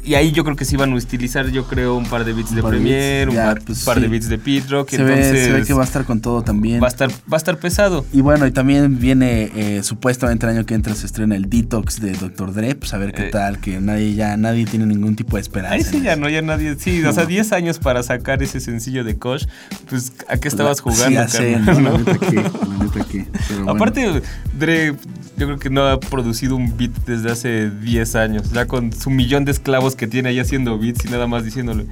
Y 0.03 0.15
ahí 0.15 0.31
yo 0.31 0.43
creo 0.43 0.55
que 0.55 0.65
sí 0.65 0.75
van 0.77 0.93
a 0.93 0.95
utilizar, 0.95 1.49
yo 1.51 1.65
creo, 1.65 1.95
un 1.95 2.05
par 2.05 2.23
de 2.25 2.33
beats 2.33 2.49
de 2.51 2.61
de 2.61 2.67
Premiere, 2.67 3.29
un 3.29 3.35
par, 3.35 3.61
pues, 3.65 3.83
par 3.83 3.99
de 3.99 4.05
sí. 4.07 4.11
beats 4.11 4.29
de 4.29 4.37
Pete 4.37 4.67
Rock. 4.69 4.89
Se 4.89 5.03
ve, 5.03 5.13
entonces 5.13 5.45
se 5.45 5.51
ve 5.53 5.63
que 5.63 5.73
va 5.73 5.81
a 5.81 5.85
estar 5.85 6.05
con 6.05 6.21
todo 6.21 6.41
también. 6.41 6.81
va 6.81 6.85
a 6.87 6.89
estar, 6.89 7.09
va 7.11 7.33
a 7.33 7.37
estar 7.37 7.57
pesado. 7.57 8.05
Y 8.13 8.21
bueno, 8.21 8.47
y 8.47 8.51
también 8.51 8.97
viene 8.99 9.51
eh, 9.55 9.81
supuestamente 9.83 10.45
el 10.45 10.53
año 10.57 10.65
que 10.65 10.73
entra 10.73 10.95
se 10.95 11.05
estrena 11.05 11.35
el 11.35 11.49
Detox 11.49 11.99
de 11.99 12.13
Dr. 12.13 12.53
Dre, 12.53 12.75
pues 12.75 12.93
a 12.93 12.97
ver 12.97 13.13
qué 13.13 13.27
Eh. 13.27 13.29
tal, 13.31 13.59
que 13.59 13.79
nadie 13.79 14.13
ya 14.15 14.35
nadie 14.37 14.65
tiene 14.65 14.85
ningún 14.85 15.15
tipo 15.15 15.35
de 15.35 15.41
esperanza. 15.41 15.75
Ahí 15.75 15.83
sí 15.83 16.01
ya 16.01 16.15
no, 16.15 16.29
ya 16.29 16.41
nadie. 16.41 16.75
Sí, 16.79 17.03
o 17.03 17.11
sea, 17.13 17.25
10 17.25 17.51
años 17.51 17.79
para 17.79 18.01
sacar 18.03 18.41
ese 18.41 18.59
sencillo 18.59 19.03
de 19.03 19.17
Kosh. 19.17 19.45
Pues, 19.89 20.13
¿a 20.27 20.37
qué 20.37 20.47
estabas 20.47 20.77
Sí, 20.77 20.83
jugando, 20.83 21.09
ya 21.21 21.27
sé, 21.27 21.53
carnal, 21.53 21.83
¿no? 21.83 21.97
no? 21.97 21.97
La 21.99 22.17
que, 22.17 22.35
la 22.35 23.05
que, 23.05 23.25
pero 23.47 23.63
bueno. 23.65 23.71
Aparte, 23.71 24.21
Dre, 24.57 24.95
yo 25.37 25.45
creo 25.45 25.59
que 25.59 25.69
no 25.69 25.83
ha 25.87 25.99
producido 25.99 26.55
un 26.55 26.75
beat 26.77 26.91
desde 27.05 27.31
hace 27.31 27.69
10 27.69 28.15
años. 28.15 28.51
Ya 28.51 28.65
con 28.65 28.91
su 28.93 29.09
millón 29.09 29.45
de 29.45 29.51
esclavos 29.51 29.88
que 29.95 30.07
tiene 30.07 30.29
ahí 30.29 30.39
haciendo 30.39 30.77
beats 30.77 31.05
y 31.05 31.09
nada 31.09 31.27
más 31.27 31.43
diciéndole. 31.43 31.85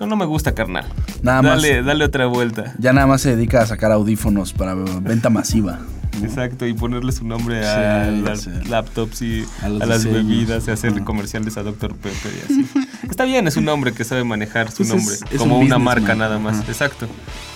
No, 0.00 0.06
no 0.06 0.16
me 0.16 0.24
gusta, 0.26 0.54
carnal. 0.54 0.86
Nada 1.22 1.42
más. 1.42 1.62
dale, 1.62 1.82
dale 1.82 2.04
otra 2.04 2.26
vuelta. 2.26 2.74
Ya 2.78 2.92
nada 2.92 3.06
más 3.06 3.20
se 3.20 3.34
dedica 3.34 3.62
a 3.62 3.66
sacar 3.66 3.90
audífonos 3.92 4.52
para 4.52 4.74
venta 4.74 5.28
masiva. 5.30 5.80
Exacto, 6.22 6.66
y 6.66 6.72
ponerle 6.74 7.12
su 7.12 7.24
nombre 7.24 7.60
Sí, 7.62 7.68
a 7.68 8.10
las 8.10 8.46
laptops 8.68 9.22
y 9.22 9.44
A 9.62 9.68
las 9.68 10.02
diseños. 10.04 10.26
bebidas 10.26 10.66
y 10.68 10.70
hacer 10.72 11.02
comerciales 11.04 11.56
a 11.56 11.62
Dr. 11.62 11.94
Pepper 11.94 12.32
y 12.32 12.44
así. 12.44 12.68
Está 13.10 13.24
bien, 13.24 13.46
es 13.46 13.56
un 13.56 13.68
hombre 13.68 13.92
que 13.92 14.04
sabe 14.04 14.24
manejar 14.24 14.70
su 14.70 14.78
Pues 14.78 14.88
es- 14.90 14.94
nombre 14.96 15.14
es 15.32 15.38
como 15.38 15.58
un 15.58 15.66
una 15.66 15.78
marca 15.78 16.14
nada 16.14 16.38
más. 16.38 16.58
Ajá. 16.60 16.64
Exacto. 16.68 17.06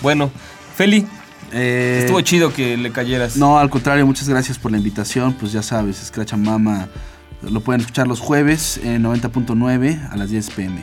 Bueno, 0.01 0.31
Feli, 0.77 1.07
Eh, 1.55 1.99
estuvo 2.01 2.21
chido 2.23 2.53
que 2.53 2.77
le 2.77 2.91
cayeras. 2.93 3.37
No, 3.37 3.59
al 3.59 3.69
contrario, 3.69 4.07
muchas 4.07 4.29
gracias 4.29 4.59
por 4.59 4.71
la 4.73 4.79
invitación. 4.79 5.35
Pues 5.35 5.53
ya 5.53 5.63
sabes, 5.63 5.97
Scratch 5.99 6.33
Mama 6.35 6.89
lo 7.51 7.61
pueden 7.61 7.81
escuchar 7.81 8.07
los 8.07 8.21
jueves 8.21 8.79
en 8.83 9.03
90.9 9.05 10.11
a 10.11 10.17
las 10.17 10.31
10 10.31 10.51
pm. 10.51 10.83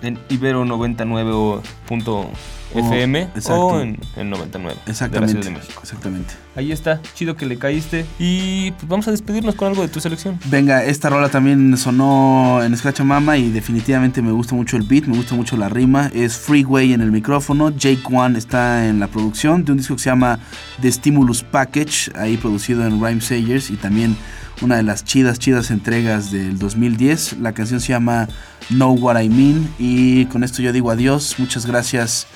En 0.00 0.16
Ibero 0.28 0.64
99.fm 0.64 3.22
exacto. 3.22 3.66
o 3.66 3.80
en, 3.80 3.98
en 4.16 4.30
99 4.30 4.74
de 4.74 4.76
la 4.76 4.82
Exactamente. 4.90 5.32
Ciudad 5.32 5.46
de 5.46 5.50
México. 5.58 5.80
Exactamente. 5.82 6.34
Ahí 6.54 6.70
está, 6.70 7.02
chido 7.14 7.34
que 7.36 7.46
le 7.46 7.58
caíste. 7.58 8.06
Y 8.18 8.70
pues 8.72 8.86
vamos 8.86 9.08
a 9.08 9.10
despedirnos 9.10 9.56
con 9.56 9.66
algo 9.66 9.82
de 9.82 9.88
tu 9.88 9.98
selección. 9.98 10.38
Venga, 10.44 10.84
esta 10.84 11.10
rola 11.10 11.30
también 11.30 11.76
sonó 11.76 12.62
en 12.62 12.76
Scratch 12.76 13.00
Mama 13.00 13.38
y 13.38 13.50
definitivamente 13.50 14.22
me 14.22 14.30
gusta 14.30 14.54
mucho 14.54 14.76
el 14.76 14.84
beat, 14.84 15.06
me 15.06 15.16
gusta 15.16 15.34
mucho 15.34 15.56
la 15.56 15.68
rima. 15.68 16.12
Es 16.14 16.36
Freeway 16.36 16.92
en 16.92 17.00
el 17.00 17.10
micrófono, 17.10 17.70
Jake 17.70 18.02
One 18.04 18.38
está 18.38 18.86
en 18.86 19.00
la 19.00 19.08
producción 19.08 19.64
de 19.64 19.72
un 19.72 19.78
disco 19.78 19.96
que 19.96 20.02
se 20.02 20.10
llama 20.10 20.38
The 20.80 20.92
Stimulus 20.92 21.42
Package, 21.42 22.12
ahí 22.14 22.36
producido 22.36 22.86
en 22.86 23.04
Rhyme 23.04 23.20
Sayers 23.20 23.70
y 23.70 23.76
también 23.76 24.16
una 24.60 24.76
de 24.76 24.82
las 24.82 25.04
chidas, 25.04 25.38
chidas 25.38 25.70
entregas 25.70 26.30
del 26.30 26.58
2010. 26.58 27.38
La 27.38 27.52
canción 27.52 27.80
se 27.80 27.88
llama 27.88 28.28
Know 28.68 28.94
What 28.94 29.20
I 29.20 29.28
Mean 29.28 29.68
y 29.78 30.26
con 30.26 30.44
esto 30.44 30.62
yo 30.62 30.72
digo 30.72 30.90
adiós, 30.90 31.36
muchas 31.38 31.66
gracias 31.66 32.26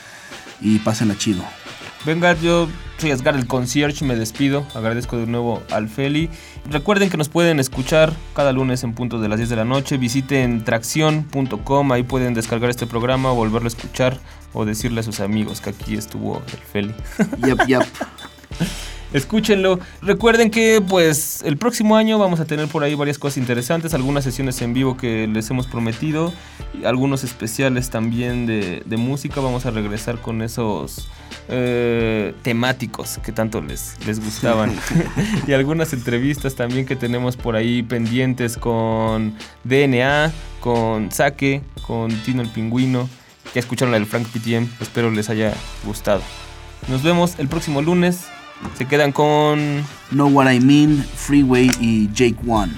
y 0.61 0.79
pásenla 0.79 1.17
chido. 1.17 1.43
Venga, 2.05 2.35
yo 2.35 2.69
soy 2.99 3.13
Asgar 3.13 3.37
el 3.37 3.47
concierge, 3.47 4.05
me 4.05 4.17
despido. 4.17 4.67
Agradezco 4.75 5.17
de 5.17 5.27
nuevo 5.27 5.63
al 5.71 5.89
Feli. 5.89 6.31
Recuerden 6.69 7.11
que 7.11 7.17
nos 7.17 7.29
pueden 7.29 7.61
escuchar 7.61 8.13
cada 8.35 8.53
lunes 8.53 8.83
en 8.85 8.95
punto 8.95 9.21
de 9.21 9.29
las 9.29 9.39
10 9.39 9.51
de 9.51 9.57
la 9.57 9.65
noche. 9.65 9.99
Visiten 9.99 10.65
tracción.com, 10.65 11.93
ahí 11.93 12.03
pueden 12.03 12.35
descargar 12.35 12.71
este 12.71 12.87
programa, 12.87 13.31
volverlo 13.31 13.67
a 13.67 13.69
escuchar 13.69 14.19
o 14.53 14.65
decirle 14.65 15.01
a 15.01 15.03
sus 15.03 15.21
amigos 15.21 15.61
que 15.61 15.71
aquí 15.71 15.95
estuvo 15.95 16.43
el 16.53 16.59
Feli. 16.59 16.95
Yep, 17.45 17.67
yep. 17.67 17.83
Escúchenlo. 19.13 19.79
Recuerden 20.01 20.51
que 20.51 20.83
pues 20.87 21.43
el 21.45 21.57
próximo 21.57 21.97
año 21.97 22.19
vamos 22.19 22.41
a 22.41 22.45
tener 22.45 22.69
por 22.69 22.85
ahí 22.85 22.95
varias 22.95 23.19
cosas 23.19 23.39
interesantes, 23.39 23.95
algunas 23.95 24.25
sesiones 24.25 24.61
en 24.63 24.75
vivo 24.75 24.97
que 24.97 25.27
les 25.27 25.51
hemos 25.51 25.67
prometido, 25.67 26.33
y 26.75 26.85
algunos 26.85 27.25
especiales 27.25 27.91
también 27.91 28.47
de, 28.47 28.83
de 28.85 28.97
música. 28.97 29.41
Vamos 29.41 29.67
a 29.67 29.71
regresar 29.71 30.19
con 30.19 30.43
esos 30.43 31.09
eh, 31.49 32.35
temáticos 32.43 33.19
que 33.25 33.33
tanto 33.33 33.61
les, 33.61 33.97
les 34.07 34.25
gustaban. 34.25 34.75
y 35.47 35.53
algunas 35.53 35.93
entrevistas 35.93 36.55
también 36.55 36.87
que 36.87 36.97
tenemos 36.97 37.37
por 37.37 37.57
ahí 37.57 37.83
pendientes 37.83 38.57
con 38.57 39.35
DNA, 39.65 40.33
con 40.61 41.11
Saque, 41.11 41.63
con 41.87 42.11
Tino 42.23 42.43
el 42.43 42.49
Pingüino. 42.49 43.09
Ya 43.55 43.61
escucharon 43.61 43.93
la 43.93 43.99
del 43.99 44.07
Frank 44.07 44.27
PTM, 44.29 44.69
espero 44.81 45.11
les 45.11 45.29
haya 45.29 45.53
gustado. 45.85 46.23
Nos 46.89 47.03
vemos 47.03 47.39
el 47.39 47.49
próximo 47.49 47.83
lunes. 47.83 48.27
Se 48.77 48.87
quedan 48.87 49.13
con 49.13 49.85
Know 50.11 50.29
What 50.29 50.51
I 50.51 50.61
Mean, 50.61 51.05
Freeway 51.17 51.71
y 51.81 52.11
Jake 52.13 52.37
One. 52.47 52.73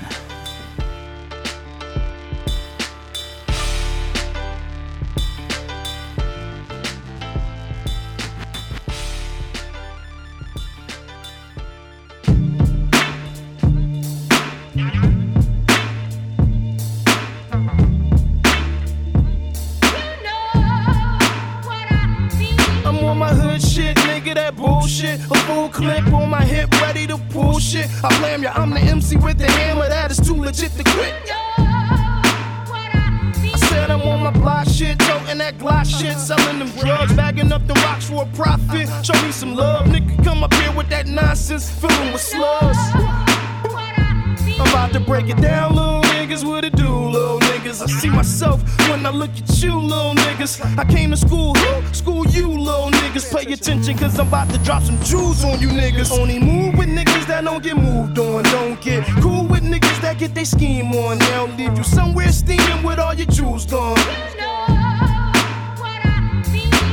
Attention, 53.65 53.97
cause 53.97 54.19
I'm 54.19 54.29
about 54.29 54.51
to 54.51 54.59
drop 54.59 54.83
some 54.83 55.01
jewels 55.01 55.43
on 55.43 55.59
you 55.59 55.69
niggas. 55.69 56.13
Only 56.13 56.39
move 56.39 56.77
with 56.77 56.89
niggas 56.89 57.27
that 57.27 57.45
don't 57.45 57.63
get 57.63 57.77
moved 57.77 58.19
on. 58.19 58.43
Don't 58.45 58.81
get 58.83 59.07
cool 59.23 59.47
with 59.47 59.63
niggas 59.63 60.01
that 60.03 60.19
get 60.19 60.35
their 60.35 60.45
scheme 60.45 60.93
on. 60.93 61.19
They'll 61.19 61.49
leave 61.49 61.77
you 61.77 61.85
somewhere 61.85 62.31
steaming 62.31 62.83
with 62.83 62.99
all 62.99 63.15
your 63.15 63.27
jewels 63.27 63.65
gone. 63.65 63.97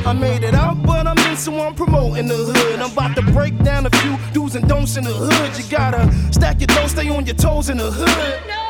I 0.03 0.13
made 0.13 0.43
it 0.43 0.55
out, 0.55 0.81
but 0.83 1.07
I'm 1.07 1.17
in, 1.29 1.35
so 1.35 1.59
I'm 1.59 1.75
promoting 1.75 2.27
the 2.27 2.37
hood. 2.37 2.79
I'm 2.79 2.91
about 2.91 3.15
to 3.17 3.21
break 3.21 3.57
down 3.63 3.85
a 3.85 3.89
few 3.89 4.17
do's 4.33 4.55
and 4.55 4.67
don'ts 4.67 4.95
in 4.95 5.03
the 5.03 5.13
hood. 5.13 5.57
You 5.57 5.69
gotta 5.69 6.09
stack 6.31 6.61
your 6.61 6.67
dough, 6.67 6.87
stay 6.87 7.09
on 7.09 7.25
your 7.25 7.35
toes 7.35 7.69
in 7.69 7.77
the 7.77 7.91
hood. 7.91 8.60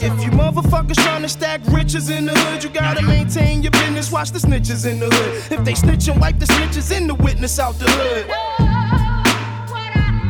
If 0.00 0.22
you 0.22 0.30
motherfuckers 0.30 0.94
trying 0.94 1.22
to 1.22 1.28
stack 1.28 1.60
riches 1.66 2.08
in 2.08 2.26
the 2.26 2.32
hood, 2.32 2.62
you 2.62 2.70
gotta 2.70 3.02
maintain 3.02 3.62
your 3.62 3.72
business. 3.72 4.12
Watch 4.12 4.30
the 4.30 4.38
snitches 4.38 4.86
in 4.90 5.00
the 5.00 5.06
hood. 5.06 5.58
If 5.58 5.64
they 5.64 5.72
snitchin', 5.72 6.20
wipe 6.20 6.38
the 6.38 6.46
snitches 6.46 6.96
in 6.96 7.08
the 7.08 7.14
witness 7.14 7.58
out 7.58 7.74
the 7.78 7.90
hood. 7.90 8.28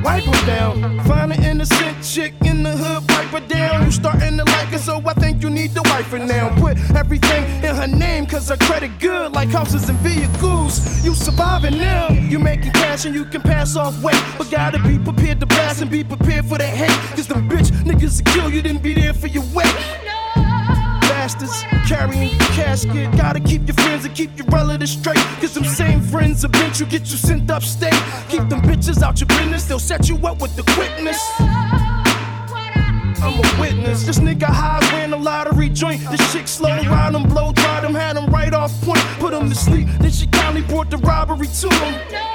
Wipe 0.03 0.25
her 0.25 0.47
down. 0.47 1.01
Find 1.05 1.33
an 1.33 1.43
innocent 1.45 2.03
chick 2.03 2.33
in 2.45 2.62
the 2.62 2.71
hood, 2.71 3.07
her 3.41 3.49
down. 3.49 3.84
You 3.84 3.93
starting 3.93 4.36
to 4.39 4.45
like 4.45 4.68
her, 4.68 4.78
so 4.78 5.03
I 5.07 5.14
think 5.14 5.43
you 5.43 5.51
need 5.51 5.74
to 5.74 5.82
wipe 5.84 6.07
her 6.07 6.18
now. 6.18 6.55
Put 6.61 6.78
everything 6.95 7.45
in 7.64 7.74
her 7.74 7.86
name, 7.86 8.26
cause 8.26 8.49
her 8.49 8.57
credit 8.57 8.99
good, 8.99 9.32
like 9.32 9.49
houses 9.49 9.89
and 9.89 9.99
vehicles. 9.99 11.05
You 11.05 11.14
surviving 11.14 11.78
now. 11.78 12.09
You 12.11 12.39
making 12.39 12.72
cash 12.72 13.05
and 13.05 13.14
you 13.14 13.24
can 13.24 13.41
pass 13.41 13.76
off 13.76 14.03
weight. 14.03 14.22
But 14.36 14.51
gotta 14.51 14.78
be 14.78 14.99
prepared 14.99 15.41
to 15.41 15.47
blast 15.47 15.82
and 15.82 15.91
be 15.91 16.05
prepared 16.05 16.47
for 16.47 16.59
the 16.59 16.66
hate. 16.66 16.99
Cause 17.16 17.28
them 17.28 17.49
bitch 17.49 17.70
niggas 17.84 18.24
will 18.24 18.32
kill 18.32 18.51
you, 18.51 18.62
then 18.62 18.78
be 18.78 18.95
there 18.95 19.14
for 19.14 19.28
your 19.28 19.45
weight. 19.55 19.74
Bastards 21.03 21.62
carrying 21.86 22.30
your 22.30 22.49
casket. 22.59 23.11
Gotta 23.16 23.41
keep 23.41 23.66
your 23.66 23.74
friends 23.74 24.05
and 24.05 24.14
keep 24.14 24.36
your 24.36 24.47
relatives 24.49 24.93
straight. 24.93 25.24
Cause 25.41 25.55
them 25.55 25.64
same 25.64 26.01
friends 26.01 26.45
you 26.80 26.86
get 26.86 27.03
you 27.11 27.16
sent 27.16 27.51
upstate. 27.51 27.93
Keep 28.28 28.49
them 28.49 28.62
bitches 28.62 29.03
out 29.03 29.20
your 29.20 29.28
business, 29.28 29.64
they'll 29.64 29.78
set 29.78 30.09
you 30.09 30.16
up 30.26 30.41
with 30.41 30.55
the 30.57 30.62
quickness. 30.74 31.68
I'm 33.21 33.35
a 33.35 33.61
witness. 33.61 34.05
This 34.05 34.19
nigga 34.19 34.45
high 34.45 34.81
ran 34.93 35.12
a 35.12 35.16
lottery 35.16 35.69
joint. 35.69 36.01
This 36.11 36.33
chick 36.33 36.49
slow 36.49 36.69
ride 36.69 37.14
him, 37.14 37.29
blow 37.29 37.53
dried 37.53 37.85
him, 37.85 37.95
had 37.95 38.16
him 38.16 38.27
right 38.31 38.53
off 38.55 38.73
point. 38.83 39.01
Put 39.19 39.35
him 39.35 39.49
to 39.49 39.55
sleep. 39.55 39.89
Then 40.01 40.11
she 40.11 40.27
kindly 40.29 40.62
brought 40.62 40.91
the 40.91 40.99
robbery 40.99 41.47
to 41.47 41.69
him. 41.75 42.29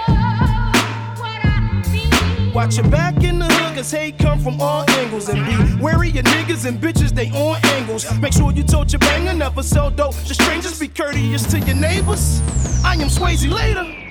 Watch 2.54 2.78
your 2.78 2.88
back 2.88 3.24
in 3.24 3.40
the 3.40 3.46
hood, 3.46 3.76
cause 3.76 3.90
hate 3.90 4.20
come 4.20 4.40
from 4.40 4.62
all 4.62 4.88
angles. 4.92 5.28
And 5.28 5.44
be 5.46 5.84
wary 5.84 6.10
of 6.10 6.26
niggas 6.26 6.66
and 6.68 6.80
bitches, 6.80 7.10
they 7.10 7.30
on 7.32 7.60
angles. 7.66 8.06
Make 8.20 8.34
sure 8.34 8.52
you 8.52 8.64
told 8.64 8.92
your 8.92 9.00
banger, 9.00 9.34
never 9.34 9.64
sell 9.64 9.90
dope 9.90 10.14
to 10.14 10.34
strangers. 10.36 10.80
Be 10.80 10.88
courteous 10.88 11.50
to 11.52 11.60
your 11.60 11.76
neighbors. 11.76 12.42
I 12.86 12.94
am 12.96 13.08
Swayze 13.08 13.50
later. 13.50 14.03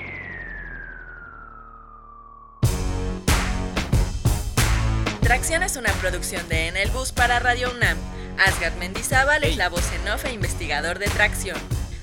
Tracción 5.23 5.63
es 5.63 5.77
una 5.77 5.91
producción 5.93 6.47
de 6.49 6.67
En 6.67 6.75
el 6.75 6.91
Bus 6.91 7.13
para 7.13 7.39
Radio 7.39 7.71
UNAM. 7.71 7.97
Asgard 8.45 8.75
Mendizábal 8.75 9.45
es 9.45 9.55
la 9.55 9.69
voz 9.69 9.89
en 9.93 10.11
off 10.11 10.25
e 10.25 10.33
investigador 10.33 10.99
de 10.99 11.05
Tracción. 11.05 11.57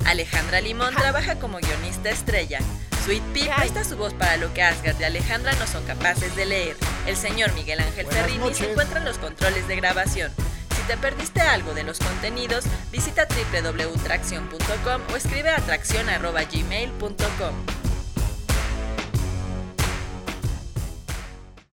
Alejandra 0.07 0.63
Limón 0.63 0.95
trabaja 0.95 1.35
como 1.35 1.59
guionista 1.59 2.09
estrella. 2.09 2.61
Sweet 3.05 3.23
Pea 3.35 3.57
presta 3.57 3.85
su 3.85 3.99
voz 3.99 4.15
para 4.15 4.39
lo 4.39 4.55
que 4.55 4.63
Asgard 4.63 4.99
y 4.99 5.05
Alejandra 5.05 5.53
no 5.53 5.67
son 5.67 5.85
capaces 5.85 6.35
de 6.35 6.47
leer. 6.47 6.77
El 7.07 7.15
señor 7.15 7.53
Miguel 7.53 7.81
Ángel 7.81 8.07
Buenas 8.07 8.23
Ferrini 8.23 8.45
noches. 8.45 8.57
se 8.57 8.71
encuentra 8.71 9.01
en 9.01 9.05
los 9.05 9.19
controles 9.19 9.69
de 9.69 9.77
grabación. 9.77 10.33
Si 10.75 10.81
te 10.89 10.97
perdiste 10.97 11.43
algo 11.43 11.75
de 11.75 11.85
los 11.85 11.99
contenidos, 11.99 12.65
visita 12.91 13.29
www.tracción.com 13.29 15.03
o 15.13 15.17
escribe 15.17 15.51
a 15.51 15.57
tracción.gmail.com. 15.57 17.80